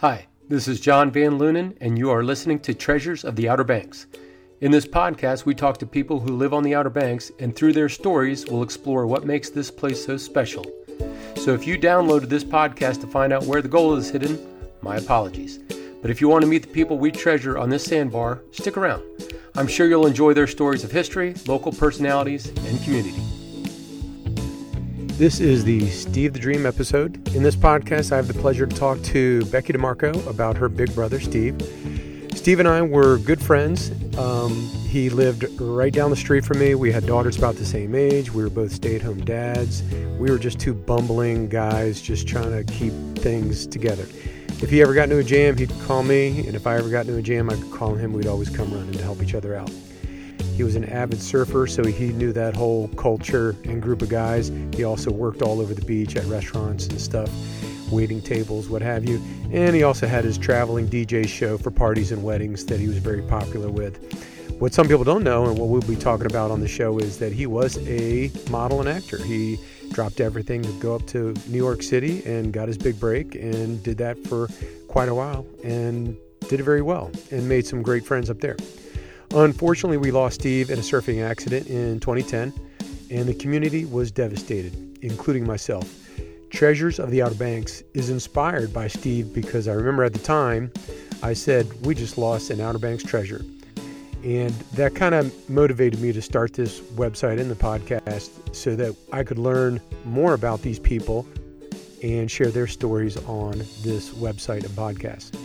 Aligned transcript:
Hi, 0.00 0.28
this 0.48 0.66
is 0.66 0.80
John 0.80 1.10
Van 1.10 1.32
Lunen, 1.32 1.76
and 1.82 1.98
you 1.98 2.08
are 2.10 2.24
listening 2.24 2.58
to 2.60 2.72
Treasures 2.72 3.22
of 3.22 3.36
the 3.36 3.50
Outer 3.50 3.64
Banks. 3.64 4.06
In 4.62 4.70
this 4.70 4.86
podcast, 4.86 5.44
we 5.44 5.54
talk 5.54 5.76
to 5.76 5.84
people 5.84 6.20
who 6.20 6.38
live 6.38 6.54
on 6.54 6.62
the 6.62 6.74
Outer 6.74 6.88
Banks, 6.88 7.30
and 7.38 7.54
through 7.54 7.74
their 7.74 7.90
stories, 7.90 8.46
we'll 8.46 8.62
explore 8.62 9.06
what 9.06 9.26
makes 9.26 9.50
this 9.50 9.70
place 9.70 10.02
so 10.02 10.16
special. 10.16 10.64
So 11.36 11.52
if 11.52 11.66
you 11.66 11.78
downloaded 11.78 12.30
this 12.30 12.44
podcast 12.44 13.02
to 13.02 13.08
find 13.08 13.30
out 13.30 13.44
where 13.44 13.60
the 13.60 13.68
gold 13.68 13.98
is 13.98 14.08
hidden, 14.08 14.38
my 14.80 14.96
apologies. 14.96 15.58
But 16.00 16.10
if 16.10 16.22
you 16.22 16.30
want 16.30 16.44
to 16.44 16.50
meet 16.50 16.62
the 16.62 16.68
people 16.68 16.96
we 16.96 17.10
treasure 17.10 17.58
on 17.58 17.68
this 17.68 17.84
sandbar, 17.84 18.40
stick 18.52 18.78
around. 18.78 19.02
I'm 19.54 19.66
sure 19.66 19.86
you'll 19.86 20.06
enjoy 20.06 20.32
their 20.32 20.46
stories 20.46 20.82
of 20.82 20.90
history, 20.90 21.34
local 21.46 21.72
personalities, 21.72 22.48
and 22.48 22.82
community. 22.84 23.20
This 25.20 25.38
is 25.38 25.64
the 25.64 25.86
Steve 25.90 26.32
the 26.32 26.38
Dream 26.38 26.64
episode. 26.64 27.28
In 27.36 27.42
this 27.42 27.54
podcast, 27.54 28.10
I 28.10 28.16
have 28.16 28.26
the 28.26 28.32
pleasure 28.32 28.66
to 28.66 28.74
talk 28.74 29.02
to 29.02 29.44
Becky 29.50 29.74
DeMarco 29.74 30.26
about 30.26 30.56
her 30.56 30.70
big 30.70 30.94
brother, 30.94 31.20
Steve. 31.20 31.60
Steve 32.34 32.58
and 32.58 32.66
I 32.66 32.80
were 32.80 33.18
good 33.18 33.42
friends. 33.42 33.90
Um, 34.16 34.52
he 34.88 35.10
lived 35.10 35.44
right 35.60 35.92
down 35.92 36.08
the 36.08 36.16
street 36.16 36.42
from 36.46 36.58
me. 36.58 36.74
We 36.74 36.90
had 36.90 37.04
daughters 37.04 37.36
about 37.36 37.56
the 37.56 37.66
same 37.66 37.94
age. 37.94 38.32
We 38.32 38.42
were 38.42 38.48
both 38.48 38.72
stay 38.72 38.96
at 38.96 39.02
home 39.02 39.22
dads. 39.22 39.82
We 40.18 40.30
were 40.30 40.38
just 40.38 40.58
two 40.58 40.72
bumbling 40.72 41.50
guys 41.50 42.00
just 42.00 42.26
trying 42.26 42.52
to 42.52 42.64
keep 42.72 42.94
things 43.18 43.66
together. 43.66 44.06
If 44.62 44.70
he 44.70 44.80
ever 44.80 44.94
got 44.94 45.02
into 45.02 45.18
a 45.18 45.22
jam, 45.22 45.54
he'd 45.58 45.70
call 45.82 46.02
me, 46.02 46.46
and 46.46 46.56
if 46.56 46.66
I 46.66 46.78
ever 46.78 46.88
got 46.88 47.00
into 47.00 47.18
a 47.18 47.22
jam, 47.22 47.50
I 47.50 47.56
could 47.56 47.72
call 47.72 47.94
him. 47.94 48.14
We'd 48.14 48.26
always 48.26 48.48
come 48.48 48.72
running 48.72 48.92
to 48.92 49.02
help 49.02 49.22
each 49.22 49.34
other 49.34 49.54
out. 49.54 49.70
He 50.60 50.64
was 50.64 50.76
an 50.76 50.84
avid 50.90 51.22
surfer, 51.22 51.66
so 51.66 51.82
he 51.82 52.12
knew 52.12 52.34
that 52.34 52.54
whole 52.54 52.88
culture 52.88 53.56
and 53.64 53.80
group 53.80 54.02
of 54.02 54.10
guys. 54.10 54.52
He 54.74 54.84
also 54.84 55.10
worked 55.10 55.40
all 55.40 55.58
over 55.58 55.72
the 55.72 55.82
beach 55.86 56.16
at 56.16 56.26
restaurants 56.26 56.86
and 56.86 57.00
stuff, 57.00 57.30
waiting 57.90 58.20
tables, 58.20 58.68
what 58.68 58.82
have 58.82 59.08
you. 59.08 59.22
And 59.52 59.74
he 59.74 59.84
also 59.84 60.06
had 60.06 60.22
his 60.22 60.36
traveling 60.36 60.86
DJ 60.86 61.26
show 61.26 61.56
for 61.56 61.70
parties 61.70 62.12
and 62.12 62.22
weddings 62.22 62.66
that 62.66 62.78
he 62.78 62.88
was 62.88 62.98
very 62.98 63.22
popular 63.22 63.70
with. 63.70 63.96
What 64.60 64.74
some 64.74 64.86
people 64.86 65.02
don't 65.02 65.24
know, 65.24 65.46
and 65.46 65.58
what 65.58 65.70
we'll 65.70 65.80
be 65.80 65.96
talking 65.96 66.26
about 66.26 66.50
on 66.50 66.60
the 66.60 66.68
show, 66.68 66.98
is 66.98 67.16
that 67.20 67.32
he 67.32 67.46
was 67.46 67.78
a 67.88 68.30
model 68.50 68.80
and 68.80 68.88
actor. 68.90 69.16
He 69.16 69.58
dropped 69.92 70.20
everything 70.20 70.60
to 70.60 70.72
go 70.72 70.94
up 70.94 71.06
to 71.06 71.32
New 71.48 71.56
York 71.56 71.82
City 71.82 72.22
and 72.26 72.52
got 72.52 72.68
his 72.68 72.76
big 72.76 73.00
break 73.00 73.34
and 73.34 73.82
did 73.82 73.96
that 73.96 74.18
for 74.26 74.46
quite 74.88 75.08
a 75.08 75.14
while 75.14 75.46
and 75.64 76.18
did 76.50 76.60
it 76.60 76.64
very 76.64 76.82
well 76.82 77.10
and 77.30 77.48
made 77.48 77.66
some 77.66 77.80
great 77.80 78.04
friends 78.04 78.28
up 78.28 78.40
there. 78.40 78.58
Unfortunately, 79.32 79.96
we 79.96 80.10
lost 80.10 80.40
Steve 80.40 80.70
in 80.70 80.78
a 80.78 80.82
surfing 80.82 81.22
accident 81.22 81.68
in 81.68 82.00
2010, 82.00 82.52
and 83.10 83.28
the 83.28 83.34
community 83.34 83.84
was 83.84 84.10
devastated, 84.10 84.98
including 85.02 85.46
myself. 85.46 85.88
Treasures 86.50 86.98
of 86.98 87.12
the 87.12 87.22
Outer 87.22 87.36
Banks 87.36 87.84
is 87.94 88.10
inspired 88.10 88.72
by 88.72 88.88
Steve 88.88 89.32
because 89.32 89.68
I 89.68 89.72
remember 89.72 90.02
at 90.02 90.12
the 90.12 90.18
time 90.18 90.72
I 91.22 91.32
said, 91.32 91.68
We 91.86 91.94
just 91.94 92.18
lost 92.18 92.50
an 92.50 92.60
Outer 92.60 92.80
Banks 92.80 93.04
treasure. 93.04 93.44
And 94.24 94.50
that 94.74 94.96
kind 94.96 95.14
of 95.14 95.48
motivated 95.48 96.00
me 96.00 96.12
to 96.12 96.20
start 96.20 96.52
this 96.52 96.80
website 96.80 97.40
and 97.40 97.48
the 97.48 97.54
podcast 97.54 98.54
so 98.54 98.74
that 98.74 98.96
I 99.12 99.22
could 99.22 99.38
learn 99.38 99.80
more 100.04 100.34
about 100.34 100.60
these 100.62 100.80
people 100.80 101.24
and 102.02 102.28
share 102.28 102.50
their 102.50 102.66
stories 102.66 103.16
on 103.28 103.58
this 103.82 104.10
website 104.10 104.64
and 104.64 104.74
podcast. 104.74 105.38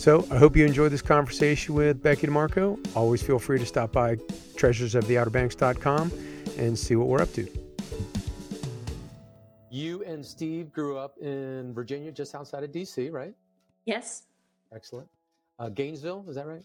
So 0.00 0.26
I 0.30 0.38
hope 0.38 0.56
you 0.56 0.64
enjoyed 0.64 0.92
this 0.92 1.02
conversation 1.02 1.74
with 1.74 2.02
Becky 2.02 2.26
DeMarco. 2.26 2.96
Always 2.96 3.22
feel 3.22 3.38
free 3.38 3.58
to 3.58 3.66
stop 3.66 3.92
by 3.92 4.14
treasuresoftheouterbanks.com 4.56 6.10
and 6.56 6.78
see 6.78 6.96
what 6.96 7.06
we're 7.06 7.20
up 7.20 7.30
to. 7.34 7.46
You 9.70 10.02
and 10.04 10.24
Steve 10.24 10.72
grew 10.72 10.96
up 10.96 11.18
in 11.18 11.74
Virginia, 11.74 12.10
just 12.10 12.34
outside 12.34 12.64
of 12.64 12.72
D.C., 12.72 13.10
right? 13.10 13.34
Yes. 13.84 14.22
Excellent. 14.74 15.06
Uh, 15.58 15.68
Gainesville, 15.68 16.24
is 16.30 16.34
that 16.36 16.46
right? 16.46 16.64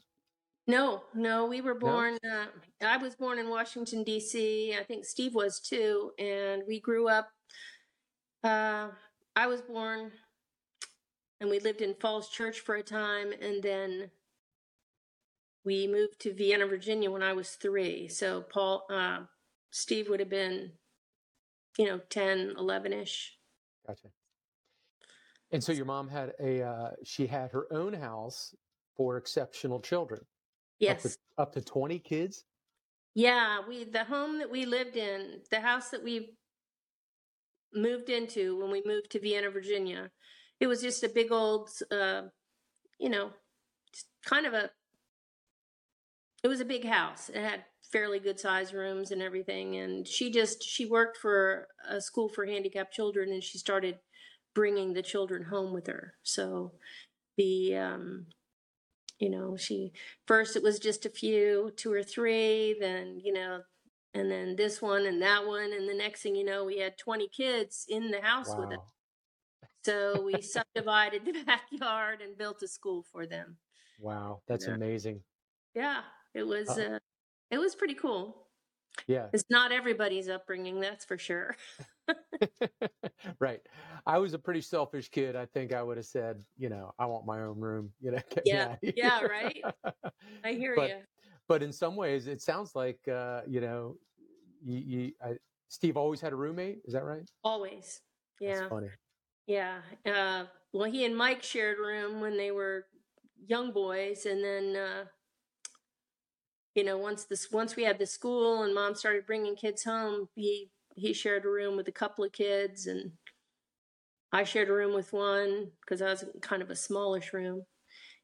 No, 0.67 1.03
no, 1.13 1.45
we 1.45 1.59
were 1.59 1.75
born. 1.75 2.17
No? 2.23 2.43
Uh, 2.43 2.45
I 2.85 2.95
was 2.95 3.15
born 3.15 3.37
in 3.37 3.49
Washington, 3.49 4.05
D.C. 4.05 4.77
I 4.79 4.83
think 4.85 5.03
Steve 5.03 5.35
was 5.35 5.59
too. 5.59 6.13
And 6.19 6.63
we 6.65 6.79
grew 6.79 7.09
up. 7.09 7.27
Uh, 8.45 8.91
I 9.35 9.47
was 9.47 9.59
born 9.61 10.13
and 11.45 11.51
we 11.51 11.59
lived 11.59 11.81
in 11.81 11.93
Falls 11.93 12.27
Church 12.29 12.59
for 12.59 12.73
a 12.73 12.81
time, 12.81 13.31
and 13.39 13.61
then 13.61 14.09
we 15.63 15.85
moved 15.85 16.19
to 16.21 16.33
Vienna, 16.33 16.65
Virginia 16.65 17.11
when 17.11 17.21
I 17.21 17.33
was 17.33 17.51
three. 17.51 18.07
So 18.07 18.41
Paul, 18.41 18.87
uh, 18.89 19.19
Steve 19.69 20.09
would 20.09 20.19
have 20.19 20.29
been, 20.29 20.71
you 21.77 21.85
know, 21.85 21.99
10, 22.09 22.55
11 22.57 22.93
ish. 22.93 23.37
Gotcha. 23.85 24.07
And 25.51 25.63
so 25.63 25.71
your 25.71 25.85
mom 25.85 26.07
had 26.07 26.33
a, 26.39 26.63
uh, 26.63 26.89
she 27.03 27.27
had 27.27 27.51
her 27.51 27.71
own 27.71 27.93
house 27.93 28.55
for 28.97 29.17
exceptional 29.17 29.79
children. 29.79 30.21
Yes. 30.79 31.05
Up 31.05 31.11
to, 31.11 31.17
up 31.37 31.53
to 31.53 31.61
20 31.61 31.99
kids? 31.99 32.43
Yeah. 33.13 33.59
We, 33.69 33.83
the 33.83 34.03
home 34.03 34.39
that 34.39 34.49
we 34.49 34.65
lived 34.65 34.97
in, 34.97 35.41
the 35.51 35.61
house 35.61 35.89
that 35.89 36.03
we 36.03 36.37
moved 37.71 38.09
into 38.09 38.59
when 38.59 38.71
we 38.71 38.81
moved 38.83 39.11
to 39.11 39.19
Vienna, 39.19 39.51
Virginia, 39.51 40.09
it 40.59 40.67
was 40.67 40.81
just 40.81 41.03
a 41.03 41.09
big 41.09 41.31
old, 41.31 41.69
uh, 41.91 42.23
you 42.99 43.09
know, 43.09 43.31
kind 44.25 44.45
of 44.45 44.53
a. 44.53 44.69
It 46.43 46.47
was 46.47 46.59
a 46.59 46.65
big 46.65 46.85
house. 46.85 47.29
It 47.29 47.41
had 47.41 47.65
fairly 47.91 48.19
good 48.19 48.39
size 48.39 48.73
rooms 48.73 49.09
and 49.11 49.21
everything. 49.21 49.77
And 49.77 50.07
she 50.07 50.31
just 50.31 50.63
she 50.63 50.85
worked 50.85 51.17
for 51.17 51.67
a 51.89 51.99
school 51.99 52.29
for 52.29 52.45
handicapped 52.45 52.93
children, 52.93 53.31
and 53.31 53.43
she 53.43 53.57
started 53.57 53.99
bringing 54.53 54.93
the 54.93 55.01
children 55.01 55.43
home 55.43 55.73
with 55.73 55.87
her. 55.87 56.13
So 56.23 56.73
the 57.37 57.75
um, 57.75 58.27
you 59.19 59.29
know 59.29 59.55
she 59.57 59.93
first 60.27 60.55
it 60.55 60.63
was 60.63 60.79
just 60.79 61.05
a 61.05 61.09
few 61.09 61.71
two 61.77 61.91
or 61.91 62.03
three 62.03 62.75
then 62.79 63.19
you 63.23 63.31
know 63.31 63.59
and 64.13 64.29
then 64.29 64.55
this 64.55 64.81
one 64.81 65.05
and 65.05 65.21
that 65.21 65.45
one 65.45 65.71
and 65.73 65.87
the 65.87 65.93
next 65.93 66.21
thing 66.21 66.35
you 66.35 66.43
know 66.43 66.63
we 66.65 66.79
had 66.79 66.97
20 66.97 67.27
kids 67.29 67.85
in 67.89 68.11
the 68.11 68.21
house 68.21 68.49
wow. 68.49 68.59
with 68.61 68.77
us 68.77 68.85
so 69.85 70.19
we 70.21 70.41
subdivided 70.41 71.25
the 71.25 71.33
backyard 71.45 72.21
and 72.21 72.35
built 72.37 72.63
a 72.63 72.67
school 72.67 73.05
for 73.11 73.27
them. 73.27 73.57
Wow, 73.99 74.41
that's 74.47 74.67
yeah. 74.67 74.73
amazing. 74.73 75.21
Yeah, 75.75 76.01
it 76.33 76.43
was. 76.43 76.69
Uh, 76.69 76.95
uh, 76.95 76.99
it 77.51 77.59
was 77.59 77.75
pretty 77.75 77.93
cool. 77.93 78.47
Yeah, 79.07 79.27
it's 79.31 79.45
not 79.49 79.71
everybody's 79.71 80.27
upbringing, 80.27 80.79
that's 80.79 81.05
for 81.05 81.17
sure. 81.17 81.55
right. 83.39 83.61
I 84.07 84.17
was 84.17 84.33
a 84.33 84.39
pretty 84.39 84.61
selfish 84.61 85.09
kid. 85.09 85.35
I 85.35 85.45
think 85.45 85.73
I 85.73 85.83
would 85.83 85.97
have 85.97 86.05
said, 86.05 86.43
you 86.57 86.69
know, 86.69 86.93
I 86.97 87.05
want 87.05 87.25
my 87.25 87.41
own 87.41 87.59
room. 87.59 87.91
You 88.01 88.11
know. 88.11 88.19
Yeah. 88.45 88.75
Yeah. 88.81 89.21
Right. 89.21 89.63
I 90.43 90.53
hear 90.53 90.75
but, 90.75 90.89
you. 90.89 90.95
But 91.47 91.61
in 91.61 91.71
some 91.71 91.95
ways, 91.95 92.27
it 92.27 92.41
sounds 92.41 92.75
like 92.75 92.99
uh, 93.07 93.41
you 93.47 93.61
know, 93.61 93.97
you, 94.63 94.77
you 94.79 95.11
I, 95.23 95.33
Steve 95.69 95.97
always 95.97 96.21
had 96.21 96.33
a 96.33 96.35
roommate. 96.35 96.79
Is 96.85 96.93
that 96.93 97.03
right? 97.03 97.29
Always. 97.43 98.01
Yeah. 98.39 98.55
That's 98.55 98.69
funny. 98.69 98.89
Yeah. 99.47 99.79
Uh, 100.05 100.45
well, 100.73 100.89
he 100.89 101.05
and 101.05 101.15
Mike 101.15 101.43
shared 101.43 101.77
a 101.79 101.81
room 101.81 102.21
when 102.21 102.37
they 102.37 102.51
were 102.51 102.85
young 103.47 103.71
boys, 103.71 104.25
and 104.25 104.43
then 104.43 104.75
uh, 104.75 105.05
you 106.75 106.83
know 106.83 106.97
once 106.97 107.25
this 107.25 107.51
once 107.51 107.75
we 107.75 107.83
had 107.83 107.99
the 107.99 108.05
school 108.05 108.63
and 108.63 108.73
mom 108.73 108.95
started 108.95 109.25
bringing 109.25 109.55
kids 109.55 109.83
home, 109.83 110.29
he 110.35 110.69
he 110.95 111.13
shared 111.13 111.45
a 111.45 111.49
room 111.49 111.75
with 111.77 111.87
a 111.87 111.91
couple 111.93 112.25
of 112.25 112.31
kids, 112.31 112.87
and 112.87 113.11
I 114.31 114.43
shared 114.43 114.69
a 114.69 114.73
room 114.73 114.93
with 114.93 115.13
one 115.13 115.71
because 115.81 116.01
I 116.01 116.09
was 116.09 116.25
kind 116.41 116.61
of 116.61 116.69
a 116.69 116.75
smallish 116.75 117.33
room, 117.33 117.63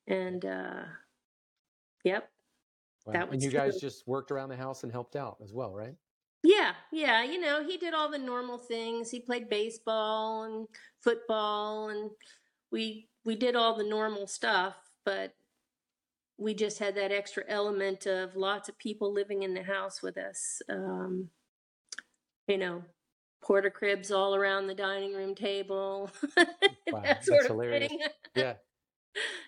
and 0.07 0.43
uh, 0.45 0.83
yep. 2.03 2.29
Wow. 3.05 3.13
That 3.13 3.29
was 3.29 3.35
and 3.35 3.43
you 3.43 3.51
true. 3.51 3.59
guys 3.59 3.79
just 3.79 4.07
worked 4.07 4.31
around 4.31 4.49
the 4.49 4.57
house 4.57 4.83
and 4.83 4.91
helped 4.91 5.15
out 5.15 5.37
as 5.43 5.53
well, 5.53 5.73
right? 5.73 5.95
Yeah, 6.43 6.73
yeah, 6.91 7.23
you 7.23 7.39
know, 7.39 7.63
he 7.63 7.77
did 7.77 7.93
all 7.93 8.09
the 8.09 8.17
normal 8.17 8.57
things. 8.57 9.11
He 9.11 9.19
played 9.19 9.49
baseball 9.49 10.43
and 10.43 10.67
football 11.01 11.89
and 11.89 12.09
we 12.71 13.07
we 13.23 13.35
did 13.35 13.55
all 13.55 13.75
the 13.75 13.83
normal 13.83 14.25
stuff, 14.27 14.75
but 15.05 15.33
we 16.37 16.55
just 16.55 16.79
had 16.79 16.95
that 16.95 17.11
extra 17.11 17.43
element 17.47 18.07
of 18.07 18.35
lots 18.35 18.67
of 18.69 18.77
people 18.79 19.13
living 19.13 19.43
in 19.43 19.53
the 19.53 19.61
house 19.61 20.01
with 20.01 20.17
us. 20.17 20.61
Um, 20.69 21.29
you 22.47 22.57
know, 22.57 22.83
porter 23.43 23.69
cribs 23.69 24.11
all 24.11 24.35
around 24.35 24.67
the 24.67 24.75
dining 24.75 25.13
room 25.13 25.35
table. 25.35 26.09
wow, 26.91 27.01
that 27.03 27.23
sort 27.23 27.41
that's 27.41 27.45
of 27.45 27.51
hilarious. 27.51 27.89
thing. 27.89 27.99
yeah. 28.35 28.53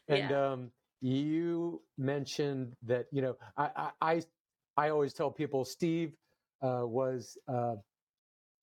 And 0.09 0.29
yeah. 0.29 0.51
um 0.51 0.71
you 0.99 1.81
mentioned 1.97 2.75
that, 2.83 3.05
you 3.11 3.21
know, 3.21 3.35
I, 3.57 3.69
I 3.75 3.91
I 4.01 4.21
I 4.77 4.89
always 4.89 5.13
tell 5.13 5.31
people 5.31 5.63
Steve 5.63 6.13
uh, 6.63 6.85
was 6.85 7.37
uh, 7.47 7.75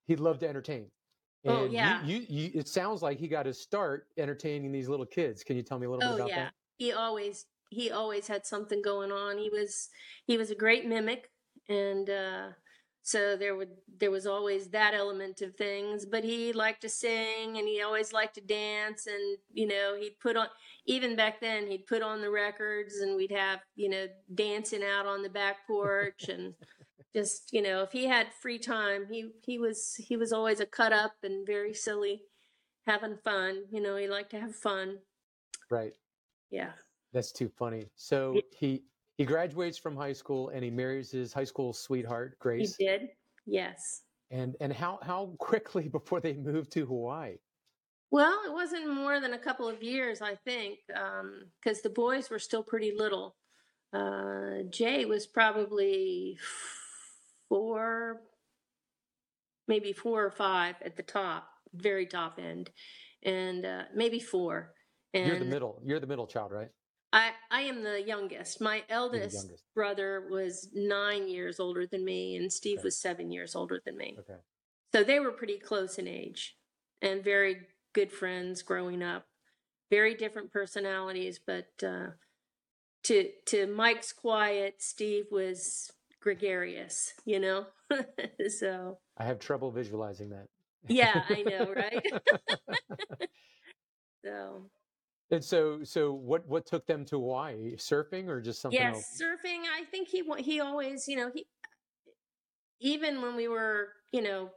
he 0.07 0.17
loved 0.17 0.41
to 0.41 0.49
entertain. 0.49 0.87
Oh, 1.47 1.51
and 1.51 1.59
oh 1.59 1.65
yeah. 1.73 2.05
You, 2.05 2.17
you, 2.17 2.27
you, 2.29 2.51
it 2.55 2.69
sounds 2.69 3.03
like 3.03 3.19
he 3.19 3.29
got 3.29 3.47
his 3.47 3.61
start 3.61 4.07
entertaining 4.19 4.73
these 4.73 4.89
little 4.89 5.07
kids. 5.07 5.43
Can 5.43 5.57
you 5.57 5.63
tell 5.63 5.79
me 5.79 5.87
a 5.87 5.91
little 5.91 6.09
oh, 6.09 6.13
bit 6.13 6.21
about 6.21 6.29
yeah. 6.31 6.45
that? 6.45 6.53
He 6.79 6.93
always 6.93 7.47
he 7.71 7.91
always 7.91 8.27
had 8.27 8.45
something 8.47 8.83
going 8.83 9.13
on. 9.13 9.39
He 9.39 9.49
was 9.49 9.89
he 10.27 10.37
was 10.37 10.51
a 10.51 10.55
great 10.55 10.87
mimic, 10.87 11.31
and 11.69 12.11
uh, 12.11 12.49
so 13.03 13.37
there 13.37 13.57
would 13.57 13.71
there 13.99 14.11
was 14.11 14.27
always 14.27 14.69
that 14.69 14.95
element 14.95 15.41
of 15.41 15.55
things 15.57 16.05
but 16.05 16.23
he 16.23 16.53
liked 16.53 16.83
to 16.83 16.89
sing 16.89 17.57
and 17.57 17.67
he 17.67 17.83
always 17.83 18.13
liked 18.13 18.35
to 18.35 18.41
dance 18.41 19.07
and 19.07 19.39
you 19.53 19.67
know 19.67 19.97
he'd 19.99 20.19
put 20.21 20.37
on 20.37 20.47
even 20.87 21.17
back 21.17 21.41
then 21.41 21.67
he'd 21.67 21.87
put 21.87 22.03
on 22.03 22.21
the 22.21 22.31
records 22.31 22.97
and 22.99 23.17
we'd 23.17 23.33
have 23.33 23.61
you 23.75 23.89
know 23.89 24.07
dancing 24.35 24.83
out 24.85 25.07
on 25.07 25.23
the 25.23 25.31
back 25.31 25.57
porch 25.67 26.29
and 26.29 26.55
just 27.15 27.53
you 27.53 27.63
know 27.63 27.83
if 27.83 27.93
he 27.93 28.07
had 28.07 28.29
free 28.41 28.59
time 28.59 29.07
he 29.11 29.31
he 29.45 29.59
was 29.59 29.95
he 29.97 30.17
was 30.17 30.33
always 30.33 30.61
a 30.61 30.67
cut 30.67 30.93
up 30.93 31.13
and 31.23 31.47
very 31.47 31.75
silly 31.75 32.23
having 32.87 33.17
fun 33.25 33.65
you 33.71 33.81
know 33.81 33.97
he 33.97 34.09
liked 34.09 34.31
to 34.31 34.41
have 34.41 34.55
fun. 34.55 34.99
Right. 35.71 35.93
Yeah. 36.51 36.73
That's 37.13 37.33
too 37.33 37.49
funny. 37.49 37.87
So 37.97 38.41
he 38.57 38.83
he 39.17 39.25
graduates 39.25 39.79
from 39.79 39.97
high 39.97 40.13
school 40.13 40.49
and 40.51 40.65
he 40.65 40.71
marries 40.71 41.11
his 41.11 41.33
high 41.33 41.45
school 41.45 41.73
sweetheart 41.73 42.39
grace. 42.39 42.77
he 42.77 42.87
did? 42.87 43.09
Yes. 43.47 44.03
And 44.31 44.57
and 44.61 44.73
how 44.73 44.99
how 45.03 45.35
quickly 45.39 45.89
before 45.99 46.21
they 46.21 46.35
moved 46.35 46.73
to 46.73 46.87
hawaii? 46.87 47.37
Well 48.11 48.41
it 48.47 48.53
wasn't 48.53 48.93
more 48.93 49.21
than 49.21 49.35
a 49.35 49.39
couple 49.39 49.69
of 49.69 49.83
years 49.83 50.21
i 50.21 50.35
think 50.35 50.79
because 50.89 51.79
um, 51.79 51.83
the 51.85 51.91
boys 51.91 52.31
were 52.31 52.39
still 52.39 52.63
pretty 52.63 52.93
little. 52.97 53.37
Uh, 53.93 54.63
jay 54.71 55.05
was 55.05 55.27
probably 55.27 56.39
four, 57.51 58.23
maybe 59.69 59.93
four 59.93 60.25
or 60.25 60.31
five 60.31 60.77
at 60.83 60.97
the 60.97 61.03
top, 61.03 61.49
very 61.75 62.07
top 62.07 62.39
end, 62.39 62.71
and 63.23 63.67
uh, 63.67 63.83
maybe 63.95 64.19
four. 64.19 64.73
And 65.13 65.27
you're 65.27 65.39
the 65.39 65.45
middle. 65.45 65.83
You're 65.85 66.01
the 66.01 66.07
middle 66.07 66.27
child, 66.27 66.53
right? 66.53 66.69
I 67.13 67.33
I 67.51 67.63
am 67.63 67.83
the 67.83 68.01
youngest. 68.01 68.61
My 68.61 68.85
eldest 68.89 69.35
youngest. 69.35 69.65
brother 69.75 70.29
was 70.31 70.69
nine 70.73 71.29
years 71.29 71.61
older 71.61 71.87
than 71.87 72.05
me, 72.05 72.37
and 72.37 72.51
Steve 72.51 72.79
okay. 72.79 72.85
was 72.85 73.01
seven 73.01 73.31
years 73.31 73.55
older 73.55 73.83
than 73.85 73.99
me. 73.99 74.17
Okay. 74.19 74.39
So 74.95 75.05
they 75.05 75.21
were 75.21 75.33
pretty 75.33 75.59
close 75.59 75.99
in 75.99 76.09
age, 76.09 76.57
and 77.03 77.23
very 77.23 77.67
good 77.93 78.13
friends 78.13 78.63
growing 78.63 79.03
up. 79.03 79.27
Very 79.91 80.15
different 80.15 80.53
personalities, 80.53 81.41
but 81.45 81.69
uh, 81.85 82.11
to 83.05 83.31
to 83.47 83.67
Mike's 83.67 84.13
quiet, 84.13 84.77
Steve 84.79 85.27
was 85.33 85.91
gregarious, 86.21 87.15
you 87.25 87.41
know? 87.41 87.67
so 88.49 88.99
I 89.19 89.25
have 89.25 89.39
trouble 89.39 89.71
visualizing 89.71 90.31
that. 90.31 90.47
yeah, 90.89 91.25
I 91.29 91.43
know, 91.47 91.73
right? 91.75 92.07
so 94.25 94.71
and 95.31 95.45
so 95.45 95.85
so 95.85 96.13
what 96.13 96.47
what 96.47 96.67
took 96.67 96.87
them 96.87 97.05
to 97.07 97.17
Hawaii? 97.17 97.77
Surfing 97.77 98.29
or 98.29 98.41
just 98.41 98.61
something 98.61 98.81
yes, 98.81 98.95
else? 98.95 99.21
surfing. 99.21 99.63
I 99.77 99.85
think 99.91 100.09
he 100.09 100.23
he 100.39 100.61
always, 100.61 101.07
you 101.09 101.17
know, 101.17 101.31
he 101.33 101.47
even 102.81 103.23
when 103.23 103.37
we 103.37 103.49
were, 103.49 103.89
you 104.13 104.23
know, 104.23 104.51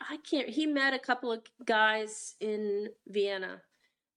I 0.00 0.18
can't 0.28 0.48
he 0.48 0.66
met 0.66 0.94
a 0.94 0.98
couple 0.98 1.32
of 1.32 1.40
guys 1.64 2.34
in 2.40 2.88
Vienna 3.06 3.62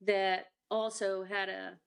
that 0.06 0.48
also 0.70 1.24
had 1.24 1.50
a 1.50 1.78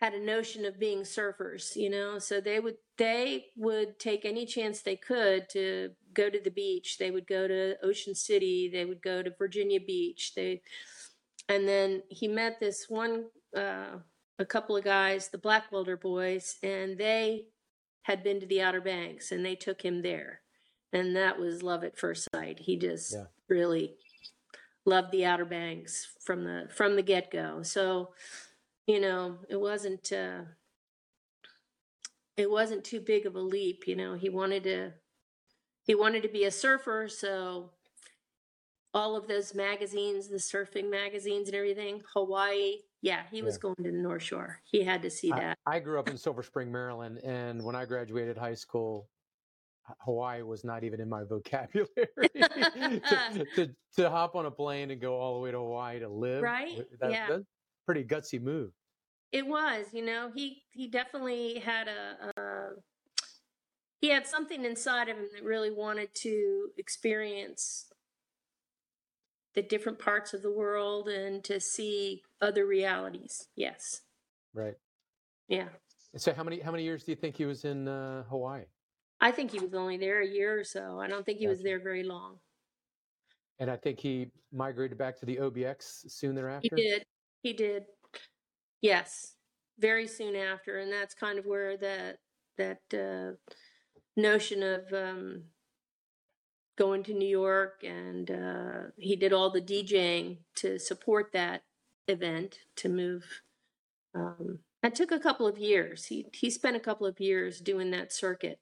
had 0.00 0.14
a 0.14 0.24
notion 0.24 0.64
of 0.64 0.80
being 0.80 1.00
surfers, 1.02 1.76
you 1.76 1.90
know, 1.90 2.18
so 2.18 2.40
they 2.40 2.58
would 2.58 2.76
they 2.96 3.46
would 3.56 3.98
take 3.98 4.24
any 4.24 4.46
chance 4.46 4.80
they 4.80 4.96
could 4.96 5.48
to 5.50 5.90
go 6.14 6.30
to 6.30 6.40
the 6.40 6.50
beach. 6.50 6.96
They 6.98 7.10
would 7.10 7.26
go 7.26 7.46
to 7.46 7.76
Ocean 7.82 8.14
City, 8.14 8.70
they 8.72 8.86
would 8.86 9.02
go 9.02 9.22
to 9.22 9.34
Virginia 9.38 9.80
Beach. 9.80 10.32
They 10.34 10.62
and 11.48 11.68
then 11.68 12.02
he 12.08 12.28
met 12.28 12.60
this 12.60 12.86
one 12.88 13.26
uh, 13.54 13.98
a 14.38 14.44
couple 14.46 14.76
of 14.76 14.84
guys, 14.84 15.28
the 15.28 15.38
Blackwelder 15.38 16.00
boys, 16.00 16.56
and 16.62 16.96
they 16.96 17.46
had 18.02 18.24
been 18.24 18.40
to 18.40 18.46
the 18.46 18.62
Outer 18.62 18.80
Banks 18.80 19.32
and 19.32 19.44
they 19.44 19.54
took 19.54 19.82
him 19.82 20.00
there. 20.00 20.40
And 20.92 21.14
that 21.14 21.38
was 21.38 21.62
love 21.62 21.84
at 21.84 21.98
first 21.98 22.26
sight. 22.34 22.58
He 22.58 22.76
just 22.76 23.12
yeah. 23.12 23.24
really 23.48 23.96
loved 24.86 25.12
the 25.12 25.26
Outer 25.26 25.44
Banks 25.44 26.08
from 26.20 26.44
the 26.44 26.68
from 26.74 26.96
the 26.96 27.02
get-go. 27.02 27.62
So 27.62 28.10
you 28.86 29.00
know, 29.00 29.38
it 29.48 29.60
wasn't 29.60 30.12
uh, 30.12 30.42
it 32.36 32.50
wasn't 32.50 32.84
too 32.84 33.00
big 33.00 33.26
of 33.26 33.34
a 33.36 33.40
leap. 33.40 33.86
You 33.86 33.96
know, 33.96 34.14
he 34.14 34.28
wanted 34.28 34.64
to 34.64 34.92
he 35.84 35.94
wanted 35.94 36.22
to 36.22 36.28
be 36.28 36.44
a 36.44 36.50
surfer, 36.50 37.08
so 37.08 37.70
all 38.92 39.16
of 39.16 39.28
those 39.28 39.54
magazines, 39.54 40.28
the 40.28 40.36
surfing 40.36 40.90
magazines 40.90 41.48
and 41.48 41.56
everything, 41.56 42.02
Hawaii. 42.14 42.78
Yeah, 43.02 43.22
he 43.30 43.40
was 43.40 43.54
yeah. 43.54 43.60
going 43.60 43.76
to 43.76 43.90
the 43.90 43.92
North 43.92 44.22
Shore. 44.22 44.60
He 44.64 44.82
had 44.82 45.02
to 45.02 45.10
see 45.10 45.30
that. 45.30 45.56
I, 45.66 45.76
I 45.76 45.78
grew 45.78 45.98
up 45.98 46.08
in 46.08 46.18
Silver 46.18 46.42
Spring, 46.42 46.70
Maryland, 46.70 47.18
and 47.24 47.64
when 47.64 47.74
I 47.74 47.86
graduated 47.86 48.36
high 48.36 48.54
school, 48.54 49.08
Hawaii 50.00 50.42
was 50.42 50.64
not 50.64 50.84
even 50.84 51.00
in 51.00 51.08
my 51.08 51.24
vocabulary. 51.28 51.88
to, 51.96 53.46
to, 53.56 53.70
to, 53.96 54.10
hop 54.10 54.34
on 54.34 54.46
a 54.46 54.50
plane 54.50 54.90
and 54.90 55.00
go 55.00 55.14
all 55.16 55.34
the 55.34 55.40
way 55.40 55.50
to 55.50 55.58
Hawaii 55.58 56.00
to 56.00 56.08
live, 56.08 56.42
right? 56.42 56.84
That, 57.00 57.10
yeah, 57.10 57.26
that's 57.28 57.44
pretty 57.90 58.04
gutsy 58.04 58.40
move. 58.40 58.70
It 59.32 59.46
was, 59.46 59.86
you 59.92 60.04
know, 60.04 60.30
he 60.32 60.62
he 60.70 60.86
definitely 60.86 61.58
had 61.58 61.88
a, 61.88 62.40
a 62.40 62.68
he 64.00 64.10
had 64.10 64.26
something 64.26 64.64
inside 64.64 65.08
of 65.08 65.16
him 65.16 65.26
that 65.34 65.42
really 65.42 65.72
wanted 65.72 66.14
to 66.16 66.68
experience 66.78 67.86
the 69.54 69.62
different 69.62 69.98
parts 69.98 70.32
of 70.34 70.42
the 70.42 70.52
world 70.52 71.08
and 71.08 71.42
to 71.44 71.58
see 71.58 72.22
other 72.40 72.64
realities. 72.64 73.48
Yes. 73.56 74.02
Right. 74.54 74.74
Yeah. 75.48 75.68
So 76.16 76.32
how 76.32 76.44
many 76.44 76.60
how 76.60 76.70
many 76.70 76.84
years 76.84 77.02
do 77.02 77.10
you 77.10 77.16
think 77.16 77.36
he 77.36 77.44
was 77.44 77.64
in 77.64 77.88
uh, 77.88 78.22
Hawaii? 78.24 78.64
I 79.20 79.32
think 79.32 79.50
he 79.50 79.58
was 79.58 79.74
only 79.74 79.96
there 79.96 80.22
a 80.22 80.26
year 80.26 80.58
or 80.58 80.64
so. 80.64 81.00
I 81.00 81.08
don't 81.08 81.26
think 81.26 81.38
he 81.38 81.44
gotcha. 81.44 81.56
was 81.56 81.62
there 81.64 81.80
very 81.80 82.04
long. 82.04 82.36
And 83.58 83.68
I 83.68 83.76
think 83.76 83.98
he 83.98 84.28
migrated 84.52 84.96
back 84.96 85.18
to 85.20 85.26
the 85.26 85.36
OBX 85.36 86.10
soon 86.10 86.36
thereafter. 86.36 86.68
He 86.74 86.82
did. 86.82 87.04
He 87.42 87.52
did. 87.52 87.84
Yes, 88.82 89.34
very 89.78 90.06
soon 90.06 90.36
after, 90.36 90.78
and 90.78 90.92
that's 90.92 91.14
kind 91.14 91.38
of 91.38 91.46
where 91.46 91.76
that 91.76 92.18
that 92.58 92.80
uh, 92.92 93.36
notion 94.16 94.62
of 94.62 94.92
um, 94.92 95.44
going 96.78 97.02
to 97.04 97.14
New 97.14 97.28
York, 97.28 97.82
and 97.82 98.30
uh, 98.30 98.90
he 98.96 99.16
did 99.16 99.32
all 99.32 99.50
the 99.50 99.60
DJing 99.60 100.38
to 100.56 100.78
support 100.78 101.30
that 101.32 101.62
event 102.08 102.58
to 102.76 102.88
move. 102.88 103.24
Um, 104.14 104.60
that 104.82 104.94
took 104.94 105.12
a 105.12 105.20
couple 105.20 105.46
of 105.46 105.58
years. 105.58 106.06
He 106.06 106.26
he 106.32 106.50
spent 106.50 106.76
a 106.76 106.80
couple 106.80 107.06
of 107.06 107.20
years 107.20 107.60
doing 107.60 107.90
that 107.90 108.12
circuit, 108.12 108.60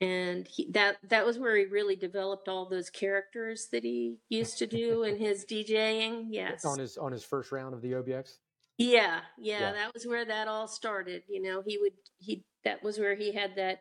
and 0.00 0.46
he, 0.46 0.70
that 0.72 0.98
that 1.08 1.26
was 1.26 1.38
where 1.38 1.56
he 1.56 1.64
really 1.64 1.96
developed 1.96 2.48
all 2.48 2.68
those 2.68 2.90
characters 2.90 3.68
that 3.72 3.82
he 3.82 4.18
used 4.28 4.58
to 4.58 4.66
do 4.66 5.02
in 5.02 5.18
his 5.18 5.44
DJing. 5.44 6.26
Yes, 6.30 6.64
on 6.64 6.78
his 6.78 6.96
on 6.96 7.12
his 7.12 7.24
first 7.24 7.50
round 7.50 7.74
of 7.74 7.82
the 7.82 7.92
OBX. 7.92 8.38
Yeah, 8.78 9.20
yeah, 9.36 9.58
yeah, 9.60 9.72
that 9.72 9.92
was 9.92 10.06
where 10.06 10.24
that 10.24 10.46
all 10.46 10.68
started. 10.68 11.22
You 11.28 11.42
know, 11.42 11.62
he 11.66 11.78
would 11.78 11.94
he 12.18 12.44
that 12.64 12.82
was 12.82 12.98
where 12.98 13.16
he 13.16 13.32
had 13.32 13.56
that, 13.56 13.80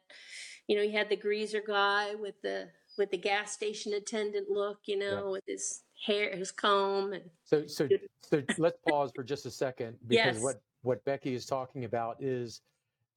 you 0.68 0.75
know, 0.75 0.82
he 0.82 0.91
had 0.91 1.10
the 1.10 1.15
greaser 1.15 1.62
guy 1.65 2.15
with 2.15 2.36
the 2.41 2.70
with 2.98 3.12
the 3.12 3.18
gas 3.18 3.51
station 3.51 3.94
attendant 3.94 4.50
look, 4.50 4.80
you 4.86 4.98
know, 4.98 5.25
yeah. 5.25 5.32
with 5.32 5.44
his 5.48 5.84
hair, 6.03 6.36
his 6.36 6.51
comb, 6.51 7.13
and 7.13 7.24
so 7.44 7.68
so 7.68 7.88
so. 8.24 8.41
let's 8.58 8.80
pause 8.89 9.12
for 9.15 9.24
just 9.24 9.46
a 9.46 9.51
second 9.51 9.96
because 10.08 10.36
yes. 10.36 10.41
what 10.41 10.62
what 10.82 11.03
Becky 11.06 11.36
is 11.36 11.46
talking 11.46 11.86
about 11.86 12.18
is 12.20 12.62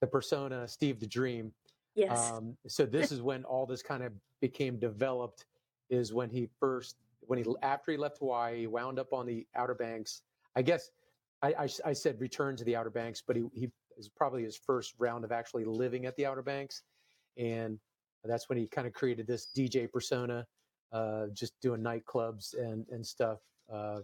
the 0.01 0.07
persona 0.07 0.67
Steve 0.67 0.99
the 0.99 1.07
Dream. 1.07 1.51
Yes. 1.95 2.31
Um, 2.31 2.57
so 2.67 2.85
this 2.85 3.11
is 3.15 3.21
when 3.21 3.43
all 3.43 3.65
this 3.65 3.81
kind 3.81 4.03
of 4.03 4.13
became 4.39 4.77
developed. 4.79 5.45
Is 5.89 6.13
when 6.13 6.29
he 6.29 6.47
first 6.59 6.95
when 7.21 7.37
he 7.37 7.45
after 7.61 7.91
he 7.91 7.97
left 7.97 8.19
Hawaii, 8.19 8.61
he 8.61 8.67
wound 8.67 8.99
up 8.99 9.13
on 9.13 9.25
the 9.25 9.45
Outer 9.55 9.75
Banks. 9.75 10.21
I 10.55 10.61
guess 10.61 10.89
I, 11.41 11.53
I, 11.53 11.69
I, 11.85 11.93
said 11.93 12.19
return 12.19 12.55
to 12.57 12.63
the 12.63 12.75
Outer 12.75 12.89
Banks, 12.89 13.21
but 13.25 13.35
he, 13.35 13.43
he 13.53 13.69
is 13.97 14.09
probably 14.09 14.43
his 14.43 14.55
first 14.55 14.93
round 14.99 15.23
of 15.23 15.31
actually 15.31 15.65
living 15.65 16.05
at 16.05 16.15
the 16.15 16.25
Outer 16.25 16.41
Banks, 16.41 16.83
and 17.37 17.79
that's 18.23 18.47
when 18.47 18.57
he 18.57 18.67
kind 18.67 18.87
of 18.87 18.93
created 18.93 19.27
this 19.27 19.47
DJ 19.55 19.91
persona, 19.91 20.45
uh, 20.91 21.27
just 21.33 21.59
doing 21.61 21.81
nightclubs 21.81 22.57
and 22.57 22.85
and 22.89 23.05
stuff, 23.05 23.39
uh, 23.73 23.99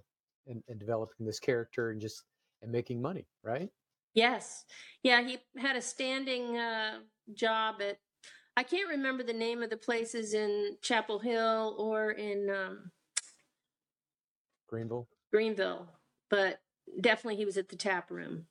and, 0.48 0.64
and 0.68 0.80
developing 0.80 1.26
this 1.26 1.40
character 1.40 1.92
and 1.92 2.02
just 2.02 2.24
and 2.62 2.72
making 2.72 3.02
money, 3.02 3.28
right? 3.44 3.70
Yes, 4.14 4.66
yeah. 5.04 5.22
He 5.22 5.38
had 5.58 5.76
a 5.76 5.82
standing 5.82 6.58
uh, 6.58 7.00
job 7.34 7.82
at 7.82 7.98
I 8.58 8.64
can't 8.64 8.90
remember 8.90 9.22
the 9.22 9.34
name 9.34 9.62
of 9.62 9.70
the 9.70 9.78
places 9.78 10.34
in 10.34 10.78
Chapel 10.82 11.20
Hill 11.20 11.76
or 11.78 12.12
in 12.12 12.50
um, 12.50 12.92
Greenville. 14.68 15.08
Greenville, 15.32 15.88
but 16.32 16.60
definitely 17.00 17.36
he 17.36 17.46
was 17.46 17.58
at 17.58 17.70
the 17.70 17.76
tap 17.76 18.10
room. 18.10 18.46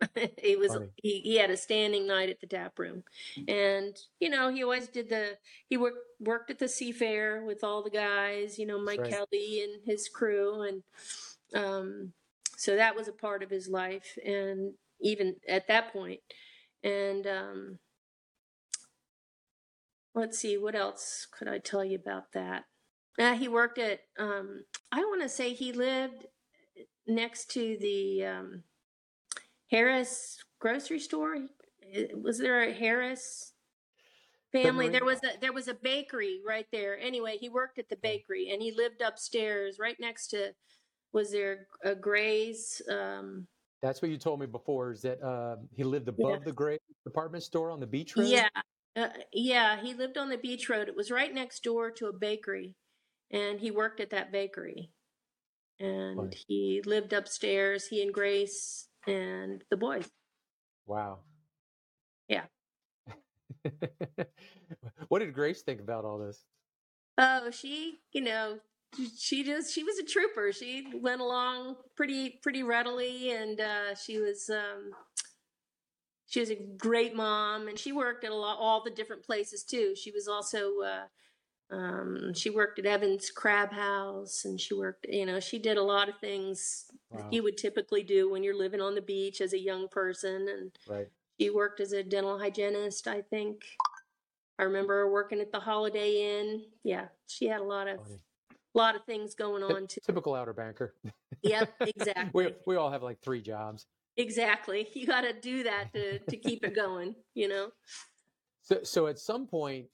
he 0.42 0.56
was 0.56 0.76
he, 0.96 1.20
he 1.20 1.36
had 1.36 1.50
a 1.50 1.56
standing 1.56 2.06
night 2.06 2.30
at 2.30 2.40
the 2.40 2.46
tap 2.46 2.78
room 2.78 3.02
and 3.48 3.98
you 4.18 4.30
know 4.30 4.50
he 4.50 4.62
always 4.62 4.88
did 4.88 5.10
the 5.10 5.36
he 5.68 5.76
worked 5.76 5.98
worked 6.20 6.50
at 6.50 6.58
the 6.58 6.64
seafair 6.64 7.44
with 7.44 7.62
all 7.62 7.82
the 7.82 7.90
guys 7.90 8.58
you 8.58 8.64
know 8.64 8.80
mike 8.80 9.00
right. 9.00 9.10
kelly 9.10 9.62
and 9.62 9.82
his 9.84 10.08
crew 10.08 10.62
and 10.62 10.82
um 11.54 12.14
so 12.56 12.76
that 12.76 12.96
was 12.96 13.08
a 13.08 13.12
part 13.12 13.42
of 13.42 13.50
his 13.50 13.68
life 13.68 14.16
and 14.24 14.72
even 15.02 15.36
at 15.46 15.68
that 15.68 15.92
point 15.92 16.20
and 16.82 17.26
um 17.26 17.78
let's 20.14 20.38
see, 20.38 20.56
what 20.56 20.74
else 20.74 21.26
could 21.30 21.48
I 21.48 21.58
tell 21.58 21.84
you 21.84 21.96
about 21.96 22.32
that? 22.32 22.64
Uh, 23.18 23.34
he 23.34 23.48
worked 23.48 23.78
at, 23.78 24.00
um, 24.18 24.64
I 24.90 25.00
want 25.00 25.22
to 25.22 25.28
say 25.28 25.52
he 25.52 25.72
lived 25.72 26.26
next 27.06 27.50
to 27.52 27.76
the 27.80 28.24
um, 28.24 28.62
Harris 29.70 30.38
grocery 30.58 31.00
store. 31.00 31.36
Was 32.14 32.38
there 32.38 32.62
a 32.62 32.72
Harris 32.72 33.52
family? 34.52 34.88
There 34.88 35.04
was 35.04 35.18
a 35.18 35.38
there 35.40 35.52
was 35.52 35.68
a 35.68 35.74
bakery 35.74 36.40
right 36.46 36.66
there. 36.72 36.98
Anyway, 36.98 37.36
he 37.38 37.48
worked 37.48 37.78
at 37.78 37.88
the 37.88 37.96
bakery 37.96 38.50
and 38.52 38.62
he 38.62 38.72
lived 38.72 39.02
upstairs, 39.02 39.78
right 39.78 39.96
next 39.98 40.28
to. 40.28 40.52
Was 41.12 41.32
there 41.32 41.66
a 41.84 41.96
Gray's? 41.96 42.80
Um, 42.88 43.48
That's 43.82 44.00
what 44.00 44.12
you 44.12 44.18
told 44.18 44.38
me 44.38 44.46
before. 44.46 44.92
Is 44.92 45.02
that 45.02 45.20
uh, 45.20 45.56
he 45.74 45.82
lived 45.82 46.08
above 46.08 46.30
yeah. 46.30 46.44
the 46.44 46.52
Gray 46.52 46.78
department 47.04 47.42
store 47.42 47.70
on 47.72 47.80
the 47.80 47.86
beach 47.86 48.16
road? 48.16 48.28
Yeah, 48.28 48.48
uh, 48.96 49.08
yeah. 49.32 49.80
He 49.80 49.94
lived 49.94 50.18
on 50.18 50.28
the 50.28 50.38
beach 50.38 50.68
road. 50.68 50.88
It 50.88 50.96
was 50.96 51.10
right 51.10 51.32
next 51.32 51.62
door 51.62 51.90
to 51.92 52.06
a 52.06 52.12
bakery, 52.12 52.74
and 53.30 53.60
he 53.60 53.70
worked 53.70 54.00
at 54.00 54.10
that 54.10 54.32
bakery. 54.32 54.90
And 55.78 56.34
he 56.46 56.82
lived 56.84 57.14
upstairs. 57.14 57.86
He 57.86 58.02
and 58.02 58.12
Grace 58.12 58.88
and 59.06 59.64
the 59.70 59.78
boys. 59.78 60.06
Wow. 60.86 61.20
Yeah. 62.28 62.44
what 65.08 65.20
did 65.20 65.32
Grace 65.32 65.62
think 65.62 65.80
about 65.80 66.04
all 66.04 66.18
this? 66.18 66.44
Oh, 67.16 67.50
she, 67.50 68.00
you 68.12 68.20
know, 68.20 68.58
she 69.16 69.44
just 69.44 69.72
she 69.72 69.84
was 69.84 69.98
a 69.98 70.04
trooper. 70.04 70.52
She 70.52 70.86
went 71.00 71.20
along 71.20 71.76
pretty 71.96 72.38
pretty 72.42 72.62
readily, 72.62 73.30
and 73.30 73.60
uh, 73.60 73.94
she 73.94 74.18
was 74.18 74.50
um, 74.50 74.92
she 76.30 76.38
was 76.38 76.50
a 76.50 76.54
great 76.54 77.14
mom, 77.16 77.66
and 77.66 77.76
she 77.76 77.90
worked 77.90 78.22
at 78.22 78.30
a 78.30 78.34
lot 78.34 78.56
all 78.60 78.84
the 78.84 78.90
different 78.90 79.24
places 79.24 79.64
too. 79.64 79.94
She 79.96 80.12
was 80.12 80.28
also 80.28 80.80
uh, 80.80 81.74
um, 81.74 82.32
she 82.34 82.50
worked 82.50 82.78
at 82.78 82.86
Evans 82.86 83.32
Crab 83.32 83.72
House, 83.72 84.44
and 84.44 84.60
she 84.60 84.72
worked. 84.74 85.06
You 85.08 85.26
know, 85.26 85.40
she 85.40 85.58
did 85.58 85.76
a 85.76 85.82
lot 85.82 86.08
of 86.08 86.16
things 86.20 86.84
wow. 87.10 87.26
you 87.32 87.42
would 87.42 87.58
typically 87.58 88.04
do 88.04 88.30
when 88.30 88.44
you're 88.44 88.56
living 88.56 88.80
on 88.80 88.94
the 88.94 89.02
beach 89.02 89.40
as 89.40 89.54
a 89.54 89.58
young 89.58 89.88
person, 89.88 90.48
and 90.48 90.70
right. 90.88 91.08
She 91.40 91.50
worked 91.50 91.80
as 91.80 91.92
a 91.92 92.04
dental 92.04 92.38
hygienist, 92.38 93.08
I 93.08 93.22
think. 93.22 93.64
I 94.58 94.64
remember 94.64 94.98
her 94.98 95.10
working 95.10 95.40
at 95.40 95.50
the 95.50 95.58
Holiday 95.58 96.38
Inn. 96.38 96.62
Yeah, 96.84 97.06
she 97.26 97.46
had 97.46 97.60
a 97.60 97.64
lot 97.64 97.88
of 97.88 97.96
Funny. 98.02 98.20
lot 98.74 98.94
of 98.94 99.04
things 99.04 99.34
going 99.34 99.64
on 99.64 99.88
too. 99.88 100.00
Typical 100.06 100.34
outer 100.34 100.52
banker. 100.52 100.94
Yep, 101.42 101.72
exactly. 101.80 102.30
we 102.34 102.54
we 102.66 102.76
all 102.76 102.90
have 102.90 103.02
like 103.02 103.20
three 103.20 103.40
jobs. 103.40 103.86
Exactly. 104.20 104.88
You 104.94 105.06
got 105.06 105.22
to 105.22 105.32
do 105.32 105.62
that 105.64 105.92
to 105.94 106.18
to 106.18 106.36
keep 106.36 106.64
it 106.64 106.74
going. 106.74 107.14
You 107.34 107.48
know. 107.48 107.70
So 108.62 108.80
so 108.82 109.06
at 109.06 109.18
some 109.18 109.46
point, 109.46 109.86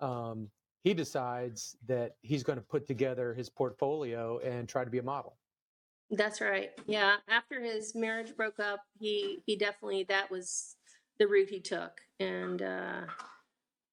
um, 0.00 0.48
he 0.82 0.94
decides 0.94 1.76
that 1.86 2.16
he's 2.22 2.42
going 2.42 2.58
to 2.58 2.64
put 2.64 2.86
together 2.86 3.32
his 3.32 3.48
portfolio 3.48 4.38
and 4.38 4.68
try 4.68 4.84
to 4.84 4.90
be 4.90 4.98
a 4.98 5.02
model. 5.02 5.36
That's 6.10 6.40
right. 6.40 6.70
Yeah. 6.86 7.16
After 7.28 7.60
his 7.60 7.94
marriage 7.94 8.36
broke 8.36 8.60
up, 8.60 8.80
he 8.98 9.42
he 9.46 9.56
definitely 9.56 10.04
that 10.04 10.30
was 10.30 10.76
the 11.18 11.26
route 11.26 11.48
he 11.48 11.60
took. 11.60 12.00
And 12.20 12.60
uh, 12.60 13.02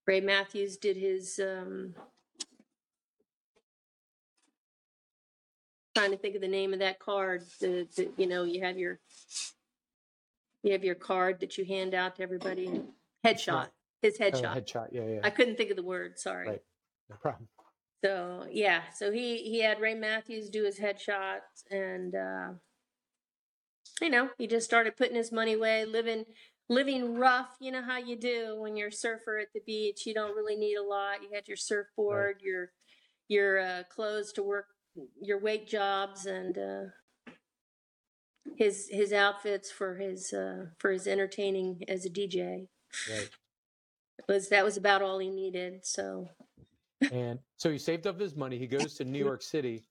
Ray 0.05 0.21
Matthews 0.21 0.77
did 0.77 0.97
his. 0.97 1.39
Um, 1.39 1.95
trying 5.95 6.11
to 6.11 6.17
think 6.17 6.35
of 6.35 6.41
the 6.41 6.47
name 6.47 6.73
of 6.73 6.79
that 6.79 6.99
card. 6.99 7.43
The, 7.59 7.87
the 7.95 8.11
you 8.17 8.27
know 8.27 8.43
you 8.43 8.61
have 8.63 8.77
your 8.77 8.99
you 10.63 10.73
have 10.73 10.83
your 10.83 10.95
card 10.95 11.39
that 11.39 11.57
you 11.57 11.65
hand 11.65 11.93
out 11.93 12.15
to 12.17 12.23
everybody. 12.23 12.81
Headshot. 13.25 13.67
His 14.01 14.17
headshot. 14.17 14.55
Oh, 14.55 14.59
headshot. 14.59 14.87
Yeah, 14.91 15.05
yeah. 15.05 15.19
I 15.23 15.29
couldn't 15.29 15.57
think 15.57 15.69
of 15.69 15.75
the 15.75 15.83
word. 15.83 16.17
Sorry. 16.17 16.47
Right. 16.47 16.61
No 17.09 17.17
problem. 17.17 17.47
So 18.03 18.47
yeah, 18.51 18.81
so 18.95 19.11
he 19.11 19.37
he 19.43 19.61
had 19.61 19.79
Ray 19.79 19.93
Matthews 19.93 20.49
do 20.49 20.63
his 20.63 20.79
headshots, 20.79 21.63
and 21.69 22.15
uh, 22.15 22.53
you 24.01 24.09
know 24.09 24.29
he 24.39 24.47
just 24.47 24.65
started 24.65 24.97
putting 24.97 25.15
his 25.15 25.31
money 25.31 25.53
away, 25.53 25.85
living 25.85 26.25
living 26.67 27.15
rough. 27.15 27.49
You 27.59 27.71
know 27.71 27.83
how 27.83 27.99
you 27.99 28.15
do 28.15 28.59
when 28.59 28.75
you're 28.75 28.87
a 28.87 28.91
surfer 28.93 29.37
at 29.37 29.49
the 29.53 29.61
beach. 29.67 30.07
You 30.07 30.15
don't 30.15 30.35
really 30.35 30.55
need 30.55 30.77
a 30.77 30.83
lot. 30.83 31.21
You 31.21 31.29
had 31.31 31.47
your 31.47 31.57
surfboard, 31.57 32.37
right. 32.37 32.43
your 32.43 32.71
your 33.27 33.59
uh, 33.59 33.83
clothes 33.87 34.33
to 34.33 34.41
work, 34.41 34.65
your 35.21 35.39
weight 35.39 35.67
jobs, 35.67 36.25
and 36.25 36.57
uh, 36.57 36.83
his 38.57 38.87
his 38.89 39.13
outfits 39.13 39.71
for 39.71 39.95
his 39.95 40.33
uh, 40.33 40.67
for 40.77 40.91
his 40.91 41.07
entertaining 41.07 41.83
as 41.87 42.05
a 42.05 42.09
DJ. 42.09 42.67
Right. 43.09 43.29
It 44.19 44.27
was 44.27 44.49
that 44.49 44.63
was 44.63 44.77
about 44.77 45.01
all 45.01 45.19
he 45.19 45.29
needed. 45.29 45.85
So 45.85 46.29
and 47.11 47.39
so 47.57 47.71
he 47.71 47.77
saved 47.77 48.07
up 48.07 48.19
his 48.19 48.35
money. 48.35 48.57
He 48.57 48.67
goes 48.67 48.95
to 48.95 49.05
New 49.05 49.19
York 49.19 49.41
City. 49.41 49.83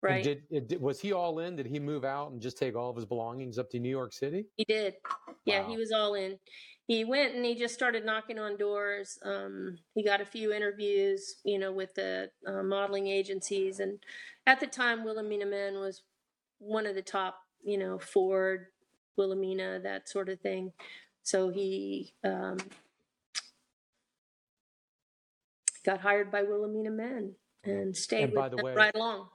Right. 0.00 0.22
Did, 0.22 0.68
did, 0.68 0.80
was 0.80 1.00
he 1.00 1.12
all 1.12 1.40
in? 1.40 1.56
Did 1.56 1.66
he 1.66 1.80
move 1.80 2.04
out 2.04 2.30
and 2.30 2.40
just 2.40 2.56
take 2.56 2.76
all 2.76 2.88
of 2.88 2.96
his 2.96 3.04
belongings 3.04 3.58
up 3.58 3.68
to 3.70 3.80
New 3.80 3.88
York 3.88 4.12
City? 4.12 4.46
He 4.56 4.64
did. 4.64 4.94
Yeah, 5.44 5.62
wow. 5.62 5.68
he 5.68 5.76
was 5.76 5.90
all 5.90 6.14
in. 6.14 6.38
He 6.86 7.04
went 7.04 7.34
and 7.34 7.44
he 7.44 7.54
just 7.54 7.74
started 7.74 8.06
knocking 8.06 8.38
on 8.38 8.56
doors. 8.56 9.18
Um, 9.24 9.76
he 9.94 10.04
got 10.04 10.20
a 10.20 10.24
few 10.24 10.52
interviews, 10.52 11.36
you 11.44 11.58
know, 11.58 11.72
with 11.72 11.94
the 11.94 12.30
uh, 12.46 12.62
modeling 12.62 13.08
agencies, 13.08 13.80
and 13.80 13.98
at 14.46 14.60
the 14.60 14.66
time, 14.66 15.04
Wilhelmina 15.04 15.46
Men 15.46 15.74
was 15.80 16.02
one 16.58 16.86
of 16.86 16.94
the 16.94 17.02
top, 17.02 17.40
you 17.62 17.78
know, 17.78 17.98
Ford, 17.98 18.66
Wilhelmina, 19.16 19.80
that 19.82 20.08
sort 20.08 20.28
of 20.28 20.40
thing. 20.40 20.72
So 21.22 21.50
he 21.50 22.12
um, 22.24 22.58
got 25.84 26.00
hired 26.00 26.30
by 26.30 26.42
Wilhelmina 26.42 26.90
Men 26.90 27.34
and 27.64 27.96
stayed 27.96 28.24
and 28.24 28.32
with 28.34 28.50
them 28.50 28.64
way, 28.64 28.74
right 28.74 28.94
along. 28.94 29.28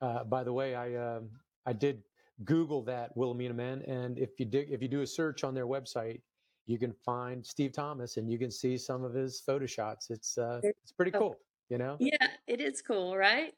Uh, 0.00 0.24
by 0.24 0.42
the 0.42 0.52
way, 0.52 0.74
I 0.74 0.94
uh, 0.94 1.20
I 1.64 1.72
did 1.72 2.02
Google 2.44 2.82
that 2.82 3.16
Wilhelmina 3.16 3.54
Men, 3.54 3.82
and 3.82 4.18
if 4.18 4.38
you 4.38 4.46
dig, 4.46 4.70
if 4.70 4.82
you 4.82 4.88
do 4.88 5.02
a 5.02 5.06
search 5.06 5.44
on 5.44 5.54
their 5.54 5.66
website, 5.66 6.20
you 6.66 6.78
can 6.78 6.92
find 7.04 7.46
Steve 7.46 7.72
Thomas, 7.72 8.16
and 8.16 8.30
you 8.30 8.38
can 8.38 8.50
see 8.50 8.76
some 8.76 9.04
of 9.04 9.14
his 9.14 9.40
photo 9.40 9.66
shots. 9.66 10.10
It's 10.10 10.36
uh, 10.36 10.60
it's 10.62 10.92
pretty 10.92 11.12
cool, 11.12 11.36
you 11.68 11.78
know. 11.78 11.96
Yeah, 12.00 12.28
it 12.46 12.60
is 12.60 12.82
cool, 12.82 13.16
right? 13.16 13.52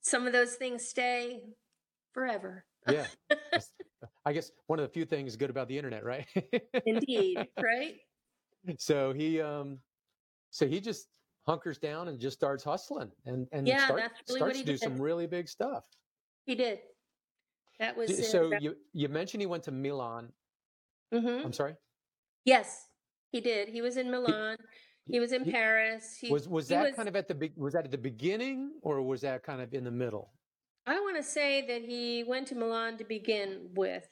Some 0.00 0.26
of 0.26 0.32
those 0.32 0.54
things 0.54 0.86
stay 0.86 1.42
forever. 2.12 2.64
Yeah, 2.90 3.06
I 4.24 4.32
guess 4.32 4.50
one 4.66 4.78
of 4.78 4.84
the 4.84 4.92
few 4.92 5.04
things 5.04 5.36
good 5.36 5.50
about 5.50 5.68
the 5.68 5.76
internet, 5.76 6.04
right? 6.04 6.26
Indeed, 6.86 7.46
right? 7.62 7.96
So 8.78 9.12
he 9.12 9.42
um, 9.42 9.78
so 10.48 10.66
he 10.66 10.80
just 10.80 11.08
hunkers 11.46 11.76
down 11.76 12.08
and 12.08 12.18
just 12.18 12.34
starts 12.34 12.64
hustling 12.64 13.10
and 13.26 13.46
and 13.52 13.68
yeah, 13.68 13.84
start, 13.84 14.02
really 14.26 14.40
starts 14.40 14.58
to 14.60 14.64
do 14.64 14.78
some 14.78 14.98
really 14.98 15.26
big 15.26 15.50
stuff. 15.50 15.84
He 16.46 16.54
did. 16.54 16.78
That 17.78 17.94
was 17.94 18.30
so. 18.30 18.52
You 18.60 18.74
you 18.92 19.08
mentioned 19.08 19.42
he 19.42 19.46
went 19.46 19.64
to 19.64 19.70
Milan. 19.70 20.32
Mm-hmm. 21.12 21.44
I'm 21.44 21.52
sorry. 21.52 21.74
Yes, 22.44 22.88
he 23.32 23.40
did. 23.40 23.68
He 23.68 23.82
was 23.82 23.96
in 23.96 24.10
Milan. 24.10 24.56
He, 25.06 25.14
he 25.14 25.20
was 25.20 25.32
in 25.32 25.44
he, 25.44 25.50
Paris. 25.50 26.16
He, 26.18 26.30
was 26.30 26.48
was 26.48 26.68
that 26.68 26.84
was, 26.84 26.94
kind 26.94 27.08
of 27.08 27.16
at 27.16 27.28
the 27.28 27.50
was 27.56 27.74
that 27.74 27.84
at 27.84 27.90
the 27.90 27.98
beginning 27.98 28.72
or 28.82 29.02
was 29.02 29.20
that 29.22 29.42
kind 29.42 29.60
of 29.60 29.74
in 29.74 29.84
the 29.84 29.90
middle? 29.90 30.32
I 30.86 31.00
want 31.00 31.16
to 31.16 31.22
say 31.22 31.66
that 31.66 31.82
he 31.82 32.24
went 32.24 32.48
to 32.48 32.54
Milan 32.54 32.98
to 32.98 33.04
begin 33.04 33.70
with. 33.74 34.06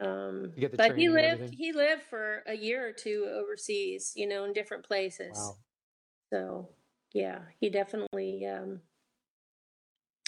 Um, 0.00 0.52
but 0.76 0.96
he 0.96 1.08
lived 1.08 1.54
he 1.54 1.72
lived 1.72 2.02
for 2.02 2.42
a 2.46 2.54
year 2.54 2.86
or 2.88 2.92
two 2.92 3.28
overseas, 3.32 4.12
you 4.16 4.26
know, 4.26 4.44
in 4.44 4.52
different 4.52 4.84
places. 4.84 5.36
Wow. 5.36 5.56
So 6.32 6.68
yeah, 7.12 7.38
he 7.60 7.70
definitely. 7.70 8.46
Um, 8.46 8.80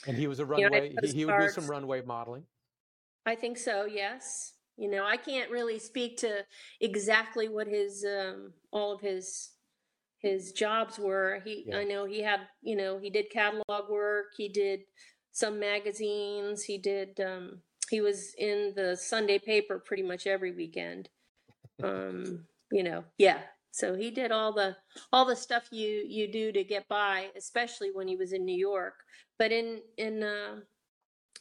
and 0.07 0.17
he 0.17 0.27
was 0.27 0.39
a 0.39 0.45
runway. 0.45 0.89
You 0.89 0.95
know, 0.95 1.01
he, 1.03 1.13
he 1.13 1.25
would 1.25 1.39
do 1.41 1.49
some 1.49 1.67
runway 1.67 2.03
modeling. 2.03 2.45
I 3.27 3.35
think 3.35 3.59
so. 3.59 3.87
Yes. 3.87 4.53
You 4.77 4.91
know, 4.91 5.05
I 5.05 5.17
can't 5.17 5.51
really 5.51 5.79
speak 5.79 6.19
to 6.19 6.45
exactly 6.81 7.49
what 7.49 7.67
his 7.67 8.05
um, 8.05 8.53
all 8.73 8.93
of 8.93 9.01
his 9.01 9.51
his 10.19 10.53
jobs 10.53 10.99
were. 10.99 11.41
He, 11.45 11.65
yeah. 11.67 11.79
I 11.79 11.85
know 11.85 12.07
he 12.07 12.23
had, 12.23 12.41
you 12.63 12.77
know, 12.77 12.99
he 12.99 13.11
did 13.11 13.31
catalog 13.31 13.91
work. 13.91 14.27
He 14.37 14.49
did 14.49 14.81
some 15.35 15.61
magazines. 15.61 16.62
He 16.62 16.79
did. 16.79 17.21
Um, 17.21 17.59
he 17.91 18.00
was 18.00 18.35
in 18.38 18.73
the 18.75 18.97
Sunday 18.97 19.38
paper 19.38 19.79
pretty 19.79 20.03
much 20.03 20.26
every 20.26 20.53
weekend. 20.53 21.11
Um, 21.83 22.47
you 22.73 22.83
know, 22.83 23.05
yeah. 23.19 23.41
So 23.73 23.95
he 23.95 24.11
did 24.11 24.31
all 24.33 24.53
the 24.53 24.76
all 25.12 25.26
the 25.26 25.37
stuff 25.37 25.69
you 25.71 26.05
you 26.09 26.33
do 26.33 26.53
to 26.53 26.64
get 26.64 26.88
by, 26.88 27.29
especially 27.37 27.91
when 27.93 28.09
he 28.09 28.17
was 28.17 28.33
in 28.33 28.45
New 28.47 28.57
York. 28.57 28.95
But 29.38 29.53
in 29.53 29.81
in 29.99 30.23
uh, 30.23 30.61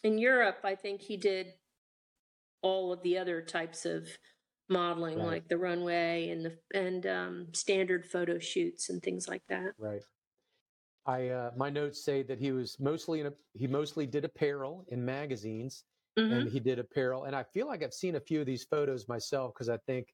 in 0.04 0.18
Europe, 0.18 0.60
I 0.64 0.76
think 0.76 1.00
he 1.00 1.16
did 1.16 1.54
all 2.62 2.92
of 2.92 3.04
the 3.04 3.18
other 3.18 3.42
types 3.42 3.86
of 3.86 4.08
modeling, 4.70 5.20
right. 5.20 5.28
like 5.28 5.48
the 5.48 5.58
runway 5.58 6.30
and 6.30 6.46
the 6.46 6.58
and 6.74 7.06
um, 7.06 7.48
standard 7.54 8.06
photo 8.06 8.40
shoots 8.40 8.90
and 8.90 9.04
things 9.04 9.28
like 9.28 9.44
that. 9.50 9.74
Right. 9.78 10.02
I 11.06 11.30
uh, 11.30 11.52
my 11.58 11.70
notes 11.70 12.04
say 12.04 12.24
that 12.24 12.40
he 12.40 12.52
was 12.52 12.80
mostly 12.80 13.20
in 13.20 13.28
a, 13.28 13.34
he 13.54 13.68
mostly 13.68 14.06
did 14.06 14.24
apparel 14.26 14.86
in 14.88 15.04
magazines, 15.04 15.84
mm-hmm. 16.18 16.34
and 16.34 16.50
he 16.50 16.60
did 16.60 16.80
apparel. 16.80 17.26
And 17.26 17.36
I 17.36 17.44
feel 17.44 17.68
like 17.68 17.84
I've 17.84 17.94
seen 17.94 18.16
a 18.16 18.20
few 18.20 18.40
of 18.40 18.46
these 18.46 18.64
photos 18.64 19.08
myself 19.08 19.54
because 19.54 19.70
I 19.70 19.78
think 19.86 20.14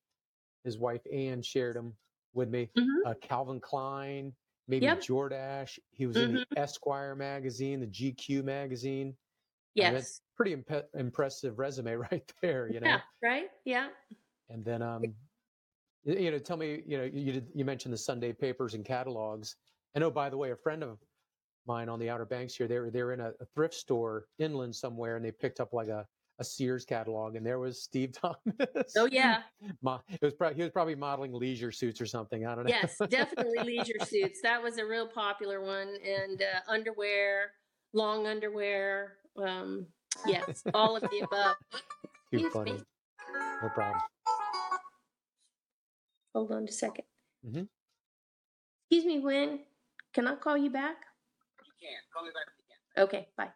his 0.63 0.77
wife 0.77 1.01
Anne 1.13 1.41
shared 1.41 1.75
them 1.75 1.93
with 2.33 2.49
me. 2.49 2.69
Mhm. 2.77 2.85
Uh, 3.05 3.13
Calvin 3.21 3.59
Klein, 3.59 4.33
maybe 4.67 4.85
Yep. 4.85 5.01
Jordache. 5.01 5.79
He 5.91 6.05
was 6.07 6.17
in 6.17 6.33
the 6.33 6.45
Esquire 6.57 7.15
magazine, 7.15 7.79
the 7.79 7.87
GQ 7.87 8.43
magazine. 8.43 9.15
Yes. 9.75 10.21
pretty 10.35 10.55
impe- 10.55 10.87
impressive 10.95 11.57
resume 11.59 11.93
right 12.11 12.33
there, 12.41 12.67
you 12.67 12.79
know. 12.79 12.87
Yeah. 12.87 13.01
Right. 13.23 13.49
Yeah. 13.63 13.89
And 14.49 14.65
then, 14.65 14.81
um, 14.81 15.03
you 16.03 16.31
know, 16.31 16.39
tell 16.39 16.57
me, 16.57 16.81
you 16.85 16.97
know, 16.97 17.03
you 17.03 17.31
did, 17.31 17.47
you 17.53 17.63
mentioned 17.63 17.93
the 17.93 17.97
Sunday 17.97 18.33
papers 18.33 18.73
and 18.73 18.83
catalogs. 18.83 19.55
And 19.95 20.03
oh, 20.03 20.11
by 20.11 20.29
the 20.29 20.37
way, 20.37 20.51
a 20.51 20.55
friend 20.55 20.83
of 20.83 20.99
mine 21.65 21.89
on 21.89 21.99
the 21.99 22.09
Outer 22.09 22.25
Banks 22.25 22.55
here, 22.55 22.67
they 22.67 22.79
were 22.79 22.89
they 22.89 23.03
were 23.03 23.13
in 23.13 23.19
a, 23.19 23.29
a 23.39 23.45
thrift 23.55 23.73
store 23.73 24.25
inland 24.37 24.75
somewhere, 24.75 25.15
and 25.15 25.25
they 25.25 25.31
picked 25.31 25.59
up 25.59 25.73
like 25.73 25.87
a, 25.87 26.05
a 26.39 26.43
Sears 26.43 26.85
catalog, 26.85 27.35
and 27.35 27.45
there 27.45 27.59
was 27.59 27.81
Steve 27.81 28.11
Thomas. 28.13 28.93
Oh 28.97 29.05
yeah. 29.11 29.43
Mo- 29.81 30.01
it 30.09 30.21
was 30.21 30.33
probably 30.33 30.55
he 30.57 30.61
was 30.61 30.71
probably 30.71 30.95
modeling 30.95 31.33
leisure 31.33 31.71
suits 31.71 31.99
or 31.99 32.05
something. 32.05 32.45
I 32.45 32.55
don't 32.55 32.65
know. 32.65 32.69
Yes. 32.69 32.97
Definitely 33.09 33.59
leisure 33.63 33.99
suits. 34.05 34.41
That 34.41 34.61
was 34.61 34.77
a 34.77 34.85
real 34.85 35.07
popular 35.07 35.61
one, 35.61 35.95
and 36.05 36.41
uh, 36.41 36.71
underwear, 36.71 37.51
long 37.93 38.27
underwear. 38.27 39.13
Um, 39.37 39.87
yes, 40.27 40.63
all 40.73 40.95
of 40.97 41.01
the 41.03 41.19
above. 41.19 41.55
Too 41.71 41.79
Excuse 42.31 42.53
funny. 42.53 42.73
me. 42.73 42.79
No 43.61 43.69
problem. 43.69 44.01
Hold 46.35 46.51
on 46.51 46.63
a 46.63 46.67
2nd 46.67 46.99
Mhm. 47.47 47.67
Excuse 48.91 49.05
me, 49.05 49.19
Win. 49.19 49.59
Can 50.13 50.27
I 50.27 50.35
call 50.35 50.57
you 50.57 50.69
back? 50.69 50.97
You 51.65 51.71
can. 51.79 51.97
Call 52.13 52.23
me 52.23 52.29
back 52.33 52.47
if 52.47 52.53
you 52.57 52.65
can. 52.95 53.03
Okay, 53.05 53.27
bye. 53.37 53.49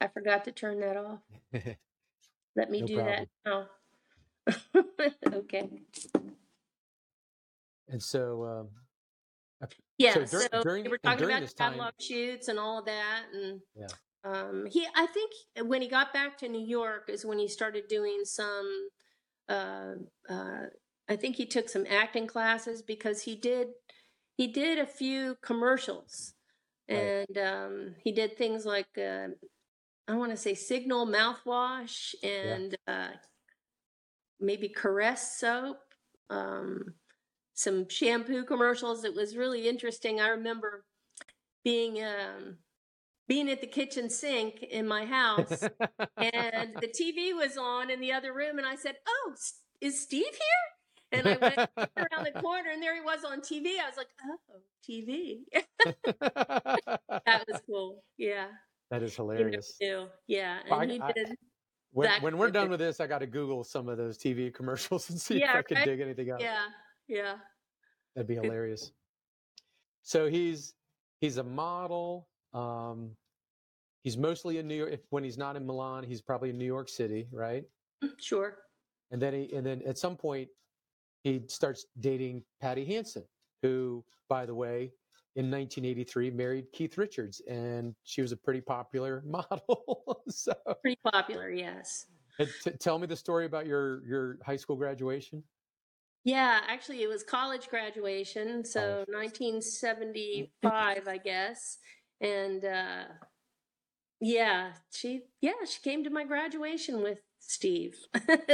I 0.00 0.08
forgot 0.08 0.44
to 0.44 0.52
turn 0.52 0.80
that 0.80 0.96
off. 0.96 1.20
Let 2.56 2.70
me 2.70 2.80
No 2.80 2.86
do 2.86 2.96
that 2.96 3.28
now. 3.46 3.66
okay. 5.32 5.68
and 7.88 8.02
so, 8.02 8.68
um, 9.62 9.68
Yeah, 9.98 10.14
So 10.14 10.24
so, 10.24 10.38
dur- 10.48 10.62
during- 10.62 10.84
we 10.84 10.90
were 10.90 10.94
and 10.96 11.02
talking 11.04 11.18
during 11.18 11.34
about 11.36 11.42
this 11.42 11.52
the 11.52 11.58
time- 11.58 11.72
catalog 11.74 11.94
shoots 12.00 12.48
and 12.48 12.58
all 12.58 12.80
of 12.80 12.86
that, 12.86 13.22
and 13.32 13.60
Yeah. 13.76 13.86
um, 14.24 14.66
he, 14.66 14.86
I 14.96 15.06
think, 15.06 15.30
when 15.68 15.80
he 15.82 15.88
got 15.88 16.12
back 16.12 16.36
to 16.38 16.48
New 16.48 16.66
York 16.66 17.08
is 17.08 17.24
when 17.24 17.38
he 17.38 17.46
started 17.48 17.86
doing 17.88 18.22
some. 18.24 18.88
Uh, 19.48 19.94
uh, 20.28 20.66
I 21.08 21.16
think 21.16 21.36
he 21.36 21.46
took 21.46 21.68
some 21.68 21.84
acting 21.88 22.26
classes 22.26 22.80
because 22.82 23.22
he 23.22 23.34
did, 23.36 23.68
he 24.36 24.48
did 24.48 24.78
a 24.78 24.86
few 24.86 25.36
commercials, 25.42 26.34
Right. 26.90 27.26
and 27.28 27.38
um, 27.38 27.94
he 28.02 28.12
did 28.12 28.36
things 28.36 28.66
like 28.66 28.88
uh, 28.98 29.28
I 30.08 30.14
want 30.14 30.30
to 30.32 30.36
say 30.36 30.54
Signal 30.54 31.06
mouthwash 31.06 32.14
and 32.22 32.76
uh, 32.86 33.08
maybe 34.40 34.68
Caress 34.68 35.38
soap. 35.38 35.78
Um, 36.28 36.94
some 37.54 37.88
shampoo 37.88 38.44
commercials. 38.44 39.04
It 39.04 39.14
was 39.14 39.36
really 39.36 39.68
interesting. 39.68 40.20
I 40.20 40.28
remember 40.28 40.84
being 41.64 42.02
um, 42.02 42.56
being 43.28 43.48
at 43.50 43.60
the 43.60 43.66
kitchen 43.66 44.10
sink 44.10 44.62
in 44.62 44.86
my 44.88 45.04
house, 45.04 45.62
and 46.16 46.74
the 46.80 46.88
TV 46.88 47.34
was 47.36 47.56
on 47.56 47.90
in 47.90 48.00
the 48.00 48.12
other 48.12 48.32
room, 48.32 48.58
and 48.58 48.66
I 48.66 48.74
said, 48.74 48.96
"Oh, 49.06 49.34
is 49.80 50.00
Steve 50.00 50.24
here?" 50.32 50.81
And 51.12 51.26
I 51.28 51.36
went 51.36 51.56
around 51.96 52.24
the 52.24 52.40
corner, 52.40 52.70
and 52.70 52.82
there 52.82 52.94
he 52.94 53.00
was 53.00 53.24
on 53.24 53.40
TV. 53.40 53.78
I 53.78 53.86
was 53.88 53.96
like, 53.96 54.08
"Oh, 54.24 54.60
TV." 54.88 55.40
that 56.20 57.44
was 57.48 57.60
cool. 57.66 58.02
Yeah, 58.18 58.46
that 58.90 59.02
is 59.02 59.14
hilarious. 59.14 59.76
Yeah, 59.80 60.58
and 60.64 60.72
I- 60.74 60.86
he 60.86 61.00
I- 61.00 61.12
When, 61.92 62.10
when 62.22 62.38
we're 62.38 62.50
done 62.50 62.70
with 62.70 62.80
this, 62.80 63.00
I 63.00 63.06
got 63.06 63.18
to 63.18 63.26
Google 63.26 63.64
some 63.64 63.88
of 63.88 63.98
those 63.98 64.16
TV 64.16 64.52
commercials 64.52 65.10
and 65.10 65.20
see 65.20 65.42
if 65.42 65.48
I 65.50 65.62
can 65.62 65.76
right? 65.76 65.84
dig 65.86 66.00
anything 66.00 66.30
up. 66.30 66.40
Yeah, 66.40 66.64
yeah. 67.08 67.34
That'd 68.14 68.28
be 68.28 68.34
hilarious. 68.36 68.92
So 70.02 70.28
he's 70.28 70.74
he's 71.20 71.36
a 71.36 71.42
model. 71.44 72.28
Um, 72.54 73.10
he's 74.04 74.16
mostly 74.16 74.58
in 74.58 74.66
New 74.68 74.74
York. 74.74 74.92
If, 74.92 75.00
when 75.10 75.22
he's 75.24 75.38
not 75.38 75.56
in 75.56 75.66
Milan, 75.66 76.04
he's 76.04 76.20
probably 76.22 76.50
in 76.50 76.58
New 76.58 76.66
York 76.66 76.88
City, 76.88 77.28
right? 77.30 77.64
Sure. 78.18 78.56
And 79.10 79.20
then 79.20 79.34
he 79.34 79.52
and 79.54 79.64
then 79.64 79.82
at 79.86 79.98
some 79.98 80.16
point 80.16 80.48
he 81.22 81.42
starts 81.46 81.86
dating 82.00 82.42
Patty 82.60 82.84
Hansen, 82.84 83.24
who, 83.62 84.04
by 84.28 84.44
the 84.46 84.54
way, 84.54 84.92
in 85.36 85.50
1983 85.50 86.30
married 86.30 86.66
Keith 86.72 86.98
Richards, 86.98 87.40
and 87.48 87.94
she 88.04 88.20
was 88.20 88.32
a 88.32 88.36
pretty 88.36 88.60
popular 88.60 89.22
model. 89.26 90.22
so, 90.28 90.52
Pretty 90.82 91.00
popular, 91.04 91.50
yes. 91.50 92.06
t- 92.38 92.72
tell 92.78 92.98
me 92.98 93.06
the 93.06 93.16
story 93.16 93.46
about 93.46 93.66
your 93.66 94.04
your 94.06 94.38
high 94.44 94.56
school 94.56 94.76
graduation. 94.76 95.42
Yeah, 96.24 96.60
actually, 96.68 97.02
it 97.02 97.08
was 97.08 97.24
college 97.24 97.68
graduation, 97.68 98.64
so 98.64 99.04
1975, 99.08 100.52
I 101.08 101.16
guess. 101.18 101.78
And 102.20 102.64
uh, 102.64 103.04
yeah, 104.20 104.72
she 104.90 105.22
yeah 105.40 105.52
she 105.66 105.80
came 105.82 106.04
to 106.04 106.10
my 106.10 106.24
graduation 106.24 107.02
with 107.02 107.18
Steve, 107.40 107.96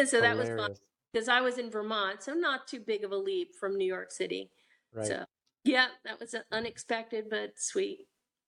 so 0.07 0.21
that 0.21 0.37
was 0.37 0.49
fun 0.49 0.71
Hilarious, 0.71 0.81
because 1.19 1.29
I 1.29 1.41
was 1.41 1.59
in 1.59 1.69
Vermont, 1.71 2.23
so 2.23 2.33
not 2.33 2.69
too 2.69 2.79
big 2.79 3.03
of 3.03 3.11
a 3.11 3.17
leap 3.17 3.55
from 3.59 3.77
New 3.77 3.87
York 3.87 4.13
City. 4.13 4.51
right? 4.95 5.07
So 5.07 5.25
yeah, 5.65 5.89
that 6.05 6.21
was 6.21 6.35
unexpected 6.53 7.27
but 7.29 7.53
sweet. 7.57 8.07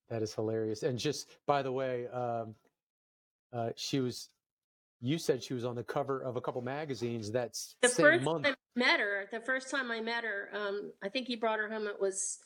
That 0.09 0.23
is 0.23 0.33
hilarious. 0.35 0.85
And 0.85 0.99
just 0.99 1.37
by 1.47 1.63
the 1.63 1.73
way, 1.73 2.07
um, 2.09 2.55
uh, 3.53 3.71
she 3.77 4.01
was. 4.01 4.29
You 5.03 5.17
said 5.17 5.43
she 5.43 5.55
was 5.55 5.65
on 5.65 5.75
the 5.75 5.83
cover 5.83 6.21
of 6.21 6.37
a 6.37 6.43
couple 6.43 6.61
magazines. 6.61 7.33
That's 7.33 7.75
The 7.81 7.89
same 7.89 8.05
first 8.05 8.23
month. 8.25 8.45
time 8.45 8.55
I 8.77 8.79
met 8.79 9.01
her, 9.01 9.27
the 9.33 9.41
first 9.41 9.71
time 9.71 9.91
I 9.91 10.03
met 10.03 10.25
her, 10.25 10.51
um, 10.55 10.93
I 11.03 11.09
think 11.09 11.27
he 11.27 11.37
brought 11.37 11.59
her 11.59 11.71
home. 11.71 11.87
It 11.87 11.99
was 11.99 12.39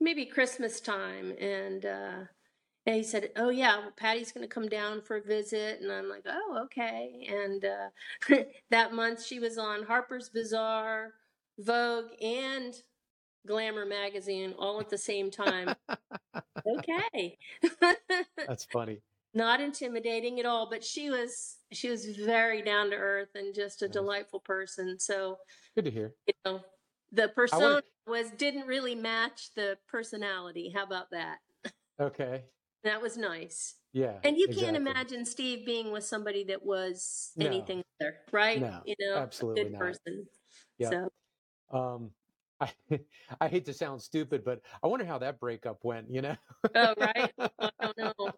maybe 0.00 0.26
Christmas 0.26 0.80
time, 0.80 1.32
and 1.40 1.86
uh, 1.86 2.18
and 2.86 2.96
he 2.96 3.02
said, 3.02 3.32
"Oh 3.36 3.48
yeah, 3.50 3.78
well, 3.78 3.92
Patty's 3.92 4.32
going 4.32 4.42
to 4.46 4.52
come 4.54 4.68
down 4.68 5.02
for 5.02 5.16
a 5.16 5.22
visit," 5.22 5.80
and 5.80 5.90
I'm 5.92 6.08
like, 6.08 6.24
"Oh 6.26 6.60
okay." 6.66 7.26
And 7.28 7.64
uh, 7.64 7.90
that 8.70 8.92
month 8.92 9.24
she 9.24 9.38
was 9.40 9.58
on 9.58 9.84
Harper's 9.84 10.28
Bazaar, 10.30 11.14
Vogue, 11.58 12.10
and 12.20 12.74
Glamour 13.46 13.86
magazine 13.86 14.54
all 14.58 14.80
at 14.80 14.90
the 14.90 14.98
same 14.98 15.30
time. 15.30 15.76
okay. 16.66 17.38
That's 18.46 18.64
funny. 18.64 19.02
Not 19.36 19.60
intimidating 19.60 20.38
at 20.38 20.46
all, 20.46 20.70
but 20.70 20.84
she 20.84 21.10
was 21.10 21.58
she 21.72 21.90
was 21.90 22.06
very 22.06 22.62
down 22.62 22.90
to 22.90 22.96
earth 22.96 23.30
and 23.34 23.54
just 23.54 23.82
a 23.82 23.88
Nice. 23.88 23.92
delightful 23.92 24.40
person. 24.40 24.98
So 25.00 25.38
Good 25.74 25.84
to 25.86 25.90
hear. 25.90 26.14
you 26.26 26.34
know 26.44 26.64
the 27.12 27.28
persona 27.28 27.82
was 28.06 28.30
didn't 28.32 28.66
really 28.66 28.94
match 28.94 29.54
the 29.54 29.78
personality 29.88 30.70
how 30.74 30.84
about 30.84 31.10
that 31.10 31.38
Okay. 31.98 32.44
That 32.84 33.00
was 33.02 33.16
nice 33.16 33.74
Yeah. 33.92 34.18
and 34.22 34.36
you 34.36 34.48
can't 34.48 34.76
imagine 34.76 35.24
steve 35.24 35.66
being 35.66 35.90
with 35.92 36.04
somebody 36.04 36.44
that 36.44 36.64
was 36.64 37.32
No. 37.36 37.46
anything 37.46 37.82
other 38.00 38.16
right 38.32 38.60
No, 38.60 38.80
you 38.84 38.94
know 39.00 39.16
absolutely 39.16 39.70
not. 39.70 39.78
person 39.78 40.26
Yeah. 40.78 40.90
so 40.90 41.08
Um, 41.78 42.10
I, 42.60 42.70
I 43.40 43.48
hate 43.48 43.64
to 43.66 43.72
sound 43.74 44.00
stupid, 44.00 44.44
but 44.44 44.60
I 44.82 44.86
wonder 44.86 45.04
how 45.04 45.18
that 45.18 45.40
breakup 45.40 45.78
went. 45.82 46.06
You 46.10 46.22
know? 46.22 46.36
oh 46.74 46.94
right 46.98 47.32
i 47.38 47.70
don't 47.82 47.96
know 47.98 48.30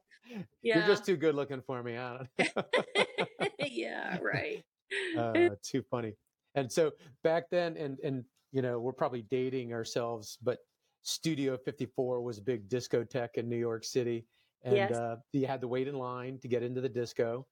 Yeah. 0.63 0.79
You're 0.79 0.87
just 0.87 1.05
too 1.05 1.17
good 1.17 1.35
looking 1.35 1.61
for 1.63 1.83
me. 1.83 1.97
I 1.99 2.25
don't 2.39 3.49
yeah 3.61 4.19
right 4.21 4.65
uh, 5.17 5.51
too 5.63 5.83
funny. 5.91 6.15
And 6.55 6.71
so 6.73 6.93
back 7.23 7.45
then, 7.51 7.77
and 7.77 7.99
and 8.01 8.25
you 8.53 8.63
know, 8.63 8.79
we're 8.81 8.93
probably 8.93 9.23
dating 9.23 9.73
ourselves, 9.75 10.39
but 10.43 10.59
Studio 11.07 11.57
54 11.57 12.21
was 12.21 12.39
a 12.39 12.43
big 12.43 12.69
discotheque 12.69 13.35
in 13.37 13.49
New 13.49 13.57
York 13.57 13.85
City, 13.85 14.27
and 14.65 14.75
Yes. 14.75 14.93
uh, 14.93 15.17
you 15.33 15.47
had 15.47 15.61
to 15.61 15.69
wait 15.69 15.87
in 15.87 15.95
line 15.95 16.39
to 16.41 16.49
get 16.49 16.65
into 16.65 16.81
the 16.81 16.89
disco. 16.89 17.47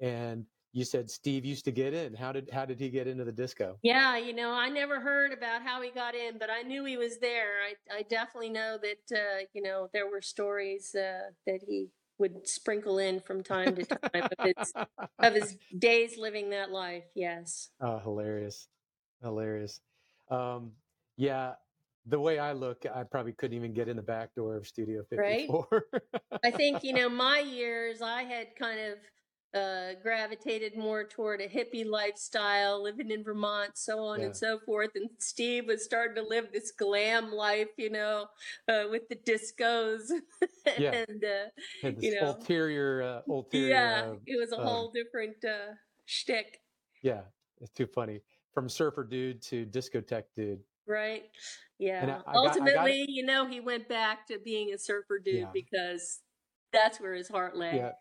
And 0.00 0.44
you 0.72 0.84
said 0.84 1.08
Steve 1.08 1.44
used 1.44 1.64
to 1.66 1.70
get 1.70 1.94
in. 1.94 2.14
How 2.14 2.32
did 2.32 2.50
how 2.50 2.64
did 2.66 2.80
he 2.80 2.90
get 2.90 3.06
into 3.06 3.22
the 3.24 3.30
disco? 3.32 3.78
Yeah, 3.82 4.16
you 4.16 4.32
know, 4.34 4.50
I 4.50 4.68
never 4.68 4.98
heard 4.98 5.32
about 5.32 5.62
how 5.62 5.80
he 5.80 5.90
got 5.90 6.16
in, 6.16 6.36
but 6.36 6.50
I 6.50 6.62
knew 6.62 6.84
he 6.84 6.96
was 6.96 7.18
there. 7.18 7.52
I, 7.64 7.98
I 7.98 8.02
definitely 8.02 8.50
know 8.50 8.76
that, 8.82 9.16
uh, 9.16 9.44
you 9.54 9.62
know, 9.62 9.88
there 9.92 10.10
were 10.10 10.20
stories 10.20 10.92
uh, 10.94 11.30
that 11.46 11.60
he 11.66 11.90
would 12.18 12.48
sprinkle 12.48 12.98
in 12.98 13.20
from 13.20 13.44
time 13.44 13.76
to 13.76 13.84
time 13.84 14.28
of 14.38 14.44
his, 14.44 14.74
of 15.20 15.34
his 15.34 15.56
days 15.78 16.18
living 16.18 16.50
that 16.50 16.72
life. 16.72 17.04
Yes. 17.14 17.70
Oh, 17.80 17.98
hilarious. 18.00 18.66
Hilarious. 19.22 19.80
Um, 20.28 20.72
yeah, 21.16 21.52
the 22.06 22.20
way 22.20 22.38
I 22.38 22.52
look, 22.52 22.84
I 22.94 23.02
probably 23.02 23.32
couldn't 23.32 23.56
even 23.56 23.72
get 23.72 23.88
in 23.88 23.96
the 23.96 24.02
back 24.02 24.34
door 24.34 24.56
of 24.56 24.66
Studio 24.66 25.02
54. 25.10 25.68
Right? 25.70 25.82
54. 25.82 26.40
I 26.44 26.50
think, 26.50 26.84
you 26.84 26.92
know, 26.92 27.08
my 27.28 27.40
years, 27.40 28.00
I 28.02 28.22
had 28.22 28.54
kind 28.58 28.78
of 28.80 28.98
uh, 29.60 29.94
gravitated 30.02 30.76
more 30.76 31.04
toward 31.04 31.40
a 31.40 31.48
hippie 31.48 31.86
lifestyle, 31.88 32.82
living 32.82 33.10
in 33.10 33.24
Vermont, 33.24 33.70
so 33.74 33.98
on 34.00 34.20
Yeah. 34.20 34.26
and 34.26 34.36
so 34.36 34.58
forth. 34.66 34.90
And 34.94 35.08
Steve 35.18 35.66
was 35.66 35.82
starting 35.84 36.22
to 36.22 36.28
live 36.28 36.52
this 36.52 36.70
glam 36.72 37.32
life, 37.32 37.68
you 37.76 37.90
know, 37.90 38.26
uh, 38.68 38.84
with 38.90 39.08
the 39.08 39.16
discos. 39.16 40.10
Yeah. 40.78 41.04
and, 41.08 41.24
uh, 41.24 41.88
you 42.00 42.20
know. 42.20 42.26
ulterior, 42.30 43.00
uh, 43.00 43.20
ulterior. 43.32 43.68
yeah, 43.68 44.02
uh, 44.08 44.14
it 44.26 44.38
was 44.38 44.52
a 44.52 44.58
uh, 44.60 44.64
whole 44.66 44.90
different 44.90 45.36
uh, 45.44 45.74
shtick. 46.06 46.60
yeah, 47.02 47.20
it's 47.60 47.70
too 47.70 47.86
funny. 47.86 48.20
from 48.52 48.68
surfer 48.68 49.04
dude 49.04 49.40
to 49.42 49.64
discotheque 49.66 50.24
dude. 50.34 50.58
Right. 50.86 51.24
Yeah. 51.78 52.02
I 52.02 52.06
got- 52.06 52.28
I 52.28 52.32
got 52.32 52.36
Ultimately, 52.46 53.04
you 53.08 53.24
know, 53.24 53.46
he 53.46 53.60
went 53.60 53.88
back 53.88 54.26
to 54.28 54.38
being 54.38 54.72
a 54.72 54.78
surfer 54.78 55.18
dude 55.18 55.34
Yeah. 55.36 55.50
because 55.52 56.22
that's 56.72 57.00
where 57.00 57.14
his 57.14 57.28
heart 57.28 57.56
lay. 57.56 57.76
Yeah. 57.76 57.92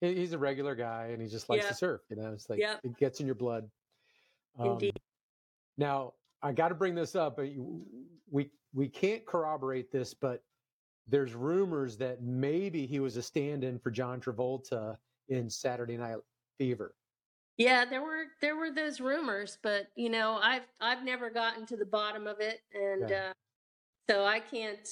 He's 0.00 0.32
a 0.32 0.38
regular 0.38 0.74
guy 0.74 1.06
and 1.12 1.22
he 1.22 1.28
just 1.28 1.48
likes 1.48 1.64
Yeah. 1.64 1.70
to 1.70 1.74
surf. 1.74 2.00
You 2.10 2.16
know, 2.16 2.32
it's 2.32 2.48
like 2.50 2.58
Yep. 2.60 2.80
it 2.84 2.96
gets 2.98 3.20
in 3.20 3.26
your 3.26 3.34
blood. 3.34 3.70
Um, 4.58 4.72
Indeed. 4.72 5.00
Now, 5.78 6.14
I 6.42 6.52
got 6.52 6.68
to 6.68 6.74
bring 6.74 6.94
this 6.94 7.14
up, 7.16 7.36
but 7.36 7.48
you, 7.48 7.84
we 8.30 8.50
we 8.74 8.88
can't 8.88 9.24
corroborate 9.24 9.90
this, 9.90 10.12
but 10.12 10.44
there's 11.06 11.34
rumors 11.34 11.96
that 11.96 12.22
maybe 12.22 12.86
he 12.86 13.00
was 13.00 13.16
a 13.16 13.22
stand-in 13.22 13.78
for 13.78 13.90
John 13.90 14.20
Travolta 14.20 14.98
in 15.28 15.48
Saturday 15.48 15.96
Night 15.96 16.18
Fever. 16.58 16.94
Yeah, 17.58 17.84
there 17.86 18.02
were 18.02 18.24
there 18.42 18.56
were 18.56 18.70
those 18.70 19.00
rumors, 19.00 19.58
but 19.62 19.86
you 19.96 20.10
know, 20.10 20.38
I've 20.42 20.66
I've 20.80 21.02
never 21.04 21.30
gotten 21.30 21.64
to 21.66 21.76
the 21.76 21.86
bottom 21.86 22.26
of 22.26 22.40
it, 22.40 22.58
and 22.74 23.08
Yeah. 23.08 23.30
uh, 23.30 23.32
so 24.10 24.24
I 24.24 24.40
can't 24.40 24.86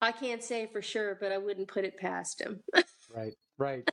I 0.00 0.12
can't 0.12 0.42
say 0.42 0.66
for 0.72 0.80
sure, 0.82 1.16
but 1.20 1.30
I 1.32 1.38
wouldn't 1.38 1.68
put 1.68 1.84
it 1.84 1.96
past 1.96 2.40
him. 2.40 2.60
Right, 3.14 3.34
right. 3.58 3.88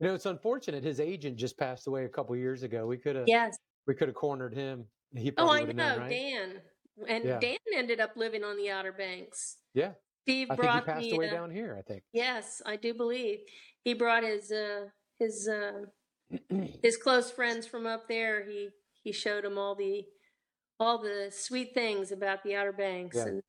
You 0.00 0.08
know, 0.08 0.14
it's 0.14 0.26
unfortunate. 0.26 0.82
His 0.84 1.00
agent 1.00 1.36
just 1.36 1.56
passed 1.56 1.86
away 1.86 2.04
a 2.04 2.08
couple 2.08 2.36
years 2.36 2.62
ago. 2.62 2.86
We 2.86 2.98
could 2.98 3.16
have 3.16 3.28
yes. 3.28 3.56
we 3.86 3.94
could 3.94 4.08
have 4.08 4.14
cornered 4.16 4.52
him. 4.54 4.84
He 5.14 5.32
Oh, 5.38 5.48
I 5.50 5.62
know, 5.64 5.72
known, 5.72 5.98
right? 6.00 6.10
Dan, 6.10 6.60
and 7.08 7.24
Yeah. 7.24 7.38
Dan 7.38 7.56
ended 7.74 8.00
up 8.00 8.16
living 8.16 8.42
on 8.44 8.56
the 8.56 8.70
Outer 8.70 8.92
Banks. 8.92 9.58
Yeah, 9.72 9.92
Steve 10.24 10.50
I 10.50 10.56
think 10.56 10.60
he 10.60 10.66
brought 10.66 10.84
passed 10.86 11.00
me. 11.06 11.12
away 11.12 11.28
uh, 11.28 11.32
down 11.32 11.50
here. 11.50 11.76
I 11.78 11.82
think. 11.82 12.02
Yes, 12.12 12.60
I 12.66 12.76
do 12.76 12.92
believe 12.92 13.38
he 13.84 13.94
brought 13.94 14.24
his 14.24 14.50
uh 14.52 14.86
his 15.18 15.48
uh 15.48 15.86
his 16.82 16.96
close 16.96 17.30
friends 17.30 17.66
from 17.66 17.86
up 17.86 18.08
there. 18.08 18.44
He 18.44 18.68
he 19.02 19.12
showed 19.12 19.44
them 19.44 19.58
all 19.58 19.74
the 19.74 20.04
all 20.78 20.98
the 20.98 21.30
sweet 21.34 21.72
things 21.74 22.12
about 22.12 22.42
the 22.42 22.54
Outer 22.54 22.72
Banks, 22.72 23.16
Yeah. 23.16 23.26
and 23.26 23.42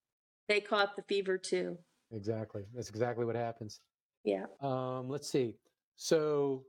they 0.47 0.61
caught 0.61 0.95
the 0.95 1.03
fever 1.03 1.37
too. 1.37 1.77
exactly. 2.11 2.63
That's 2.73 2.89
exactly 2.89 3.25
what 3.25 3.35
happens. 3.35 3.81
Yeah. 4.23 4.45
Um, 4.61 5.09
let's 5.09 5.29
see. 5.29 5.55
So 5.97 6.63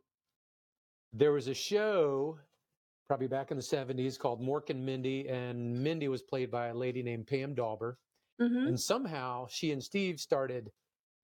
there 1.12 1.32
was 1.32 1.48
a 1.48 1.54
show 1.54 2.38
probably 3.08 3.26
back 3.28 3.50
in 3.50 3.56
the 3.56 3.62
70s 3.62 4.18
called 4.18 4.40
Mork 4.42 4.68
and 4.70 4.84
Mindy, 4.84 5.28
and 5.28 5.82
Mindy 5.82 6.08
was 6.08 6.22
played 6.22 6.50
by 6.50 6.66
a 6.68 6.74
lady 6.74 7.02
named 7.02 7.26
Pam 7.26 7.54
Dawber. 7.54 7.98
hmm 8.38 8.66
And 8.66 8.78
somehow 8.78 9.46
she 9.48 9.72
and 9.72 9.82
Steve 9.82 10.20
started 10.20 10.70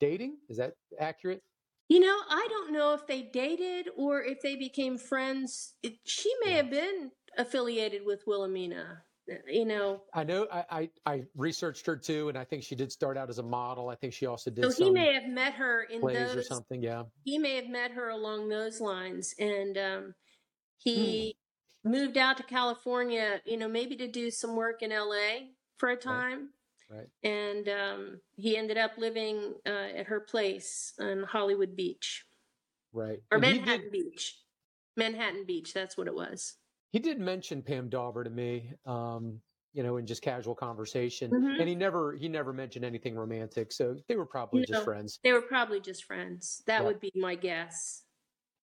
dating. 0.01 0.39
Is 0.49 0.57
that 0.57 0.73
accurate? 0.99 1.43
You 1.89 2.01
know, 2.01 2.17
I 2.31 2.47
don't 2.49 2.73
know 2.73 2.95
if 2.95 3.07
they 3.07 3.23
dated 3.23 3.89
or 3.97 4.23
if 4.23 4.41
they 4.43 4.57
became 4.57 4.97
friends. 4.99 5.75
It, 5.83 5.99
she 6.05 6.33
may 6.45 6.53
Yeah. 6.53 6.57
have 6.57 6.71
been 6.71 7.13
affiliated 7.37 8.05
with 8.07 8.23
Wilhelmina. 8.27 9.03
uh, 9.31 9.35
You 9.47 9.65
know, 9.65 10.03
I 10.15 10.25
know 10.25 10.47
I, 10.51 10.65
I, 10.71 10.91
I 11.07 11.25
researched 11.37 11.87
her 11.87 11.97
too, 11.97 12.29
and 12.29 12.39
I 12.39 12.45
think 12.45 12.63
she 12.63 12.75
did 12.75 12.91
start 12.93 13.17
out 13.17 13.29
as 13.29 13.39
a 13.39 13.43
model. 13.43 13.89
I 13.89 13.97
think 13.97 14.13
she 14.15 14.27
also 14.27 14.51
did 14.51 14.65
so 14.65 14.71
he 14.71 14.85
some 14.85 14.95
may 14.95 15.13
have 15.13 15.27
met 15.27 15.55
her 15.55 15.83
in 15.85 16.01
plays 16.01 16.35
or 16.35 16.43
something. 16.43 16.83
Yeah. 16.83 17.05
he 17.25 17.39
may 17.39 17.57
have 17.57 17.69
met 17.69 17.91
her 17.93 18.11
along 18.11 18.49
those 18.49 18.81
lines 18.81 19.35
and 19.39 19.77
um, 19.79 20.03
Hmm. 20.03 20.15
he 20.79 21.37
moved 21.85 22.17
out 22.17 22.37
to 22.39 22.43
california 22.43 23.41
you 23.45 23.57
know 23.59 23.69
maybe 23.69 23.95
to 23.97 24.09
do 24.09 24.31
some 24.31 24.57
work 24.57 24.83
in 24.83 24.91
la 24.91 25.17
for 25.77 25.91
a 25.91 25.97
time 25.97 26.39
Right. 26.41 26.49
And 27.23 27.69
um, 27.69 28.21
he 28.37 28.57
ended 28.57 28.77
up 28.77 28.99
living 28.99 29.55
uh, 29.65 29.69
at 29.69 30.07
her 30.07 30.21
place 30.21 30.93
on 30.99 31.23
hollywood 31.25 31.75
beach 31.77 32.27
Right. 32.93 33.23
or 33.31 33.39
And 33.39 33.53
manhattan 33.53 33.91
did, 33.91 33.91
beach 33.91 34.43
manhattan 34.97 35.45
beach 35.45 35.73
that's 35.75 35.97
what 35.97 36.07
it 36.07 36.15
was 36.15 36.57
he 36.93 36.99
did 36.99 37.19
mention 37.19 37.63
Pam 37.63 37.89
Dawber 37.89 38.25
to 38.25 38.31
me, 38.31 38.73
um, 38.87 39.43
you 39.73 39.83
know, 39.83 39.97
in 39.97 40.07
just 40.07 40.23
casual 40.23 40.55
conversation. 40.55 41.37
Mhm. 41.37 41.59
And 41.59 41.69
he 41.69 41.75
never 41.75 42.15
he 42.15 42.29
never 42.29 42.53
mentioned 42.53 42.85
anything 42.85 43.17
romantic. 43.17 43.73
So 43.73 43.97
they 44.09 44.17
were 44.17 44.27
probably 44.27 44.63
No. 44.63 44.65
just 44.65 44.83
friends. 44.83 45.21
they 45.23 45.33
were 45.33 45.43
probably 45.43 45.81
just 45.81 46.05
friends 46.05 46.63
that 46.67 46.85
Yeah. 46.85 46.87
would 46.87 46.99
be 47.01 47.13
my 47.15 47.35
guess 47.35 48.07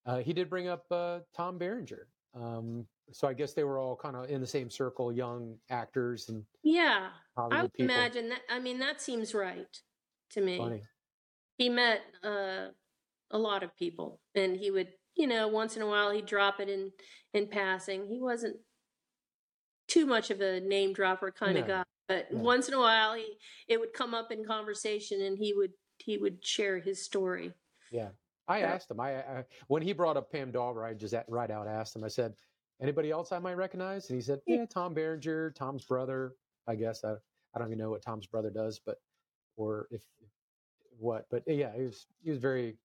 Uh, 0.06 0.20
he 0.20 0.34
did 0.34 0.50
bring 0.50 0.68
up 0.68 0.86
uh, 0.92 1.22
Tom 1.34 1.58
Berenger. 1.58 2.10
Um, 2.34 2.88
so 3.12 3.28
I 3.28 3.34
guess 3.34 3.54
they 3.54 3.64
were 3.64 3.80
all 3.80 3.96
kind 3.96 4.16
of 4.16 4.30
in 4.30 4.42
the 4.42 4.48
same 4.48 4.70
circle, 4.70 5.12
young 5.12 5.58
actors 5.70 6.30
and 6.30 6.44
yeah 6.64 7.10
i 7.38 7.62
would 7.62 7.74
people. 7.74 7.94
imagine 7.94 8.30
that 8.30 8.42
i 8.50 8.60
mean 8.60 8.80
that 8.80 9.02
seems 9.02 9.34
right 9.34 9.78
to 10.30 10.42
me 10.42 10.58
Funny. 10.58 10.84
he 11.58 11.70
met 11.70 12.02
uh, 12.24 12.68
a 13.32 13.38
lot 13.38 13.64
of 13.64 13.76
people 13.78 14.20
and 14.36 14.56
he 14.58 14.70
would 14.70 14.90
you 15.16 15.28
know 15.28 15.48
once 15.48 15.76
in 15.76 15.82
a 15.82 15.88
while 15.88 16.12
he'd 16.12 16.26
drop 16.26 16.60
it 16.60 16.70
in 16.70 16.92
in 17.34 17.48
passing 17.48 18.08
he 18.08 18.20
wasn't 18.20 18.56
too 19.88 20.06
much 20.06 20.30
of 20.30 20.42
a 20.42 20.60
name 20.60 20.94
dropper 20.94 21.32
kind 21.32 21.58
of 21.58 21.68
guy 21.68 21.84
but 22.08 22.32
no. 22.32 22.40
once 22.40 22.68
in 22.68 22.74
a 22.74 22.80
while 22.80 23.14
he 23.14 23.26
it 23.68 23.80
would 23.80 23.94
come 23.94 24.14
up 24.14 24.32
in 24.32 24.46
conversation 24.46 25.22
and 25.22 25.38
he 25.38 25.54
would 25.54 25.72
he 25.98 26.18
would 26.18 26.46
share 26.46 26.80
his 26.80 27.04
story 27.04 27.54
Yeah. 27.92 28.10
I 28.48 28.62
asked 28.62 28.92
him. 28.92 29.00
I, 29.00 29.16
I 29.20 29.46
when 29.68 29.82
he 29.82 29.94
brought 29.94 30.18
up 30.18 30.30
Pam 30.30 30.52
Dawber, 30.52 30.84
I 30.84 30.94
just 30.94 31.14
at, 31.14 31.26
right 31.30 31.50
out 31.50 31.68
asked 31.68 31.96
him. 31.96 32.04
I 32.04 32.10
said, 32.10 32.34
"Anybody 32.82 33.12
else 33.12 33.32
I 33.32 33.40
might 33.40 33.56
recognize?" 33.58 34.10
And 34.10 34.18
he 34.18 34.22
said, 34.22 34.42
Yeah. 34.46 34.58
"Yeah, 34.58 34.66
Tom 34.66 34.94
Berenger, 34.94 35.52
Tom's 35.52 35.86
brother. 35.86 36.36
I 36.68 36.76
guess 36.76 37.04
I 37.04 37.14
I 37.54 37.60
don't 37.60 37.68
even 37.68 37.78
know 37.80 37.90
what 37.90 38.02
Tom's 38.02 38.28
brother 38.28 38.50
does, 38.50 38.80
but 38.80 39.02
or 39.58 39.88
if 39.92 40.04
what. 40.98 41.28
But 41.30 41.44
yeah, 41.48 41.74
he 41.76 41.84
was 41.84 42.08
he 42.24 42.30
was 42.32 42.40
very 42.40 42.78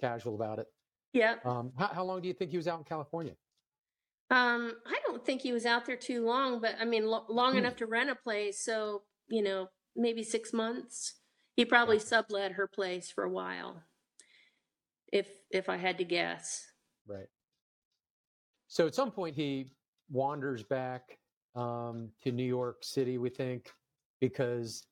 casual 0.00 0.34
about 0.34 0.58
it. 0.58 0.66
yeah 1.12 1.36
Um, 1.44 1.72
how, 1.78 1.86
how 1.88 2.04
long 2.04 2.20
do 2.20 2.28
you 2.28 2.34
think 2.34 2.50
he 2.50 2.56
was 2.56 2.66
out 2.68 2.78
in 2.78 2.84
California? 2.84 3.36
um 4.30 4.72
i 4.86 4.98
don't 5.06 5.22
think 5.26 5.42
he 5.42 5.52
was 5.52 5.66
out 5.66 5.84
there 5.84 5.98
too 5.98 6.24
long 6.24 6.58
but 6.58 6.74
i 6.80 6.84
mean 6.86 7.04
lo- 7.06 7.26
long 7.28 7.52
Hmm. 7.52 7.58
enough 7.58 7.76
to 7.76 7.84
rent 7.86 8.08
a 8.08 8.14
place 8.14 8.58
so 8.58 9.02
you 9.28 9.42
know 9.42 9.68
maybe 9.94 10.22
six 10.22 10.50
months 10.50 11.20
he 11.56 11.64
probably 11.66 11.98
Gotcha. 11.98 12.06
sublet 12.08 12.52
her 12.52 12.66
place 12.66 13.10
for 13.10 13.22
a 13.22 13.28
while 13.28 13.82
if 15.12 15.28
if 15.50 15.68
i 15.68 15.76
had 15.76 15.98
to 15.98 16.04
guess 16.04 16.64
Right. 17.06 17.28
So 18.74 18.88
at 18.88 18.94
some 18.96 19.12
point 19.12 19.36
he 19.36 19.70
wanders 20.10 20.64
back 20.64 21.16
um, 21.54 22.08
to 22.24 22.32
New 22.32 22.42
York 22.42 22.78
City, 22.82 23.18
we 23.18 23.30
think, 23.30 23.70
because 24.20 24.88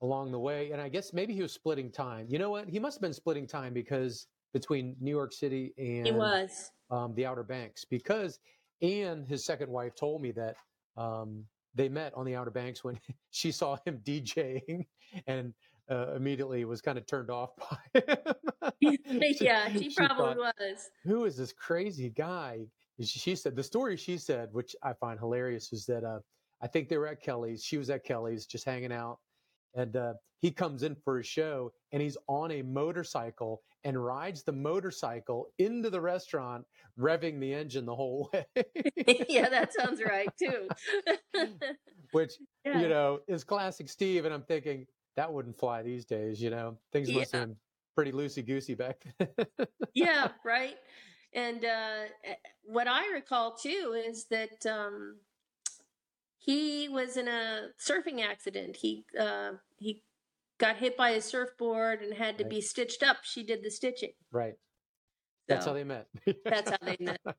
along 0.00 0.32
the 0.32 0.38
way, 0.38 0.70
and 0.72 0.80
I 0.80 0.88
guess 0.88 1.12
maybe 1.12 1.34
he 1.34 1.42
was 1.42 1.52
splitting 1.52 1.90
time. 1.90 2.24
You 2.30 2.38
know 2.38 2.48
what? 2.48 2.70
He 2.70 2.78
must 2.78 2.96
have 2.96 3.02
been 3.02 3.12
splitting 3.12 3.46
time 3.46 3.74
because 3.74 4.28
between 4.54 4.96
New 4.98 5.10
York 5.10 5.34
City 5.34 5.74
and 5.76 6.06
he 6.06 6.12
was 6.12 6.70
um, 6.90 7.14
the 7.14 7.26
Outer 7.26 7.42
Banks, 7.42 7.84
because 7.84 8.38
Anne, 8.80 9.26
his 9.28 9.44
second 9.44 9.70
wife, 9.70 9.94
told 9.94 10.22
me 10.22 10.32
that 10.32 10.56
um, 10.96 11.44
they 11.74 11.90
met 11.90 12.14
on 12.14 12.24
the 12.24 12.34
Outer 12.34 12.50
Banks 12.50 12.82
when 12.82 12.98
she 13.30 13.52
saw 13.52 13.76
him 13.84 14.00
DJing 14.06 14.86
and 15.26 15.52
uh, 15.90 16.14
immediately 16.14 16.64
was 16.64 16.80
kind 16.80 16.96
of 16.96 17.04
turned 17.06 17.28
off 17.28 17.50
by 17.92 18.00
him. 18.80 18.96
yeah, 19.38 19.70
she 19.70 19.90
probably 19.94 20.16
thought, 20.16 20.54
was. 20.58 20.88
who 21.04 21.26
is 21.26 21.36
this 21.36 21.52
crazy 21.52 22.08
guy? 22.08 22.60
She, 23.00 23.18
she 23.18 23.34
said 23.36 23.56
the 23.56 23.62
story 23.62 23.96
she 23.96 24.18
said, 24.18 24.48
which 24.52 24.76
I 24.82 24.92
find 24.94 25.18
hilarious, 25.18 25.72
is 25.72 25.86
that 25.86 26.04
uh, 26.04 26.20
I 26.62 26.66
think 26.66 26.88
they 26.88 26.98
were 26.98 27.08
at 27.08 27.22
Kelly's. 27.22 27.64
She 27.64 27.78
was 27.78 27.90
at 27.90 28.04
Kelly's, 28.04 28.46
just 28.46 28.64
hanging 28.64 28.92
out, 28.92 29.18
and 29.74 29.96
uh, 29.96 30.14
he 30.40 30.50
comes 30.50 30.82
in 30.82 30.94
for 30.94 31.18
a 31.18 31.24
show, 31.24 31.72
and 31.92 32.02
he's 32.02 32.16
on 32.28 32.50
a 32.52 32.62
motorcycle 32.62 33.62
and 33.84 34.02
rides 34.02 34.42
the 34.44 34.52
motorcycle 34.52 35.48
into 35.58 35.90
the 35.90 36.00
restaurant, 36.00 36.64
revving 36.98 37.40
the 37.40 37.52
engine 37.52 37.84
the 37.84 37.94
whole 37.94 38.30
way. 38.32 38.46
yeah, 39.28 39.48
that 39.48 39.72
sounds 39.72 40.00
right 40.02 40.28
too. 40.38 40.68
which 42.12 42.34
yeah. 42.64 42.80
you 42.80 42.88
know 42.88 43.20
is 43.28 43.42
classic 43.44 43.88
Steve, 43.88 44.24
and 44.24 44.32
I'm 44.34 44.42
thinking 44.42 44.86
that 45.16 45.32
wouldn't 45.32 45.58
fly 45.58 45.82
these 45.82 46.04
days. 46.04 46.40
You 46.40 46.50
know, 46.50 46.78
things 46.92 47.10
must 47.10 47.32
Yeah. 47.32 47.40
have 47.40 47.48
been 47.48 47.56
pretty 47.94 48.12
loosey 48.12 48.46
goosey 48.46 48.74
back 48.74 49.04
then. 49.18 49.28
yeah, 49.94 50.28
right. 50.44 50.76
And 51.34 51.64
uh, 51.64 52.04
eh, 52.24 52.34
what 52.64 52.86
I 52.88 53.10
recall 53.12 53.54
too 53.54 53.94
is 54.06 54.26
that 54.26 54.66
um, 54.66 55.16
he 56.38 56.88
was 56.88 57.16
in 57.16 57.28
a 57.28 57.68
surfing 57.80 58.22
accident. 58.22 58.76
He 58.76 59.04
uh, 59.18 59.52
he 59.78 60.02
got 60.58 60.76
hit 60.76 60.96
by 60.96 61.12
his 61.12 61.24
surfboard 61.24 62.02
and 62.02 62.14
had 62.14 62.38
to 62.38 62.44
Right. 62.44 62.50
be 62.50 62.60
stitched 62.60 63.02
up. 63.02 63.18
She 63.22 63.42
did 63.42 63.62
the 63.62 63.70
stitching. 63.70 64.12
right. 64.30 64.54
That's 65.48 65.66
how 65.66 65.72
they 65.72 65.84
met. 65.84 66.06
That's 66.44 66.70
how 66.70 66.78
they 66.82 66.96
met. 67.00 67.20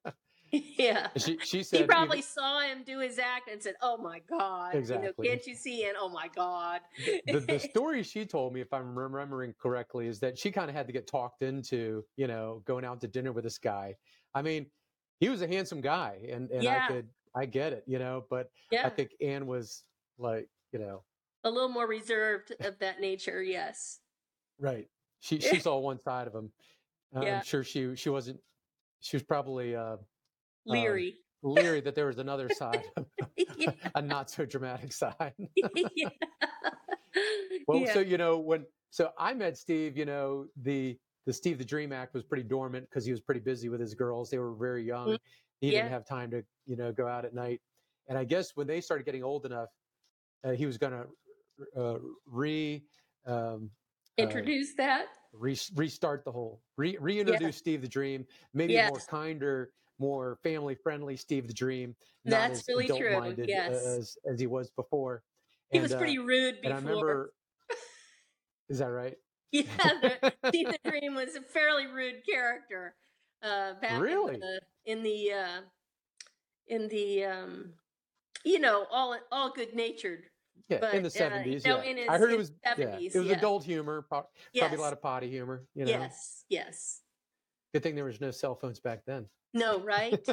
yeah. 0.77 1.07
She 1.17 1.37
she 1.43 1.63
said 1.63 1.77
He 1.77 1.83
even- 1.83 1.87
probably 1.95 2.21
saw 2.21 2.59
him 2.61 2.83
do 2.85 2.99
his 2.99 3.17
act 3.19 3.49
and 3.49 3.61
said, 3.61 3.75
"Oh 3.81 3.97
my 3.97 4.19
God!" 4.29 4.75
Exactly. 4.75 5.07
You 5.07 5.13
know, 5.17 5.29
can't 5.35 5.47
you 5.47 5.55
see? 5.55 5.85
And 5.85 5.95
oh 5.99 6.09
my 6.09 6.27
God. 6.35 6.81
the, 7.25 7.39
the 7.39 7.59
story 7.71 8.03
she 8.03 8.25
told 8.25 8.53
me, 8.53 8.61
if 8.61 8.71
I'm 8.71 8.97
remembering 8.97 9.53
correctly, 9.59 10.07
is 10.07 10.19
that 10.19 10.37
she 10.37 10.51
kind 10.51 10.69
of 10.69 10.75
had 10.75 10.85
to 10.87 10.93
get 10.93 11.07
talked 11.07 11.41
into, 11.41 12.03
you 12.17 12.27
know, 12.27 12.61
going 12.65 12.85
out 12.85 13.01
to 13.01 13.07
dinner 13.07 13.31
with 13.31 13.43
this 13.43 13.57
guy. 13.57 13.95
I 14.35 14.41
mean, 14.43 14.67
he 15.19 15.29
was 15.29 15.41
a 15.41 15.47
handsome 15.47 15.81
guy, 15.81 16.19
and 16.31 16.49
and 16.51 16.63
Yeah. 16.63 16.85
I 16.85 16.87
could 16.87 17.09
I 17.35 17.45
get 17.47 17.73
it, 17.73 17.83
you 17.87 17.97
know, 17.97 18.25
but 18.29 18.49
yeah, 18.71 18.85
I 18.85 18.89
think 18.89 19.11
Anne 19.19 19.47
was 19.47 19.83
like, 20.19 20.47
you 20.71 20.77
know, 20.79 21.03
a 21.43 21.49
little 21.49 21.69
more 21.69 21.87
reserved 21.87 22.53
of 22.59 22.77
that 22.79 23.01
nature. 23.01 23.41
Yes. 23.41 23.99
right. 24.59 24.87
She 25.19 25.39
she 25.39 25.59
saw 25.59 25.79
one 25.79 25.99
side 25.99 26.27
of 26.27 26.35
him. 26.35 26.51
Yeah. 27.19 27.37
I'm 27.39 27.43
sure 27.43 27.63
she 27.63 27.95
she 27.95 28.09
wasn't. 28.09 28.39
She 29.01 29.15
was 29.17 29.23
probably 29.23 29.75
uh, 29.75 29.97
Leery. 30.65 31.15
leery 31.41 31.81
that 31.85 31.95
there 31.95 32.05
was 32.07 32.17
another 32.19 32.49
side, 32.49 32.83
a 33.95 34.01
not 34.01 34.29
so 34.29 34.45
dramatic 34.45 34.91
side. 34.93 35.33
yeah. 35.95 36.09
well, 37.67 37.79
Yeah. 37.79 37.93
so 37.93 37.99
you 37.99 38.17
know 38.17 38.37
when 38.39 38.65
so 38.89 39.11
I 39.17 39.33
met 39.33 39.57
Steve, 39.57 39.97
you 39.97 40.05
know 40.05 40.45
the 40.61 40.97
the 41.25 41.33
Steve 41.33 41.57
the 41.57 41.65
Dream 41.65 41.91
Act 41.91 42.13
was 42.13 42.23
pretty 42.23 42.43
dormant 42.43 42.87
because 42.89 43.05
he 43.05 43.11
was 43.11 43.21
pretty 43.21 43.41
busy 43.41 43.69
with 43.69 43.79
his 43.79 43.93
girls. 43.93 44.29
They 44.29 44.37
were 44.39 44.53
very 44.55 44.83
young. 44.83 45.09
Mhm. 45.09 45.17
He 45.61 45.71
Yeah. 45.71 45.79
didn't 45.83 45.91
have 45.91 46.05
time 46.05 46.31
to 46.31 46.43
you 46.65 46.75
know 46.75 46.91
go 46.91 47.07
out 47.07 47.25
at 47.25 47.33
night. 47.33 47.61
And 48.07 48.17
I 48.17 48.25
guess 48.25 48.51
when 48.55 48.67
they 48.67 48.81
started 48.81 49.05
getting 49.05 49.23
old 49.23 49.45
enough, 49.45 49.69
uh, 50.43 50.51
he 50.51 50.65
was 50.65 50.77
going 50.77 50.93
to 50.93 51.79
uh, 51.81 51.99
re. 52.25 52.83
Um, 53.25 53.71
uh, 54.19 54.23
Introduce 54.23 54.75
that. 54.75 55.07
re- 55.31 55.57
restart 55.75 56.25
the 56.25 56.31
whole 56.31 56.61
re- 56.77 56.97
reintroduce 56.99 57.55
Steve 57.57 57.81
the 57.81 57.87
Dream, 57.87 58.25
maybe 58.53 58.75
a 58.75 58.89
more 58.89 58.99
kinder, 59.07 59.71
more 60.03 60.37
family 60.43 60.75
friendly 60.75 61.15
Steve 61.15 61.47
the 61.47 61.53
Dream, 61.53 61.95
That's 62.25 62.67
really 62.67 62.87
true, 62.87 63.33
yes. 63.47 63.71
as 63.85 64.17
as 64.29 64.39
he 64.39 64.47
was 64.47 64.69
before. 64.71 65.23
He 65.71 65.77
And, 65.77 65.83
was 65.83 65.93
uh, 65.93 65.97
pretty 65.97 66.19
rude 66.19 66.57
I 66.65 66.67
before. 66.69 66.75
remember, 66.81 67.33
is 68.69 68.79
that 68.79 68.91
right? 68.91 69.15
Yeah, 69.51 69.63
the, 70.01 70.33
Steve 70.49 70.67
the 70.67 70.89
Dream 70.89 71.15
was 71.15 71.35
a 71.35 71.41
fairly 71.41 71.87
rude 71.87 72.21
character. 72.29 72.95
Uh, 73.41 73.73
back 73.81 74.01
Really? 74.01 74.35
in 74.35 74.39
the 74.39 74.61
in 74.85 75.03
the, 75.03 75.31
uh, 75.33 75.61
in 76.67 76.87
the 76.89 77.23
um, 77.25 77.73
you 78.45 78.59
know 78.59 78.85
all 78.91 79.17
all 79.31 79.51
good 79.51 79.73
natured. 79.75 80.23
Yeah, 80.69 80.77
But, 80.79 80.93
in 80.95 81.03
the 81.03 81.07
uh, 81.07 81.11
seventies. 81.11 81.65
no, 81.65 81.81
yeah, 81.83 81.89
in 81.91 81.97
I 82.09 82.13
his- 82.13 82.21
heard 82.21 82.31
it 82.31 82.37
was. 82.37 82.47
his 82.49 82.57
Yeah, 82.77 82.97
it 82.99 83.15
was 83.15 83.27
yeah. 83.27 83.37
adult 83.37 83.63
humor, 83.65 84.01
pro- 84.07 84.27
Yes. 84.53 84.61
probably 84.61 84.77
a 84.77 84.81
lot 84.81 84.93
of 84.93 85.01
potty 85.01 85.29
humor. 85.29 85.65
You 85.75 85.85
know, 85.85 85.91
Yes, 85.91 86.45
yes. 86.49 87.01
Good 87.73 87.83
thing 87.83 87.95
there 87.95 88.05
was 88.05 88.21
no 88.21 88.31
cell 88.31 88.55
phones 88.55 88.79
back 88.79 89.01
then. 89.05 89.25
No, 89.53 89.79
right? 89.79 90.25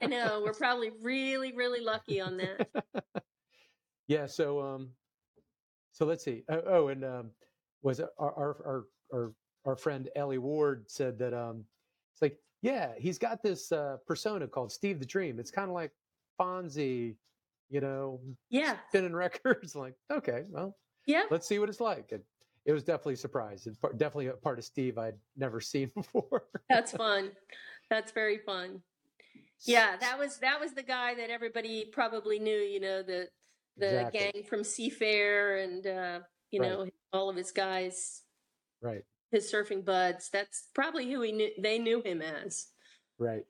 I 0.00 0.06
know. 0.06 0.42
We're 0.44 0.52
probably 0.58 0.90
really, 1.02 1.52
really 1.52 1.80
lucky 1.80 2.20
on 2.20 2.36
that. 2.38 2.68
Yeah. 4.08 4.26
So, 4.26 4.60
um, 4.60 4.88
so 5.92 6.04
let's 6.04 6.24
see. 6.24 6.42
Oh, 6.48 6.62
oh 6.66 6.88
and 6.88 7.04
um, 7.04 7.30
was 7.82 8.00
our 8.00 8.10
our 8.18 8.56
our 8.66 8.84
our, 9.14 9.32
our 9.66 9.76
friend 9.76 10.08
Ellie 10.16 10.38
Ward 10.38 10.86
said 10.90 11.16
that 11.20 11.32
um, 11.32 11.64
it's 12.12 12.20
like 12.20 12.36
yeah, 12.60 12.92
he's 12.98 13.18
got 13.18 13.40
this 13.40 13.70
uh, 13.70 13.98
persona 14.08 14.48
called 14.48 14.72
Steve 14.72 14.98
the 14.98 15.06
Dream. 15.06 15.38
It's 15.38 15.52
kind 15.52 15.68
of 15.68 15.74
like 15.74 15.92
Fonzie, 16.40 17.14
you 17.68 17.80
know, 17.80 18.20
Yeah, 18.50 18.78
spinning 18.88 19.14
records. 19.14 19.76
like 19.76 19.94
okay, 20.12 20.42
well, 20.48 20.76
yeah. 21.06 21.22
let's 21.30 21.46
see 21.46 21.60
what 21.60 21.68
it's 21.68 21.80
like. 21.80 22.10
And 22.10 22.24
it 22.70 22.72
was 22.74 22.84
definitely 22.84 23.14
a 23.14 23.16
surprise. 23.16 23.66
It's 23.66 23.78
definitely 23.96 24.28
a 24.28 24.34
part 24.34 24.56
of 24.60 24.64
Steve 24.64 24.96
I'd 24.96 25.16
never 25.36 25.60
seen 25.60 25.90
before. 25.96 26.44
That's 26.68 26.92
fun. 26.92 27.32
That's 27.90 28.12
very 28.12 28.38
fun. 28.38 28.80
Yeah, 29.66 29.96
that 29.96 30.16
was 30.20 30.38
that 30.38 30.60
was 30.60 30.72
the 30.72 30.84
guy 30.84 31.14
that 31.16 31.30
everybody 31.30 31.86
probably 31.92 32.38
knew. 32.38 32.56
You 32.56 32.78
know, 32.78 33.02
the 33.02 33.28
the 33.76 33.86
Exactly. 34.02 34.30
gang 34.32 34.44
from 34.44 34.60
Seafair 34.60 35.64
and 35.64 35.84
uh, 35.84 36.20
you 36.52 36.60
Right. 36.60 36.70
know 36.70 36.86
all 37.12 37.28
of 37.28 37.34
his 37.34 37.50
guys, 37.50 38.22
right, 38.80 39.02
his 39.32 39.52
surfing 39.52 39.84
buds. 39.84 40.30
That's 40.32 40.68
probably 40.72 41.10
who 41.10 41.22
he 41.22 41.32
knew. 41.32 41.50
They 41.58 41.80
knew 41.80 42.02
him 42.02 42.22
as. 42.22 42.68
right. 43.18 43.44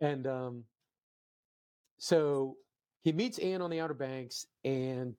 And 0.00 0.26
um, 0.26 0.64
so 1.98 2.58
he 3.04 3.12
meets 3.12 3.38
Anne 3.38 3.62
on 3.62 3.70
the 3.70 3.80
Outer 3.80 3.94
Banks, 3.94 4.46
and 4.64 5.14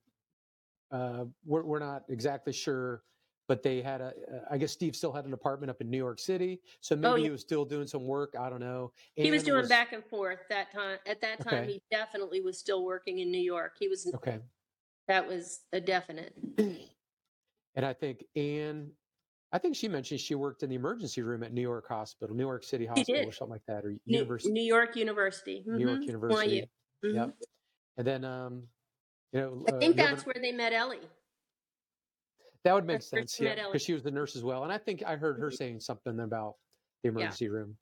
uh, 0.92 1.26
we're, 1.44 1.64
we're 1.64 1.80
not 1.80 2.04
exactly 2.10 2.54
sure, 2.54 3.02
but 3.48 3.62
they 3.64 3.82
had 3.82 4.02
a. 4.02 4.08
uh, 4.08 4.40
I 4.50 4.58
guess 4.58 4.72
Steve 4.72 4.96
still 4.96 5.12
had 5.12 5.26
an 5.26 5.34
apartment 5.34 5.70
up 5.70 5.82
in 5.82 5.90
New 5.90 5.98
York 5.98 6.20
City, 6.20 6.62
so 6.82 6.96
maybe 6.96 7.08
Oh, 7.08 7.16
he 7.16 7.30
was 7.30 7.42
still 7.42 7.66
doing 7.66 7.88
some 7.88 8.04
work. 8.06 8.34
I 8.40 8.50
don't 8.50 8.60
know. 8.60 8.92
he 9.16 9.32
was 9.32 9.44
doing 9.44 9.68
back 9.68 9.94
and 9.94 10.04
forth 10.06 10.40
that 10.50 10.72
time. 10.72 10.98
At 11.06 11.22
that 11.22 11.42
time, 11.42 11.64
Okay. 11.64 11.74
he 11.74 11.82
definitely 11.92 12.42
was 12.42 12.58
still 12.58 12.84
working 12.84 13.20
in 13.20 13.32
New 13.32 13.42
York. 13.42 13.74
He 13.80 13.88
was 13.88 14.12
Okay. 14.16 14.40
that 15.08 15.28
was 15.28 15.62
a 15.74 15.80
definite. 15.80 16.34
And 16.58 17.86
I 17.86 17.94
think 17.94 18.24
Anne, 18.36 18.90
I 19.52 19.58
think 19.60 19.76
she 19.76 19.88
mentioned 19.88 20.20
she 20.22 20.34
worked 20.36 20.64
in 20.64 20.70
the 20.70 20.76
emergency 20.76 21.22
room 21.22 21.44
at 21.44 21.54
New 21.54 21.62
York 21.62 21.88
Hospital, 21.88 22.36
New 22.36 22.44
York 22.46 22.64
City 22.64 22.86
Hospital, 22.86 23.28
or 23.28 23.32
something 23.32 23.52
like 23.52 23.66
that, 23.68 23.86
or 23.86 23.90
New, 23.90 24.00
University, 24.06 24.54
New 24.54 24.64
York 24.64 24.96
University. 24.96 25.64
New 25.68 25.86
York. 25.88 26.04
University. 26.04 26.70
Mhm. 27.04 27.14
Yep. 27.16 27.36
And 27.98 28.08
then, 28.08 28.24
um, 28.26 28.64
you 29.34 29.42
know, 29.42 29.66
I 29.68 29.76
uh, 29.76 29.80
think 29.80 29.96
living- 29.98 29.98
that's 29.98 30.26
where 30.26 30.36
they 30.42 30.52
met 30.54 30.72
Ellie. 30.74 31.00
That 32.66 32.74
would 32.74 32.86
make 32.86 33.04
sense, 33.04 33.40
yeah, 33.40 33.54
because 33.68 33.84
she 33.84 33.94
was 33.94 34.02
the 34.02 34.10
nurse 34.10 34.36
as 34.36 34.44
well. 34.44 34.64
And 34.64 34.74
I 34.74 34.80
think 34.80 35.04
I 35.06 35.16
heard 35.16 35.38
her 35.40 35.52
Mhm. 35.52 35.58
saying 35.58 35.80
something 35.82 36.20
about 36.20 36.58
the 37.04 37.10
emergency 37.10 37.48
room. 37.48 37.78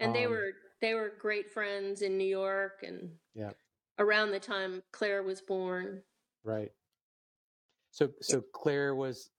and 0.00 0.14
they 0.14 0.24
Um, 0.26 0.32
were 0.32 0.52
they 0.80 0.94
were 0.94 1.08
great 1.08 1.48
friends 1.50 2.02
in 2.02 2.18
New 2.18 2.26
York 2.26 2.82
and 2.82 3.16
Yeah. 3.32 3.52
around 3.98 4.32
the 4.32 4.40
time 4.40 4.82
Claire 4.90 5.22
was 5.22 5.40
born. 5.40 6.04
Right. 6.42 6.74
So, 7.92 8.12
so 8.20 8.42
Claire 8.42 8.94
was 8.96 9.30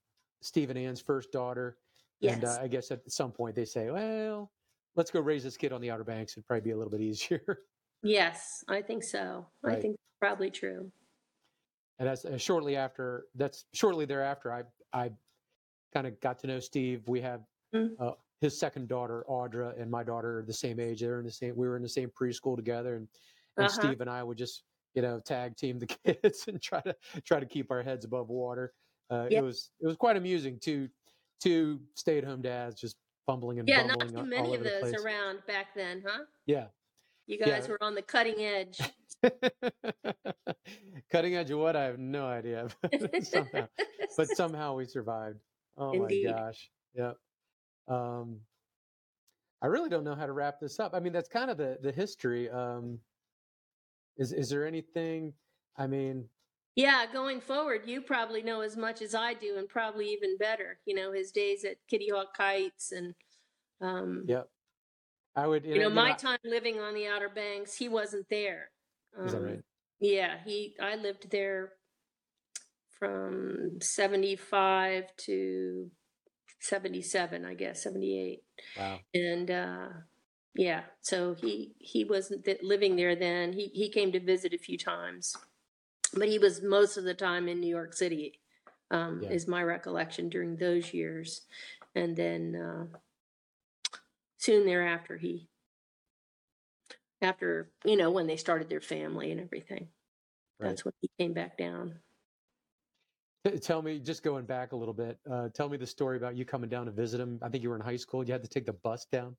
Steve 0.41 0.69
and 0.71 0.79
Anne's 0.79 1.01
first 1.01 1.31
daughter, 1.31 1.77
Yes. 2.21 2.35
and 2.35 2.45
uh, 2.45 2.57
I 2.61 2.67
guess 2.67 2.89
at 2.89 3.11
some 3.11 3.31
point 3.33 3.53
they 3.55 3.65
say, 3.65 3.91
well, 3.91 4.51
let's 4.95 5.11
go 5.11 5.19
raise 5.19 5.43
this 5.43 5.57
kid 5.57 5.71
on 5.73 5.81
the 5.81 5.91
Outer 5.91 6.05
Banks. 6.05 6.33
It'd 6.33 6.47
probably 6.47 6.61
be 6.61 6.71
a 6.71 6.77
little 6.77 6.89
bit 6.89 7.01
easier. 7.01 7.65
yes, 8.01 8.63
I 8.69 8.81
think 8.81 9.03
so. 9.03 9.45
I 9.63 9.79
think 9.79 9.99
probably 10.19 10.49
true. 10.49 10.91
And 11.99 12.07
that's 12.07 12.25
uh, 12.25 12.37
shortly 12.37 12.75
after. 12.75 13.25
That's 13.35 13.65
shortly 13.73 14.05
thereafter. 14.05 14.51
I 14.51 14.63
I 14.93 15.11
kind 15.93 16.07
of 16.07 16.19
got 16.19 16.39
to 16.39 16.47
know 16.47 16.59
Steve. 16.59 17.07
We 17.07 17.21
have 17.21 17.41
Mm. 17.73 17.95
uh, 17.99 18.13
his 18.41 18.57
second 18.57 18.87
daughter, 18.87 19.25
Audra, 19.27 19.77
and 19.81 19.89
my 19.91 20.01
daughter 20.03 20.39
are 20.39 20.43
the 20.43 20.53
same 20.53 20.79
age. 20.79 21.01
They're 21.01 21.19
in 21.19 21.25
the 21.25 21.31
same. 21.31 21.55
We 21.57 21.67
were 21.67 21.75
in 21.75 21.81
the 21.81 21.89
same 21.89 22.09
preschool 22.09 22.55
together, 22.55 22.95
and 22.95 23.07
and 23.57 23.65
Uh-huh. 23.65 23.81
Steve 23.81 24.01
and 24.01 24.09
I 24.09 24.23
would 24.23 24.37
just 24.37 24.63
you 24.93 25.01
know 25.01 25.19
tag 25.19 25.55
team 25.57 25.79
the 25.79 25.87
kids 26.05 26.47
and 26.47 26.61
try 26.61 26.81
to 26.81 26.95
try 27.23 27.39
to 27.39 27.45
keep 27.45 27.71
our 27.71 27.81
heads 27.83 28.05
above 28.05 28.29
water. 28.29 28.73
Uh, 29.09 29.27
Yeah. 29.29 29.39
It 29.39 29.41
was 29.43 29.71
it 29.81 29.87
was 29.87 29.97
quite 29.97 30.15
amusing. 30.17 30.59
Two 30.59 30.89
two 31.41 31.81
stay 31.95 32.17
at 32.17 32.23
home 32.23 32.41
dads 32.41 32.79
just 32.79 32.97
fumbling 33.25 33.59
and 33.59 33.67
Yeah, 33.67 33.83
not 33.87 34.07
too 34.07 34.23
many 34.25 34.55
of 34.55 34.63
those 34.63 34.93
around 34.93 35.39
back 35.47 35.73
then, 35.75 36.01
huh? 36.05 36.25
Yeah. 36.45 36.67
You 37.27 37.37
Yeah. 37.39 37.45
guys 37.47 37.67
were 37.67 37.81
on 37.81 37.95
the 37.95 38.01
cutting 38.01 38.39
edge. 38.41 38.79
Cutting 41.11 41.35
edge 41.35 41.51
of 41.51 41.59
what? 41.59 41.75
I 41.75 41.83
have 41.85 41.99
no 41.99 42.25
idea. 42.27 42.67
somehow, 43.21 43.67
but 44.17 44.27
somehow 44.35 44.75
we 44.75 44.85
survived. 44.85 45.39
Oh 45.77 45.91
Indeed. 45.91 46.27
my 46.27 46.31
gosh. 46.31 46.69
Yep. 46.95 47.17
Um, 47.87 48.39
I 49.61 49.67
really 49.67 49.89
don't 49.89 50.03
know 50.03 50.15
how 50.15 50.25
to 50.25 50.31
wrap 50.33 50.59
this 50.59 50.79
up. 50.79 50.93
I 50.93 50.99
mean, 50.99 51.13
that's 51.13 51.29
kind 51.29 51.49
of 51.49 51.57
the 51.57 51.77
the 51.81 51.91
history. 51.91 52.49
Um, 52.49 52.99
is 54.17 54.31
is 54.31 54.49
there 54.49 54.65
anything? 54.65 55.33
I 55.77 55.87
mean, 55.87 56.29
yeah, 56.75 57.05
going 57.11 57.41
forward, 57.41 57.81
you 57.85 58.01
probably 58.01 58.41
know 58.41 58.61
as 58.61 58.77
much 58.77 59.01
as 59.01 59.13
I 59.15 59.33
do, 59.33 59.57
and 59.57 59.67
probably 59.67 60.07
even 60.11 60.37
better. 60.37 60.79
You 60.85 60.95
know 60.95 61.11
his 61.11 61.31
days 61.31 61.63
at 61.65 61.77
Kitty 61.87 62.09
Hawk 62.09 62.35
Kites, 62.35 62.91
and 62.91 63.13
um, 63.81 64.25
yep. 64.27 64.49
I 65.35 65.47
would. 65.47 65.65
you 65.65 65.79
know 65.79 65.89
my 65.89 66.11
I- 66.11 66.13
time 66.13 66.39
living 66.43 66.79
on 66.79 66.93
the 66.93 67.07
Outer 67.07 67.29
Banks, 67.29 67.75
he 67.75 67.89
wasn't 67.89 68.27
there. 68.29 68.71
Is 69.23 69.31
that 69.31 69.37
Um, 69.39 69.45
right? 69.45 69.61
Yeah, 69.99 70.37
he. 70.45 70.75
I 70.79 70.95
lived 70.95 71.29
there 71.31 71.73
from 72.99 73.79
seventy-five 73.81 75.15
to 75.17 75.91
seventy-seven, 76.59 77.45
I 77.45 77.53
guess, 77.53 77.83
seventy-eight, 77.83 78.43
Wow. 78.77 78.99
and 79.13 79.51
uh, 79.51 79.87
yeah. 80.53 80.83
So 81.01 81.33
he 81.35 81.75
he 81.79 82.03
wasn't 82.05 82.45
th- 82.45 82.61
living 82.63 82.95
there 82.95 83.15
then. 83.15 83.53
He 83.53 83.67
he 83.67 83.89
came 83.89 84.11
to 84.13 84.19
visit 84.19 84.53
a 84.53 84.57
few 84.57 84.77
times, 84.77 85.35
but 86.13 86.27
he 86.29 86.39
was 86.39 86.61
most 86.61 86.97
of 86.97 87.03
the 87.03 87.13
time 87.13 87.47
in 87.47 87.59
New 87.59 87.69
York 87.69 87.93
City. 87.93 88.39
Um, 88.91 89.21
Yeah. 89.23 89.31
Is 89.31 89.47
my 89.47 89.63
recollection 89.63 90.29
during 90.29 90.57
those 90.57 90.93
years, 90.93 91.41
and 91.95 92.15
then 92.15 92.55
uh, 92.55 92.97
soon 94.45 94.65
thereafter 94.65 95.17
he 95.17 95.49
after 97.21 97.71
you 97.83 97.95
know 97.97 98.11
when 98.11 98.27
they 98.27 98.37
started 98.37 98.69
their 98.69 98.81
family 98.81 99.31
and 99.31 99.41
everything 99.41 99.87
Right. 100.59 100.69
that's 100.69 100.85
when 100.85 100.93
he 101.01 101.09
came 101.19 101.33
back 101.33 101.57
down 101.57 101.99
Tell 103.61 103.81
me, 103.81 103.99
just 103.99 104.23
going 104.23 104.45
back 104.45 104.71
a 104.71 104.75
little 104.75 104.93
bit. 104.93 105.19
Uh, 105.29 105.49
tell 105.49 105.69
me 105.69 105.77
the 105.77 105.85
story 105.85 106.17
about 106.17 106.35
you 106.35 106.45
coming 106.45 106.69
down 106.69 106.87
to 106.87 106.91
visit 106.91 107.19
him. 107.19 107.39
I 107.43 107.49
think 107.49 107.63
you 107.63 107.69
were 107.69 107.75
in 107.75 107.81
high 107.81 107.95
school. 107.95 108.25
You 108.25 108.31
had 108.33 108.41
to 108.41 108.49
take 108.49 108.65
the 108.65 108.73
bus 108.73 109.05
down. 109.11 109.37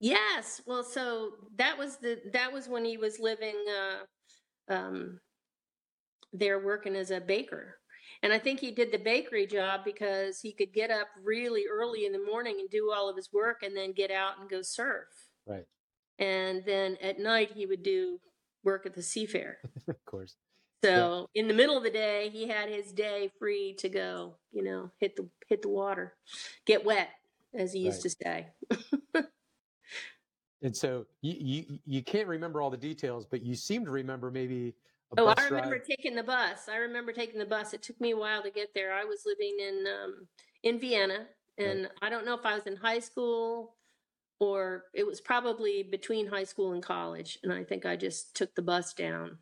yes 0.00 0.60
well 0.66 0.82
so 0.82 1.32
that 1.56 1.78
was 1.78 1.98
the 1.98 2.20
that 2.32 2.52
was 2.52 2.68
when 2.68 2.84
he 2.84 2.96
was 2.96 3.20
living 3.20 3.54
uh 3.68 3.98
um 4.72 5.20
there 6.32 6.58
working 6.58 6.96
as 6.96 7.10
a 7.10 7.20
baker 7.20 7.78
and 8.22 8.32
i 8.32 8.38
think 8.38 8.60
he 8.60 8.70
did 8.70 8.92
the 8.92 8.98
bakery 8.98 9.46
job 9.46 9.82
because 9.84 10.40
he 10.40 10.52
could 10.52 10.72
get 10.72 10.90
up 10.90 11.08
really 11.22 11.64
early 11.70 12.06
in 12.06 12.12
the 12.12 12.24
morning 12.24 12.56
and 12.60 12.70
do 12.70 12.90
all 12.94 13.08
of 13.08 13.16
his 13.16 13.30
work 13.32 13.62
and 13.62 13.76
then 13.76 13.92
get 13.92 14.10
out 14.10 14.38
and 14.40 14.48
go 14.50 14.62
surf 14.62 15.08
Right. 15.46 15.66
and 16.18 16.64
then 16.64 16.96
at 17.02 17.18
night 17.18 17.52
he 17.54 17.66
would 17.66 17.82
do 17.82 18.18
work 18.64 18.86
at 18.86 18.94
the 18.94 19.00
seafair 19.02 19.54
of 19.88 20.04
course. 20.04 20.36
So 20.84 21.28
in 21.36 21.46
the 21.46 21.54
middle 21.54 21.76
of 21.76 21.84
the 21.84 21.90
day, 21.90 22.28
he 22.32 22.48
had 22.48 22.68
his 22.68 22.90
day 22.92 23.30
free 23.38 23.76
to 23.78 23.88
go, 23.88 24.34
you 24.50 24.64
know, 24.64 24.90
hit 24.98 25.14
the 25.14 25.28
hit 25.48 25.62
the 25.62 25.68
water, 25.68 26.14
get 26.66 26.84
wet, 26.84 27.08
as 27.54 27.72
he 27.72 27.78
used 27.86 28.02
to 28.02 28.10
say. 28.10 28.48
And 30.62 30.76
so 30.76 31.06
you, 31.22 31.34
you 31.38 31.78
you 31.84 32.02
can't 32.02 32.28
remember 32.28 32.60
all 32.62 32.70
the 32.70 32.76
details, 32.76 33.26
but 33.26 33.42
you 33.42 33.54
seem 33.54 33.84
to 33.84 33.90
remember 33.90 34.30
maybe 34.30 34.74
Oh, 35.18 35.26
I 35.36 35.44
remember 35.44 35.72
ride. 35.76 35.84
taking 35.84 36.14
the 36.14 36.22
bus. 36.22 36.68
I 36.68 36.76
remember 36.76 37.12
taking 37.12 37.38
the 37.38 37.44
bus. 37.46 37.74
It 37.74 37.82
took 37.82 38.00
me 38.00 38.12
a 38.12 38.16
while 38.16 38.42
to 38.42 38.50
get 38.50 38.68
there. 38.74 38.92
I 38.92 39.04
was 39.04 39.22
living 39.26 39.56
in 39.60 39.84
um, 39.86 40.26
in 40.62 40.78
Vienna, 40.80 41.26
and 41.58 41.88
I 42.00 42.08
don't 42.10 42.24
know 42.24 42.34
if 42.34 42.46
I 42.46 42.54
was 42.54 42.66
in 42.66 42.76
high 42.76 43.00
school 43.00 43.76
or 44.40 44.84
it 44.94 45.06
was 45.06 45.20
probably 45.20 45.82
between 45.84 46.26
high 46.26 46.44
school 46.44 46.72
and 46.72 46.82
college. 46.82 47.38
And 47.42 47.52
I 47.52 47.62
think 47.64 47.86
I 47.86 47.94
just 47.96 48.34
took 48.34 48.54
the 48.54 48.62
bus 48.62 48.92
down. 48.94 49.38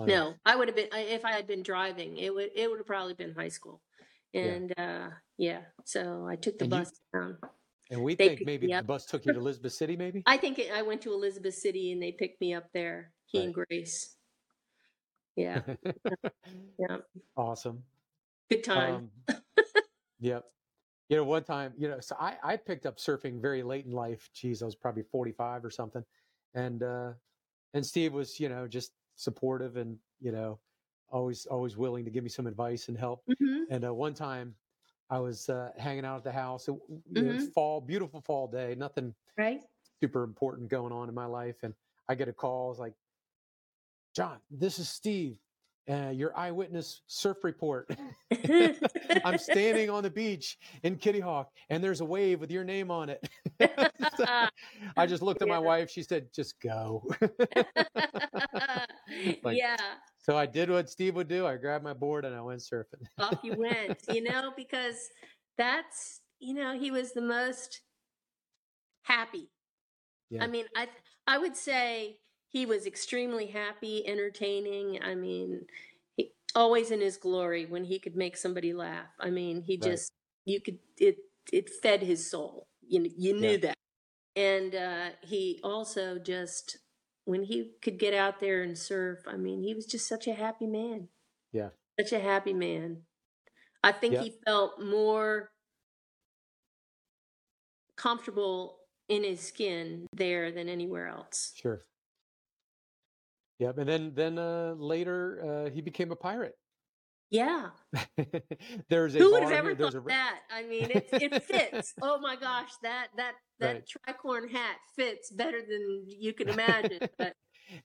No, 0.00 0.34
I 0.44 0.56
would 0.56 0.68
have 0.68 0.76
been 0.76 0.88
if 0.92 1.24
I 1.24 1.32
had 1.32 1.46
been 1.46 1.62
driving. 1.62 2.16
It 2.16 2.34
would 2.34 2.50
it 2.56 2.68
would 2.70 2.78
have 2.78 2.86
probably 2.86 3.14
been 3.14 3.34
high 3.34 3.48
school, 3.48 3.80
Yeah. 4.32 4.42
and 4.42 4.78
uh, 4.78 5.08
yeah. 5.38 5.60
So 5.84 6.26
I 6.28 6.36
took 6.36 6.58
the 6.58 6.64
And 6.64 6.72
you- 6.72 6.78
bus 6.80 6.92
down. 7.14 7.38
And 7.90 8.02
we 8.02 8.14
They 8.14 8.28
think 8.28 8.46
maybe 8.46 8.68
the 8.68 8.74
up. 8.74 8.86
bus 8.86 9.04
took 9.04 9.26
you 9.26 9.34
to 9.34 9.38
Elizabeth 9.38 9.74
City, 9.74 9.96
maybe. 9.96 10.22
I 10.24 10.38
think 10.38 10.58
it, 10.58 10.72
I 10.72 10.80
went 10.80 11.02
to 11.02 11.12
Elizabeth 11.12 11.54
City 11.54 11.92
and 11.92 12.02
they 12.02 12.10
picked 12.10 12.40
me 12.40 12.54
up 12.54 12.70
there. 12.72 13.12
He 13.32 13.44
and 13.44 13.54
Grace. 13.54 14.16
Yeah, 15.36 15.62
yeah. 16.78 16.98
awesome. 17.36 17.84
Good 18.50 18.64
time. 18.64 18.96
Um, 18.96 19.10
yep. 20.20 20.44
You 21.08 21.16
know, 21.16 21.24
one 21.24 21.44
time, 21.44 21.74
you 21.78 21.88
know, 21.88 22.00
so 22.00 22.16
I, 22.18 22.38
I 22.42 22.56
picked 22.56 22.86
up 22.86 22.98
surfing 22.98 23.40
very 23.40 23.62
late 23.62 23.84
in 23.86 23.92
life. 23.92 24.30
Geez, 24.34 24.62
I 24.62 24.66
was 24.66 24.76
probably 24.76 25.02
45 25.04 25.64
or 25.64 25.70
something. 25.70 26.04
And, 26.54 26.82
uh, 26.82 27.14
and 27.74 27.84
Steve 27.84 28.12
was, 28.14 28.40
you 28.40 28.48
know, 28.48 28.68
just 28.68 28.94
supportive 29.16 29.76
and, 29.76 29.98
you 30.20 30.32
know, 30.32 30.60
always, 31.10 31.46
always 31.46 31.76
willing 31.76 32.04
to 32.06 32.10
give 32.10 32.24
me 32.24 32.30
some 32.30 32.46
advice 32.46 32.88
and 32.88 32.98
help. 32.98 33.24
hmm 33.28 33.64
And, 33.70 33.84
uh, 33.84 33.94
one 33.94 34.14
time 34.14 34.56
I 35.10 35.18
was, 35.20 35.48
uh, 35.48 35.72
hanging 35.78 36.04
out 36.04 36.18
at 36.18 36.24
the 36.24 36.32
house, 36.32 36.68
it, 36.68 36.72
you 37.14 37.24
know, 37.24 37.32
it's 37.32 37.46
fall, 37.46 37.80
beautiful 37.80 38.20
fall 38.22 38.48
day, 38.48 38.74
nothing 38.76 39.14
Right? 39.36 39.62
super 40.02 40.22
important 40.24 40.68
going 40.68 40.92
on 40.92 41.08
in 41.08 41.14
my 41.14 41.26
life. 41.26 41.62
And 41.62 41.74
I 42.08 42.14
get 42.14 42.28
a 42.28 42.32
call. 42.32 42.70
It's 42.70 42.80
like, 42.80 42.94
John, 44.14 44.38
this 44.50 44.78
is 44.78 44.88
Steve, 44.88 45.38
uh, 45.90 46.10
your 46.10 46.36
eyewitness 46.36 47.00
surf 47.06 47.38
report. 47.42 47.90
I'm 49.24 49.38
standing 49.38 49.88
on 49.88 50.02
the 50.02 50.10
beach 50.10 50.58
in 50.82 50.96
Kitty 50.96 51.20
Hawk, 51.20 51.50
and 51.70 51.82
there's 51.82 52.00
a 52.02 52.04
wave 52.04 52.40
with 52.40 52.50
your 52.50 52.62
name 52.62 52.90
on 52.90 53.08
it. 53.08 53.26
I 54.96 55.06
just 55.06 55.22
looked 55.22 55.40
at 55.40 55.48
my 55.48 55.58
wife. 55.58 55.90
She 55.90 56.02
said, 56.02 56.28
"Just 56.34 56.60
go." 56.60 57.08
Like- 59.42 59.58
yeah, 59.58 59.76
so 60.18 60.36
I 60.36 60.46
did 60.46 60.70
what 60.70 60.88
Steve 60.88 61.16
would 61.16 61.28
do. 61.28 61.46
I 61.46 61.56
grabbed 61.56 61.84
my 61.84 61.92
board 61.92 62.24
and 62.24 62.34
I 62.34 62.40
went 62.40 62.60
surfing. 62.60 63.04
off 63.18 63.38
you 63.42 63.54
went. 63.56 64.00
You 64.10 64.22
know, 64.22 64.52
because 64.56 64.96
that's 65.58 66.20
you 66.40 66.54
know 66.54 66.78
he 66.78 66.90
was 66.90 67.12
the 67.12 67.20
most 67.20 67.82
happy. 69.02 69.50
Yeah. 70.30 70.44
I 70.44 70.46
mean, 70.46 70.64
I 70.74 70.88
I 71.26 71.38
would 71.38 71.56
say 71.56 72.18
he 72.52 72.66
was 72.66 72.86
extremely 72.86 73.46
happy, 73.46 74.06
entertaining. 74.06 75.02
I 75.02 75.14
mean, 75.14 75.66
he, 76.16 76.32
always 76.54 76.90
in 76.90 77.00
his 77.00 77.16
glory 77.16 77.64
when 77.66 77.84
he 77.84 77.98
could 77.98 78.14
make 78.14 78.36
somebody 78.36 78.74
laugh. 78.74 79.08
I 79.18 79.30
mean, 79.30 79.62
he 79.62 79.74
Right. 79.76 79.90
just 79.90 80.12
you 80.44 80.60
could 80.60 80.78
it 80.98 81.16
it 81.52 81.70
fed 81.70 82.02
his 82.02 82.30
soul. 82.30 82.66
You 82.86 83.10
you 83.16 83.32
knew 83.34 83.52
Yeah. 83.52 83.56
that, 83.58 83.78
and 84.36 84.74
uh, 84.74 85.10
he 85.22 85.60
also 85.64 86.18
just 86.18 86.78
when 87.24 87.44
he 87.44 87.72
could 87.82 87.98
get 87.98 88.14
out 88.14 88.40
there 88.40 88.62
and 88.62 88.76
surf. 88.76 89.20
I 89.26 89.36
mean, 89.36 89.62
he 89.62 89.74
was 89.74 89.86
just 89.86 90.06
such 90.06 90.26
a 90.26 90.34
happy 90.34 90.66
man. 90.66 91.08
Yeah. 91.52 91.70
such 92.00 92.12
a 92.12 92.20
happy 92.20 92.54
man. 92.54 93.04
I 93.84 93.92
think 93.92 94.14
Yep. 94.14 94.22
he 94.24 94.30
felt 94.46 94.80
more 94.80 95.52
comfortable 97.96 98.80
in 99.08 99.22
his 99.24 99.40
skin 99.40 100.06
there 100.14 100.50
than 100.50 100.68
anywhere 100.68 101.08
else. 101.08 101.52
Sure. 101.54 101.84
Yep. 103.62 103.78
And 103.78 103.88
then 103.88 104.14
then 104.14 104.38
uh, 104.38 104.74
later 104.76 105.66
uh, 105.66 105.70
he 105.70 105.80
became 105.80 106.10
a 106.10 106.16
pirate. 106.16 106.58
Yeah. 107.30 107.70
there's 108.88 109.14
a 109.14 109.18
Who 109.18 109.32
would 109.32 109.42
have 109.44 109.52
ever 109.52 109.74
thought 109.74 109.94
a 109.94 110.00
that? 110.08 110.40
I 110.50 110.64
mean, 110.64 110.90
it, 110.90 111.08
it 111.12 111.42
fits. 111.44 111.94
Oh 112.02 112.18
my 112.20 112.36
gosh, 112.36 112.70
that 112.82 113.08
that 113.16 113.34
that 113.60 113.84
tricorn 113.88 114.50
hat 114.50 114.78
fits 114.96 115.30
better 115.30 115.60
than 115.60 116.04
you 116.08 116.32
can 116.34 116.48
imagine. 116.48 117.00
But 117.18 117.36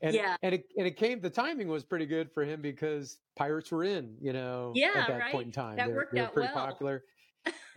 and, 0.02 0.14
Yeah. 0.16 0.36
and 0.42 0.56
it 0.56 0.66
and 0.78 0.88
it 0.88 0.98
came 0.98 1.22
the 1.22 1.30
timing 1.30 1.68
was 1.68 1.86
pretty 1.86 2.08
good 2.08 2.32
for 2.32 2.44
him 2.44 2.62
because 2.62 3.20
pirates 3.38 3.72
were 3.72 3.84
in 3.84 4.18
you 4.20 4.34
know 4.34 4.74
Yeah, 4.76 4.92
at 4.96 5.08
that 5.08 5.20
right. 5.20 5.32
point 5.32 5.46
in 5.46 5.52
time 5.52 5.78
That 5.78 5.88
they, 5.88 5.94
worked 5.94 6.14
they 6.14 6.20
out 6.22 6.34
pretty 6.34 6.48
well. 6.54 6.66
popular 6.66 7.04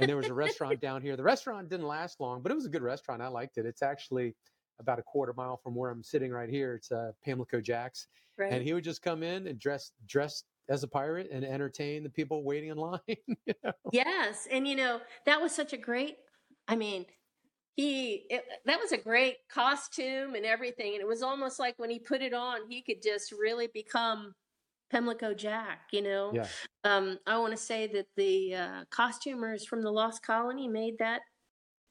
and 0.00 0.08
there 0.08 0.16
was 0.16 0.26
a 0.28 0.34
restaurant 0.34 0.80
down 0.80 1.02
here 1.02 1.16
the 1.16 1.22
restaurant 1.22 1.68
didn't 1.68 1.86
last 1.86 2.18
long 2.18 2.42
but 2.42 2.50
it 2.50 2.56
was 2.56 2.66
a 2.66 2.70
good 2.70 2.82
restaurant 2.82 3.22
i 3.22 3.28
liked 3.28 3.58
it 3.58 3.66
it's 3.66 3.82
actually 3.82 4.34
about 4.80 4.98
a 4.98 5.02
quarter 5.02 5.32
mile 5.36 5.56
from 5.56 5.74
where 5.74 5.90
i'm 5.90 6.02
sitting 6.02 6.30
right 6.30 6.48
here 6.48 6.74
it's 6.74 6.90
uh, 6.90 7.12
pamlico 7.24 7.60
jack's 7.60 8.06
right. 8.38 8.52
and 8.52 8.62
he 8.62 8.72
would 8.72 8.84
just 8.84 9.02
come 9.02 9.22
in 9.22 9.46
and 9.46 9.58
dress 9.58 9.92
dress 10.06 10.44
as 10.70 10.84
a 10.84 10.88
pirate 10.88 11.28
and 11.30 11.44
entertain 11.44 12.02
the 12.02 12.08
people 12.08 12.44
waiting 12.44 12.70
in 12.70 12.76
line 12.78 13.00
you 13.06 13.54
know? 13.64 13.72
Yes, 13.92 14.48
and 14.50 14.66
you 14.66 14.76
know 14.76 15.00
that 15.26 15.40
was 15.42 15.52
such 15.54 15.72
a 15.72 15.76
great. 15.76 16.16
I 16.68 16.76
mean, 16.76 17.04
he 17.76 18.26
it, 18.30 18.44
that 18.64 18.78
was 18.80 18.92
a 18.92 18.96
great 18.96 19.36
costume 19.52 20.34
and 20.34 20.46
everything, 20.46 20.92
and 20.94 21.02
it 21.02 21.06
was 21.06 21.22
almost 21.22 21.58
like 21.58 21.78
when 21.78 21.90
he 21.90 21.98
put 21.98 22.22
it 22.22 22.32
on, 22.32 22.70
he 22.70 22.82
could 22.82 23.02
just 23.02 23.32
really 23.32 23.68
become 23.74 24.34
Pamlico 24.90 25.34
Jack. 25.34 25.88
You 25.92 26.02
know, 26.02 26.30
yeah 26.32 26.46
um, 26.84 27.18
I 27.26 27.38
want 27.38 27.52
to 27.52 27.62
say 27.62 27.88
that 27.88 28.06
the 28.16 28.54
uh, 28.54 28.84
costumers 28.90 29.66
from 29.66 29.82
the 29.82 29.90
Lost 29.90 30.22
Colony 30.22 30.68
made 30.68 30.98
that. 30.98 31.22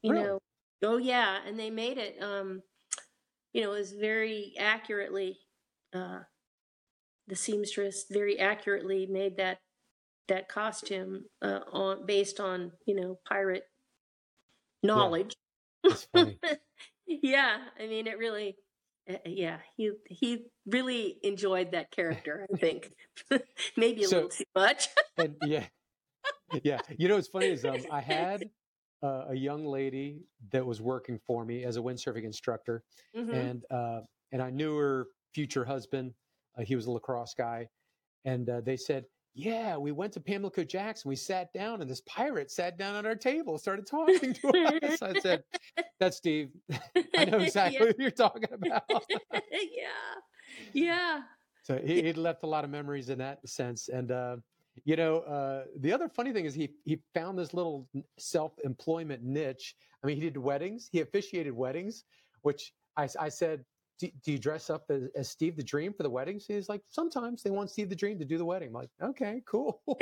You 0.02 0.12
Really? 0.12 0.24
know, 0.24 0.38
oh 0.82 0.96
yeah, 0.96 1.38
and 1.46 1.58
they 1.58 1.70
made 1.70 1.98
it. 1.98 2.22
Um, 2.22 2.62
you 3.52 3.62
know, 3.62 3.70
was 3.70 3.92
very 3.92 4.54
accurately. 4.58 5.38
Uh, 5.92 6.20
the 7.26 7.36
seamstress 7.36 8.06
very 8.10 8.38
accurately 8.38 9.06
made 9.06 9.36
that 9.36 9.58
that 10.28 10.48
costume 10.48 11.24
uh, 11.42 11.60
on 11.72 12.06
based 12.06 12.40
on 12.40 12.72
you 12.86 12.94
know 12.94 13.18
pirate 13.28 13.64
knowledge. 14.82 15.34
funny 16.12 16.38
yeah, 17.06 17.58
I 17.78 17.86
mean 17.86 18.06
it 18.06 18.18
really. 18.18 18.56
Uh, 19.08 19.16
yeah, 19.26 19.58
he 19.76 19.90
he 20.08 20.46
really 20.66 21.18
enjoyed 21.22 21.72
that 21.72 21.90
character. 21.90 22.46
I 22.52 22.56
think 22.56 22.92
maybe 23.76 24.04
a 24.04 24.08
So- 24.08 24.16
little 24.16 24.30
too 24.30 24.44
much. 24.54 24.88
and 25.16 25.36
yeah 25.44 25.66
yeah 26.64 26.80
you 26.98 27.08
know 27.08 27.14
what's 27.16 27.28
funny 27.28 27.46
is 27.46 27.64
um, 27.64 27.78
i 27.90 28.00
had 28.00 28.44
uh, 29.02 29.24
a 29.28 29.34
young 29.34 29.64
lady 29.64 30.20
that 30.52 30.64
was 30.64 30.80
working 30.80 31.18
for 31.26 31.44
me 31.44 31.64
as 31.64 31.76
a 31.76 31.80
windsurfing 31.80 32.24
instructor 32.24 32.82
Mhm. 33.16 33.32
and 33.34 33.64
uh, 33.70 34.00
and 34.32 34.42
I 34.42 34.50
knew 34.50 34.76
her 34.76 35.06
future 35.34 35.64
husband. 35.64 36.14
Uh, 36.56 36.62
he 36.62 36.76
was 36.76 36.86
a 36.86 36.90
lacrosse 36.90 37.34
guy, 37.34 37.68
and 38.24 38.48
uh, 38.48 38.60
they 38.60 38.76
said, 38.76 39.04
"Yeah, 39.34 39.76
we 39.76 39.90
went 39.92 40.12
to 40.14 40.20
Pamlico 40.20 40.64
Jackson. 40.64 41.08
We 41.08 41.16
sat 41.16 41.52
down, 41.52 41.80
and 41.80 41.90
this 41.90 42.02
pirate 42.02 42.50
sat 42.50 42.76
down 42.78 42.94
at 42.96 43.06
our 43.06 43.14
table, 43.16 43.58
started 43.58 43.86
talking 43.86 44.34
to 44.34 44.48
us." 44.82 45.02
I 45.02 45.18
said, 45.20 45.42
"That's 45.98 46.16
Steve. 46.16 46.50
I 47.16 47.24
know 47.24 47.38
exactly 47.48 47.94
who 47.96 48.02
you're 48.02 48.10
talking 48.10 48.52
about." 48.52 48.82
yeah, 49.32 50.14
yeah, 50.74 51.22
so 51.62 51.78
he, 51.78 52.02
he'd 52.02 52.16
left 52.16 52.42
a 52.42 52.46
lot 52.46 52.64
of 52.64 52.70
memories 52.70 53.08
in 53.08 53.18
that 53.18 53.48
sense, 53.48 53.88
and. 53.88 54.12
You 54.84 54.96
know, 54.96 55.18
uh, 55.20 55.64
the 55.78 55.92
other 55.92 56.08
funny 56.08 56.32
thing 56.32 56.44
is 56.44 56.54
he 56.54 56.70
he 56.84 57.00
found 57.14 57.38
this 57.38 57.54
little 57.54 57.88
self 58.18 58.52
employment 58.64 59.22
niche. 59.22 59.74
I 60.02 60.06
mean, 60.06 60.16
he 60.16 60.22
did 60.22 60.36
weddings. 60.36 60.88
He 60.90 61.00
officiated 61.00 61.52
weddings, 61.52 62.04
which 62.42 62.72
I, 62.96 63.08
I 63.18 63.28
said, 63.28 63.64
do, 64.00 64.08
do 64.24 64.32
you 64.32 64.38
dress 64.38 64.70
up 64.70 64.84
as, 64.90 65.04
as 65.14 65.28
Steve 65.28 65.56
the 65.56 65.62
Dream 65.62 65.92
for 65.92 66.02
the 66.02 66.10
weddings? 66.10 66.46
He's 66.46 66.68
like, 66.68 66.80
sometimes 66.88 67.42
they 67.42 67.50
want 67.50 67.70
Steve 67.70 67.90
the 67.90 67.94
Dream 67.94 68.18
to 68.18 68.24
do 68.24 68.38
the 68.38 68.44
wedding. 68.44 68.68
I'm 68.68 68.74
like, 68.74 68.90
okay, 69.02 69.42
cool. 69.46 69.82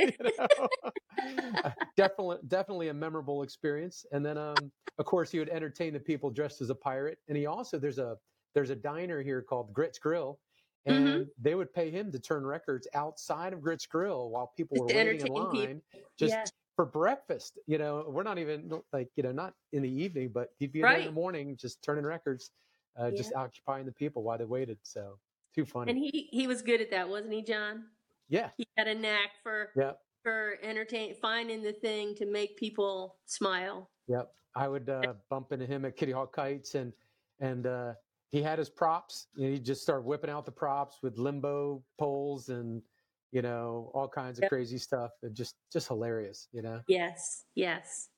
Uh, 1.64 1.70
definitely, 1.96 2.36
definitely 2.46 2.88
a 2.88 2.94
memorable 2.94 3.42
experience. 3.42 4.06
And 4.12 4.24
then, 4.24 4.38
um, 4.38 4.54
of 4.98 5.04
course, 5.04 5.32
he 5.32 5.40
would 5.40 5.48
entertain 5.48 5.92
the 5.92 5.98
people 5.98 6.30
dressed 6.30 6.60
as 6.60 6.70
a 6.70 6.76
pirate. 6.76 7.18
And 7.26 7.36
he 7.36 7.46
also 7.46 7.76
there's 7.76 7.98
a 7.98 8.16
there's 8.54 8.70
a 8.70 8.76
diner 8.76 9.20
here 9.20 9.42
called 9.42 9.72
Grits 9.72 9.98
Grill, 9.98 10.38
and 10.86 11.26
Mhm. 11.26 11.30
they 11.38 11.54
would 11.54 11.72
pay 11.72 11.90
him 11.90 12.10
to 12.12 12.18
turn 12.18 12.44
records 12.46 12.86
outside 12.94 13.52
of 13.52 13.60
Grits 13.60 13.86
Grill 13.86 14.30
while 14.30 14.48
people 14.56 14.76
Just 14.76 14.94
were 14.94 14.94
waiting 14.94 15.20
in 15.20 15.26
entertain 15.26 15.50
people. 15.50 15.58
line, 15.66 15.82
just 16.16 16.32
yeah. 16.34 16.44
for 16.76 16.86
breakfast. 16.86 17.58
You 17.66 17.78
know, 17.78 18.04
we're 18.08 18.22
not 18.22 18.38
even 18.38 18.70
like 18.92 19.10
you 19.16 19.22
know 19.22 19.32
not 19.32 19.54
in 19.72 19.82
the 19.82 19.90
evening, 19.90 20.30
but 20.32 20.50
he'd 20.58 20.72
be 20.72 20.80
there 20.82 20.96
in 20.98 21.06
the 21.06 21.12
morning 21.12 21.56
just 21.56 21.82
turning 21.82 22.04
records, 22.04 22.50
uh, 22.96 23.10
just 23.10 23.32
occupying 23.34 23.86
the 23.86 23.92
people 23.92 24.22
while 24.22 24.38
they 24.38 24.44
waited. 24.44 24.78
So 24.82 25.18
too 25.54 25.64
funny. 25.64 25.90
And 25.92 25.98
he 25.98 26.28
he 26.30 26.46
was 26.46 26.62
good 26.62 26.80
at 26.80 26.90
that, 26.90 27.08
wasn't 27.08 27.32
he, 27.32 27.42
John? 27.42 27.90
yeah, 28.28 28.50
He 28.56 28.66
had 28.76 28.88
a 28.88 28.94
knack 28.94 29.30
for 29.42 29.72
yeah, 29.76 29.94
for 30.22 30.58
entertain 30.62 31.14
finding 31.14 31.62
the 31.62 31.72
thing 31.72 32.14
to 32.16 32.26
make 32.26 32.56
people 32.56 33.18
smile. 33.26 33.90
yep. 34.06 34.32
I 34.54 34.66
would 34.68 34.88
uh, 34.88 35.14
bump 35.30 35.52
into 35.52 35.66
him 35.66 35.84
at 35.84 35.96
Kitty 35.96 36.12
Hawk 36.12 36.34
Kites, 36.34 36.74
and 36.74 36.92
and 37.40 37.66
uh, 37.66 37.94
he 38.30 38.42
had 38.42 38.58
his 38.58 38.68
props. 38.70 39.26
And 39.36 39.52
he'd 39.52 39.64
just 39.64 39.82
started 39.82 40.04
whipping 40.04 40.30
out 40.30 40.44
the 40.44 40.52
props 40.52 40.98
with 41.02 41.18
limbo 41.18 41.82
poles 41.98 42.48
and 42.48 42.82
you 43.30 43.42
know 43.42 43.90
all 43.94 44.08
kinds 44.08 44.38
of 44.38 44.44
Yep. 44.44 44.50
crazy 44.50 44.78
stuff. 44.78 45.10
And 45.22 45.34
just 45.34 45.56
just 45.72 45.88
hilarious, 45.88 46.48
you 46.52 46.62
know. 46.62 46.80
Yes, 46.88 47.44
yes. 47.54 48.08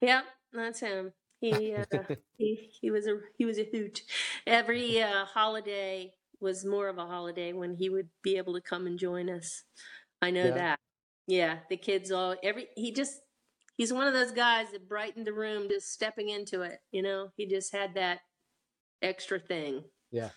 Yep, 0.00 0.24
that's 0.52 0.80
him. 0.80 1.12
He 1.40 1.74
uh, 1.74 1.84
he 2.38 2.70
he 2.80 2.90
was 2.90 3.06
a 3.06 3.18
he 3.38 3.44
was 3.44 3.58
a 3.58 3.64
hoot. 3.70 4.02
Every 4.46 5.02
uh, 5.02 5.24
holiday 5.24 6.12
was 6.40 6.64
more 6.64 6.88
of 6.88 6.98
a 6.98 7.06
holiday 7.06 7.52
when 7.52 7.74
he 7.74 7.88
would 7.88 8.08
be 8.22 8.36
able 8.36 8.54
to 8.54 8.60
come 8.60 8.86
and 8.86 8.98
join 8.98 9.30
us. 9.30 9.64
I 10.20 10.30
know 10.30 10.44
Yeah. 10.44 10.54
that. 10.54 10.78
Yeah, 11.26 11.58
the 11.68 11.76
kids 11.76 12.12
all 12.12 12.36
every 12.42 12.68
he 12.76 12.92
just 12.92 13.20
he's 13.76 13.92
one 13.92 14.06
of 14.06 14.14
those 14.14 14.32
guys 14.32 14.70
that 14.72 14.88
brightened 14.88 15.26
the 15.26 15.32
room 15.32 15.68
just 15.68 15.92
stepping 15.92 16.28
into 16.28 16.62
it, 16.62 16.78
you 16.92 17.02
know. 17.02 17.30
He 17.36 17.46
just 17.46 17.74
had 17.74 17.94
that 17.94 18.20
extra 19.02 19.38
thing. 19.38 19.84
Yeah. 20.10 20.30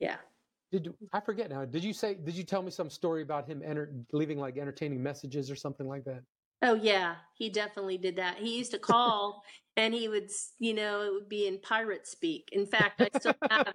Yeah. 0.00 0.18
Did 0.72 0.92
I 1.12 1.20
forget 1.20 1.50
now? 1.50 1.64
Did 1.64 1.84
you 1.84 1.92
say? 1.92 2.14
Did 2.14 2.34
you 2.34 2.42
tell 2.42 2.62
me 2.62 2.70
some 2.70 2.90
story 2.90 3.22
about 3.22 3.46
him 3.46 3.62
enter, 3.64 3.92
leaving 4.12 4.38
like 4.38 4.58
entertaining 4.58 5.02
messages 5.02 5.50
or 5.50 5.56
something 5.56 5.86
like 5.86 6.04
that? 6.04 6.22
Oh 6.62 6.74
yeah, 6.74 7.16
he 7.36 7.50
definitely 7.50 7.98
did 7.98 8.16
that. 8.16 8.38
He 8.38 8.56
used 8.56 8.72
to 8.72 8.78
call 8.78 9.42
and 9.76 9.94
he 9.94 10.08
would, 10.08 10.30
you 10.58 10.74
know, 10.74 11.02
it 11.02 11.12
would 11.12 11.28
be 11.28 11.46
in 11.46 11.60
pirate 11.60 12.06
speak. 12.06 12.48
In 12.52 12.66
fact, 12.66 13.00
I 13.00 13.10
still 13.12 13.34
have 13.50 13.74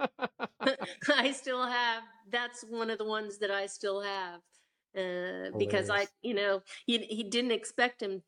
I 1.09 1.31
still 1.31 1.65
have 1.65 2.03
that's 2.29 2.63
one 2.63 2.89
of 2.89 2.97
the 2.97 3.05
ones 3.05 3.37
that 3.39 3.51
I 3.51 3.67
still 3.67 4.01
have. 4.01 4.41
Uh, 4.97 5.51
because 5.57 5.89
I, 5.89 6.07
you 6.21 6.33
know, 6.33 6.61
he 6.85 6.97
he 6.99 7.23
didn't 7.23 7.51
expect 7.51 8.01
him 8.01 8.23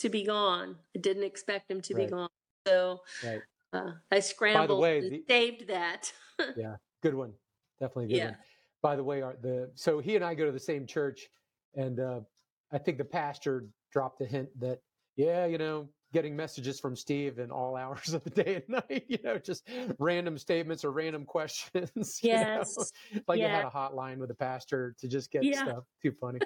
to 0.00 0.08
be 0.08 0.24
gone. 0.24 0.76
I 0.96 1.00
didn't 1.00 1.24
expect 1.24 1.70
him 1.70 1.80
to 1.82 1.94
Right. 1.94 2.06
be 2.06 2.10
gone. 2.10 2.28
So 2.66 3.00
right. 3.24 3.40
Uh, 3.72 3.92
I 4.10 4.20
scrambled 4.20 4.70
the 4.70 4.76
way, 4.76 4.98
and 4.98 5.10
the- 5.12 5.24
saved 5.28 5.68
that. 5.68 6.12
Yeah, 6.56 6.76
good 7.02 7.14
one. 7.14 7.32
Definitely 7.80 8.08
good 8.08 8.16
Yeah. 8.16 8.24
one. 8.26 8.36
By 8.82 8.94
the 8.96 9.02
way, 9.04 9.22
our, 9.22 9.36
the 9.40 9.70
so 9.74 9.98
he 10.00 10.16
and 10.16 10.24
I 10.24 10.34
go 10.34 10.44
to 10.44 10.52
the 10.52 10.58
same 10.60 10.86
church, 10.86 11.28
and 11.74 11.98
uh, 11.98 12.20
I 12.72 12.78
think 12.78 12.98
the 12.98 13.04
pastor 13.04 13.66
dropped 13.92 14.20
a 14.20 14.26
hint 14.26 14.48
that 14.60 14.80
yeah, 15.16 15.46
you 15.46 15.56
know, 15.56 15.88
getting 16.12 16.36
messages 16.36 16.78
from 16.78 16.94
Steve 16.94 17.38
in 17.38 17.50
all 17.50 17.74
hours 17.82 18.12
of 18.12 18.22
the 18.24 18.30
day 18.30 18.56
and 18.56 18.68
night, 18.68 19.04
you 19.08 19.18
know, 19.24 19.38
just 19.38 19.66
random 19.98 20.36
statements 20.36 20.84
or 20.84 20.90
random 20.90 21.24
questions. 21.36 22.20
you 22.22 22.32
know? 22.34 22.38
Yes. 22.40 22.92
like 23.26 23.38
you 23.40 23.46
had 23.46 23.64
a 23.64 23.70
hotline 23.70 24.18
with 24.18 24.30
a 24.30 24.34
pastor 24.34 24.94
to 24.98 25.08
just 25.08 25.30
get 25.30 25.42
Yeah. 25.42 25.64
stuff. 25.64 25.84
Too 26.02 26.12
funny. 26.20 26.40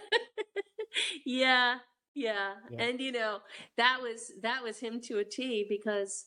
yeah, 1.26 1.78
yeah, 2.14 2.54
Yeah. 2.70 2.82
and 2.82 3.00
you 3.00 3.12
know 3.12 3.40
that 3.76 3.98
was 4.00 4.32
that 4.42 4.62
was 4.62 4.78
him 4.78 5.00
to 5.02 5.18
a 5.18 5.24
T 5.24 5.66
because 5.68 6.26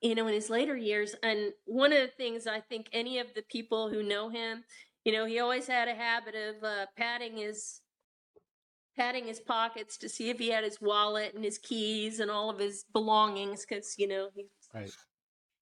you 0.00 0.14
know 0.14 0.26
in 0.26 0.34
his 0.34 0.50
later 0.50 0.76
years, 0.76 1.14
and 1.22 1.52
one 1.64 1.92
of 1.92 2.00
the 2.00 2.12
things 2.16 2.46
I 2.46 2.60
think 2.60 2.88
any 2.92 3.18
of 3.18 3.34
the 3.34 3.42
people 3.50 3.90
who 3.90 4.02
know 4.02 4.28
him, 4.28 4.64
you 5.04 5.12
know, 5.12 5.24
he 5.26 5.40
always 5.40 5.66
had 5.66 5.88
a 5.88 5.94
habit 5.94 6.34
of 6.34 6.62
uh, 6.62 6.86
patting 6.96 7.36
his 7.36 7.80
patting 8.96 9.26
his 9.26 9.40
pockets 9.40 9.96
to 9.98 10.08
see 10.08 10.30
if 10.30 10.38
he 10.38 10.48
had 10.48 10.64
his 10.64 10.80
wallet 10.80 11.34
and 11.34 11.44
his 11.44 11.58
keys 11.58 12.20
and 12.20 12.30
all 12.30 12.48
of 12.48 12.58
his 12.58 12.84
belongings 12.92 13.64
because 13.66 13.94
you 13.98 14.06
know 14.06 14.28
he 14.34 14.46
Right. 14.72 14.90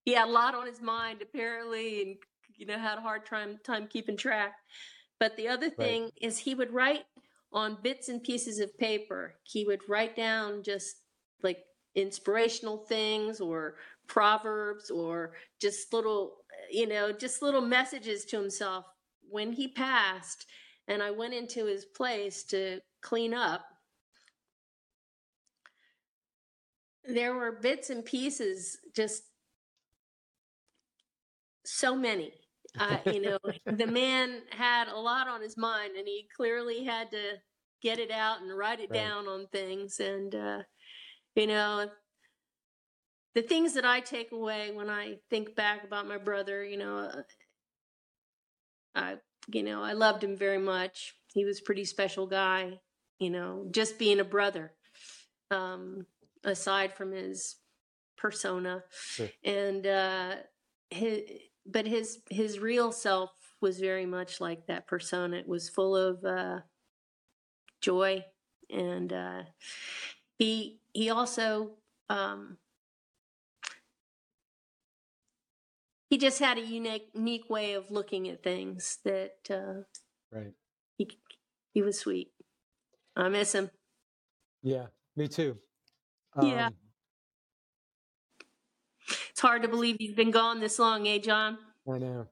he 0.04 0.14
had 0.14 0.28
a 0.28 0.30
lot 0.30 0.54
on 0.54 0.66
his 0.66 0.80
mind 0.80 1.20
apparently 1.22 2.02
and 2.02 2.16
you 2.56 2.66
know 2.66 2.78
had 2.78 2.98
a 2.98 3.02
hard 3.02 3.26
time 3.26 3.58
time 3.64 3.86
keeping 3.88 4.16
track. 4.16 4.54
But 5.20 5.36
the 5.36 5.48
other 5.48 5.70
thing 5.70 6.10
is 6.20 6.38
he 6.38 6.54
would 6.54 6.72
write 6.72 7.04
on 7.52 7.78
bits 7.82 8.08
and 8.08 8.22
pieces 8.22 8.58
of 8.58 8.76
paper. 8.78 9.34
He 9.44 9.64
would 9.64 9.80
write 9.88 10.16
down 10.16 10.62
just 10.62 10.96
like 11.42 11.58
inspirational 11.94 12.78
things 12.78 13.40
or 13.40 13.76
proverbs 14.12 14.90
or 14.90 15.32
just 15.58 15.90
little 15.94 16.34
you 16.70 16.86
know 16.86 17.10
just 17.10 17.40
little 17.40 17.62
messages 17.62 18.26
to 18.26 18.38
himself 18.38 18.84
when 19.30 19.52
he 19.52 19.66
passed 19.66 20.44
and 20.86 21.02
i 21.02 21.10
went 21.10 21.32
into 21.32 21.64
his 21.64 21.86
place 21.86 22.44
to 22.44 22.78
clean 23.00 23.32
up 23.32 23.64
there 27.04 27.34
were 27.34 27.52
bits 27.52 27.88
and 27.88 28.04
pieces 28.04 28.76
just 28.94 29.22
so 31.64 31.96
many 31.96 32.32
uh, 32.78 32.98
you 33.06 33.20
know 33.20 33.38
the 33.70 33.86
man 33.86 34.42
had 34.50 34.88
a 34.88 34.96
lot 34.98 35.28
on 35.28 35.40
his 35.40 35.56
mind 35.56 35.96
and 35.96 36.06
he 36.06 36.28
clearly 36.36 36.84
had 36.84 37.10
to 37.10 37.34
get 37.82 37.98
it 37.98 38.10
out 38.10 38.42
and 38.42 38.56
write 38.56 38.80
it 38.80 38.90
Right. 38.90 38.92
down 38.92 39.26
on 39.26 39.46
things 39.52 40.00
and 40.00 40.34
uh, 40.34 40.58
you 41.36 41.46
know 41.46 41.88
the 43.34 43.42
things 43.42 43.74
that 43.74 43.84
i 43.84 44.00
take 44.00 44.32
away 44.32 44.70
when 44.72 44.88
i 44.90 45.16
think 45.30 45.54
back 45.54 45.84
about 45.84 46.06
my 46.06 46.18
brother 46.18 46.64
you 46.64 46.76
know 46.76 46.98
uh, 46.98 47.22
i 48.94 49.16
you 49.52 49.62
know 49.62 49.82
i 49.82 49.92
loved 49.92 50.22
him 50.22 50.36
very 50.36 50.58
much. 50.58 51.14
He 51.34 51.44
was 51.44 51.60
a 51.60 51.62
pretty 51.62 51.84
special 51.84 52.26
guy 52.26 52.78
you 53.18 53.30
know 53.30 53.66
just 53.70 53.98
being 53.98 54.20
a 54.20 54.24
brother 54.24 54.72
um 55.50 56.06
aside 56.44 56.94
from 56.94 57.12
his 57.12 57.56
persona. 58.16 58.84
Sure. 58.90 59.28
and 59.44 59.86
uh 59.86 60.34
his, 60.90 61.22
but 61.66 61.86
his 61.86 62.18
his 62.30 62.58
real 62.58 62.92
self 62.92 63.30
was 63.60 63.78
very 63.80 64.06
much 64.06 64.40
like 64.40 64.66
that 64.66 64.86
persona. 64.86 65.36
It 65.38 65.48
was 65.48 65.68
full 65.68 65.96
of 65.96 66.24
uh 66.24 66.60
joy 67.80 68.24
and 68.70 69.12
uh 69.12 69.42
he 70.38 70.78
he 70.92 71.10
also 71.10 71.72
um 72.08 72.58
he 76.12 76.18
just 76.18 76.40
had 76.40 76.58
a 76.58 76.60
unique 76.60 77.08
unique 77.14 77.48
way 77.48 77.72
of 77.72 77.90
looking 77.90 78.28
at 78.28 78.42
things 78.42 78.98
that 79.02 79.36
uh 79.50 79.84
Right. 80.30 80.52
he 80.98 81.08
he 81.72 81.80
was 81.80 81.98
sweet 81.98 82.32
i 83.16 83.28
miss 83.30 83.54
him 83.54 83.70
Yeah. 84.62 84.86
Me 85.16 85.26
too. 85.28 85.56
Yeah. 86.42 86.66
Um, 86.68 86.74
it's 89.30 89.40
hard 89.40 89.62
to 89.62 89.68
believe 89.68 89.96
he's 89.98 90.14
been 90.14 90.30
gone 90.30 90.60
this 90.60 90.78
long 90.78 91.08
eh 91.08 91.18
john 91.18 91.56
I 91.90 91.96
know. 91.98 92.26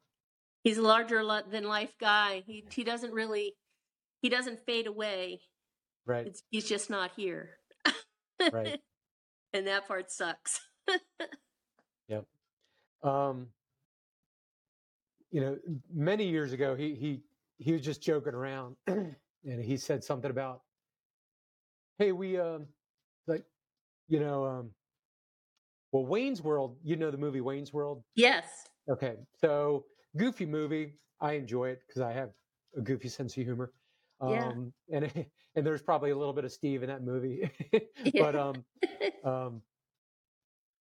he's 0.62 0.76
a 0.78 0.82
larger 0.82 1.22
than 1.50 1.64
life 1.64 1.94
guy 1.98 2.42
he 2.46 2.64
he 2.70 2.84
doesn't 2.84 3.14
really 3.14 3.54
he 4.20 4.28
doesn't 4.28 4.60
fade 4.66 4.86
away 4.86 5.40
Right. 6.06 6.26
it's, 6.26 6.42
he's 6.50 6.68
just 6.68 6.90
not 6.90 7.12
here 7.16 7.56
Right. 8.52 8.78
and 9.54 9.66
that 9.66 9.88
part 9.88 10.10
sucks 10.10 10.60
Yep. 12.08 12.24
um, 13.02 13.48
you 15.30 15.40
know, 15.40 15.58
many 15.92 16.26
years 16.26 16.52
ago, 16.52 16.74
he 16.74 16.94
he 16.94 17.22
he 17.58 17.72
was 17.72 17.82
just 17.82 18.02
joking 18.02 18.34
around, 18.34 18.76
and 18.86 19.16
he 19.62 19.76
said 19.76 20.02
something 20.02 20.30
about, 20.30 20.62
"Hey, 21.98 22.12
we 22.12 22.38
um, 22.38 22.66
like, 23.26 23.44
you 24.08 24.20
know, 24.20 24.44
um, 24.44 24.70
well, 25.92 26.06
Wayne's 26.06 26.42
World. 26.42 26.76
You 26.82 26.96
know 26.96 27.10
the 27.10 27.18
movie 27.18 27.40
Wayne's 27.40 27.72
World? 27.72 28.02
yes 28.14 28.66
Okay, 28.88 29.16
so 29.40 29.84
goofy 30.16 30.46
movie. 30.46 30.94
I 31.20 31.34
enjoy 31.34 31.68
it 31.68 31.82
because 31.86 32.02
I 32.02 32.12
have 32.12 32.30
a 32.76 32.80
goofy 32.80 33.08
sense 33.08 33.36
of 33.36 33.44
humor. 33.44 33.72
Yeah. 34.22 34.48
Um, 34.48 34.72
and 34.92 35.10
and 35.54 35.66
there's 35.66 35.82
probably 35.82 36.10
a 36.10 36.16
little 36.16 36.32
bit 36.32 36.44
of 36.44 36.52
Steve 36.52 36.82
in 36.82 36.88
that 36.88 37.02
movie, 37.02 37.50
but 38.14 38.34
um, 38.34 38.64
um, 39.24 39.62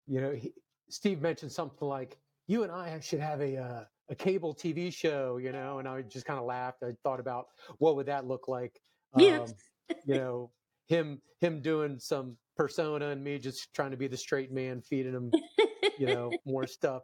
you 0.07 0.21
know, 0.21 0.31
he, 0.31 0.53
Steve 0.89 1.21
mentioned 1.21 1.51
something 1.51 1.87
like, 1.87 2.17
"You 2.49 2.63
and 2.63 2.73
I 2.73 2.99
should 2.99 3.21
have 3.21 3.41
a 3.41 3.57
uh, 3.57 3.85
a 4.09 4.15
cable 4.15 4.53
TV 4.55 4.91
show," 4.91 5.37
you 5.37 5.53
know, 5.53 5.79
and 5.79 5.87
I 5.87 6.01
just 6.03 6.25
kind 6.25 6.39
of 6.39 6.45
laughed. 6.45 6.83
I 6.83 6.93
thought 7.03 7.21
about 7.21 7.47
what 7.79 7.95
would 7.95 8.07
that 8.07 8.27
look 8.27 8.49
like, 8.49 8.81
um, 9.13 9.23
Yeah. 9.23 9.47
you 10.03 10.15
know, 10.15 10.51
him 10.87 11.21
him 11.39 11.61
doing 11.61 11.99
some 11.99 12.37
persona 12.57 13.09
and 13.09 13.23
me 13.23 13.39
just 13.39 13.73
trying 13.73 13.91
to 13.91 13.97
be 13.97 14.07
the 14.07 14.17
straight 14.17 14.51
man, 14.51 14.81
feeding 14.81 15.13
him, 15.13 15.37
you 15.97 16.07
know, 16.07 16.39
more 16.45 16.67
stuff. 16.67 17.03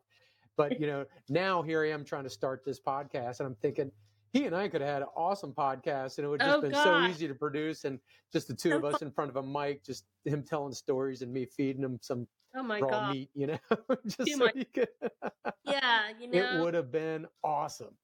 But 0.58 0.80
you 0.80 0.88
know, 0.88 1.06
now 1.30 1.62
here 1.64 1.84
I 1.84 1.90
am 1.92 2.06
trying 2.06 2.26
to 2.26 2.30
start 2.30 2.64
this 2.66 2.82
podcast, 2.82 3.40
and 3.40 3.48
I'm 3.48 3.56
thinking. 3.56 3.92
He 4.34 4.46
and 4.46 4.56
I 4.56 4.68
could 4.68 4.82
have 4.82 4.90
had 4.90 5.02
an 5.04 5.08
awesome 5.16 5.54
podcast, 5.54 6.18
and 6.18 6.26
it 6.26 6.30
would 6.30 6.42
have 6.42 6.50
just 6.50 6.60
Oh, 6.60 6.62
been 6.62 6.74
so 6.76 7.00
easy 7.00 7.28
to 7.28 7.36
produce, 7.36 7.86
and 7.86 8.02
just 8.34 8.50
the 8.50 8.56
two 8.56 8.76
of 8.76 8.84
us 8.84 9.02
in 9.02 9.12
front 9.14 9.30
of 9.30 9.38
a 9.38 9.44
mic, 9.44 9.86
just 9.86 10.08
him 10.26 10.44
telling 10.44 10.74
stories 10.74 11.22
and 11.22 11.32
me 11.32 11.46
feeding 11.46 11.84
him 11.84 12.00
some 12.02 12.28
oh 12.56 12.64
my 12.64 12.80
raw 12.82 12.90
god. 12.90 13.10
meat, 13.10 13.30
you 13.36 13.48
know, 13.48 13.58
just 14.08 14.38
so 14.38 14.50
he 14.54 14.66
could. 14.66 14.88
yeah 15.64 16.10
you 16.20 16.28
know 16.28 16.38
it 16.38 16.62
would 16.64 16.74
have 16.74 16.92
been 16.92 17.28
awesome. 17.44 17.96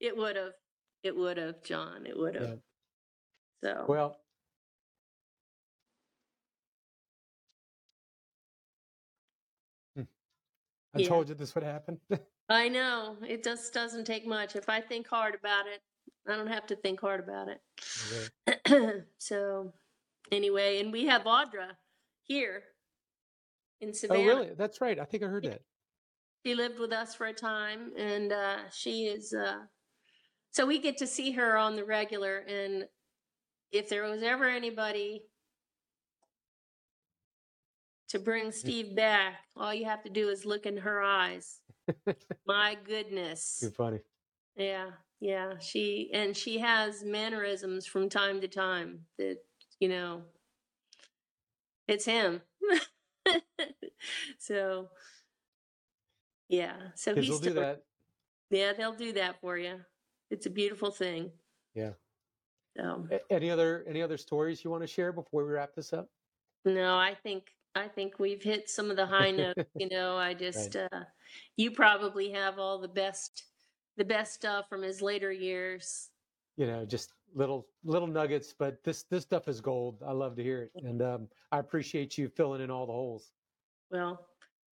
it 0.00 0.16
would 0.16 0.36
have 0.36 0.52
it 1.02 1.16
would 1.16 1.36
have 1.36 1.62
john. 1.62 2.06
It 2.06 2.16
would 2.16 2.34
have 2.34 2.58
so 3.62 3.84
Well, 3.88 4.16
Hmm. 9.96 10.02
I 10.94 11.00
Yeah. 11.00 11.08
told 11.08 11.28
you 11.28 11.34
this 11.34 11.54
would 11.54 11.64
happen. 11.64 12.00
i 12.48 12.68
know. 12.68 13.16
It 13.26 13.42
just 13.42 13.72
doesn't 13.72 14.04
take 14.04 14.26
much. 14.26 14.56
If 14.56 14.68
i 14.68 14.80
think 14.80 15.06
hard 15.08 15.34
about 15.34 15.66
it 15.66 15.80
i 16.28 16.36
don't 16.36 16.46
have 16.48 16.66
to 16.66 16.76
think 16.76 17.00
hard 17.00 17.20
about 17.20 17.48
it. 17.48 17.60
So 19.18 19.72
anyway 20.32 20.80
and 20.80 20.92
we 20.92 21.06
have 21.06 21.22
audra 21.24 21.76
here 22.22 22.62
in 23.80 23.92
oh, 24.10 24.14
really? 24.14 24.50
That's 24.56 24.80
right. 24.80 24.98
I 24.98 25.04
think 25.04 25.22
I 25.22 25.26
heard 25.26 25.44
that. 25.44 25.60
she 26.44 26.54
lived 26.54 26.78
with 26.78 26.92
us 26.92 27.14
for 27.14 27.26
a 27.26 27.32
time 27.32 27.92
and 27.96 28.32
uh, 28.32 28.56
she 28.72 29.04
is 29.04 29.32
uh, 29.32 29.58
so 30.50 30.66
we 30.66 30.78
get 30.78 30.96
to 30.98 31.06
see 31.06 31.32
her 31.32 31.56
on 31.56 31.76
the 31.76 31.84
regular 31.84 32.38
and 32.38 32.86
if 33.72 33.88
there 33.88 34.04
was 34.04 34.22
ever 34.22 34.48
anybody 34.48 35.22
to 38.08 38.18
bring 38.18 38.52
Steve 38.52 38.94
back, 38.94 39.34
all 39.56 39.74
you 39.74 39.84
have 39.84 40.02
to 40.04 40.10
do 40.10 40.28
is 40.28 40.46
look 40.46 40.66
in 40.66 40.76
her 40.78 41.02
eyes. 41.02 41.60
My 42.46 42.76
goodness. 42.84 43.58
Too 43.60 43.70
funny. 43.70 43.98
Yeah, 44.56 44.90
yeah. 45.20 45.54
She 45.60 46.10
and 46.12 46.36
she 46.36 46.58
has 46.58 47.04
mannerisms 47.04 47.86
from 47.86 48.08
time 48.08 48.40
to 48.40 48.48
time 48.48 49.00
that, 49.18 49.38
you 49.80 49.88
know, 49.88 50.22
it's 51.88 52.04
him. 52.04 52.40
so 54.38 54.88
yeah. 56.48 56.74
So 56.94 57.14
he's 57.14 57.28
will 57.28 57.38
do 57.38 57.50
still- 57.50 57.62
that. 57.62 57.82
Yeah, 58.50 58.72
they'll 58.74 58.94
do 58.94 59.12
that 59.14 59.40
for 59.40 59.58
you. 59.58 59.80
It's 60.30 60.46
a 60.46 60.50
beautiful 60.50 60.90
thing. 60.90 61.30
Yeah. 61.74 61.92
So 62.76 63.08
Any 63.30 63.50
other 63.50 63.84
any 63.88 64.02
other 64.02 64.16
stories 64.16 64.62
you 64.62 64.70
want 64.70 64.82
to 64.82 64.86
share 64.86 65.12
before 65.12 65.44
we 65.44 65.52
wrap 65.52 65.74
this 65.74 65.92
up? 65.92 66.08
no, 66.64 66.96
I 66.96 67.14
think 67.22 67.52
I 67.74 67.88
think 67.88 68.18
we've 68.18 68.42
hit 68.42 68.68
some 68.70 68.90
of 68.90 68.96
the 68.96 69.06
high 69.06 69.30
notes. 69.30 69.62
You 69.78 69.88
know, 69.88 70.16
I 70.16 70.34
just 70.34 70.76
uh, 70.76 70.88
you 71.56 71.70
probably 71.70 72.30
have 72.32 72.58
all 72.58 72.78
the 72.80 72.88
best 72.88 73.44
the 73.96 74.04
best 74.04 74.34
stuff 74.34 74.68
from 74.68 74.82
his 74.82 75.00
later 75.02 75.32
years. 75.32 76.10
You 76.56 76.66
know, 76.66 76.84
just 76.84 77.12
little 77.34 77.66
little 77.84 78.08
nuggets, 78.08 78.54
but 78.58 78.82
this 78.84 79.04
this 79.04 79.22
stuff 79.22 79.48
is 79.48 79.60
gold. 79.60 80.02
I 80.06 80.12
love 80.12 80.36
to 80.36 80.42
hear 80.42 80.62
it, 80.62 80.70
and 80.84 81.02
um, 81.02 81.28
I 81.52 81.58
appreciate 81.58 82.16
you 82.18 82.28
filling 82.28 82.62
in 82.62 82.70
all 82.70 82.86
the 82.86 82.92
holes. 82.92 83.32
Well, 83.90 84.26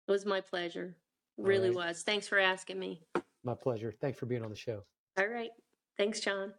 it 0.07 0.11
was 0.11 0.25
my 0.25 0.41
pleasure. 0.41 0.95
Really 1.37 1.69
right. 1.69 1.89
was. 1.89 2.03
Thanks 2.03 2.27
for 2.27 2.39
asking 2.39 2.79
me. 2.79 3.01
My 3.43 3.55
pleasure. 3.55 3.93
Thanks 3.99 4.19
for 4.19 4.25
being 4.25 4.43
on 4.43 4.49
the 4.49 4.55
show. 4.55 4.83
All 5.17 5.27
right. 5.27 5.49
Thanks, 5.97 6.19
John. 6.19 6.53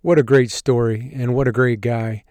What 0.00 0.18
a 0.18 0.22
great 0.22 0.50
story 0.50 1.12
and 1.14 1.34
what 1.34 1.46
a 1.46 1.52
great 1.52 1.80
guy. 1.80 2.24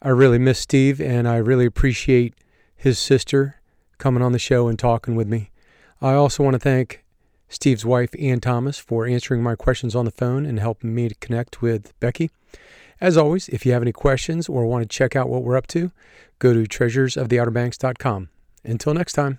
I 0.00 0.08
really 0.10 0.38
miss 0.38 0.60
Steve 0.60 1.00
and 1.00 1.28
I 1.28 1.36
really 1.36 1.66
appreciate 1.66 2.34
his 2.74 2.98
sister 2.98 3.60
coming 3.98 4.22
on 4.22 4.32
the 4.32 4.38
show 4.38 4.68
and 4.68 4.78
talking 4.78 5.14
with 5.14 5.26
me. 5.26 5.50
I 6.00 6.14
also 6.14 6.42
want 6.42 6.54
to 6.54 6.60
thank 6.60 7.04
Steve's 7.48 7.84
wife, 7.84 8.14
Anne 8.18 8.40
Thomas, 8.40 8.78
for 8.78 9.06
answering 9.06 9.42
my 9.42 9.54
questions 9.54 9.94
on 9.94 10.04
the 10.04 10.10
phone 10.10 10.44
and 10.44 10.60
helping 10.60 10.94
me 10.94 11.08
to 11.08 11.14
connect 11.16 11.62
with 11.62 11.98
Becky. 12.00 12.30
As 13.00 13.16
always, 13.16 13.48
if 13.48 13.64
you 13.64 13.72
have 13.72 13.82
any 13.82 13.92
questions 13.92 14.48
or 14.48 14.66
want 14.66 14.82
to 14.82 14.88
check 14.88 15.14
out 15.14 15.28
what 15.28 15.42
we're 15.42 15.56
up 15.56 15.66
to, 15.68 15.92
go 16.38 16.52
to 16.52 16.64
treasuresoftheouterbanks.com. 16.64 18.28
Until 18.64 18.94
next 18.94 19.12
time. 19.12 19.38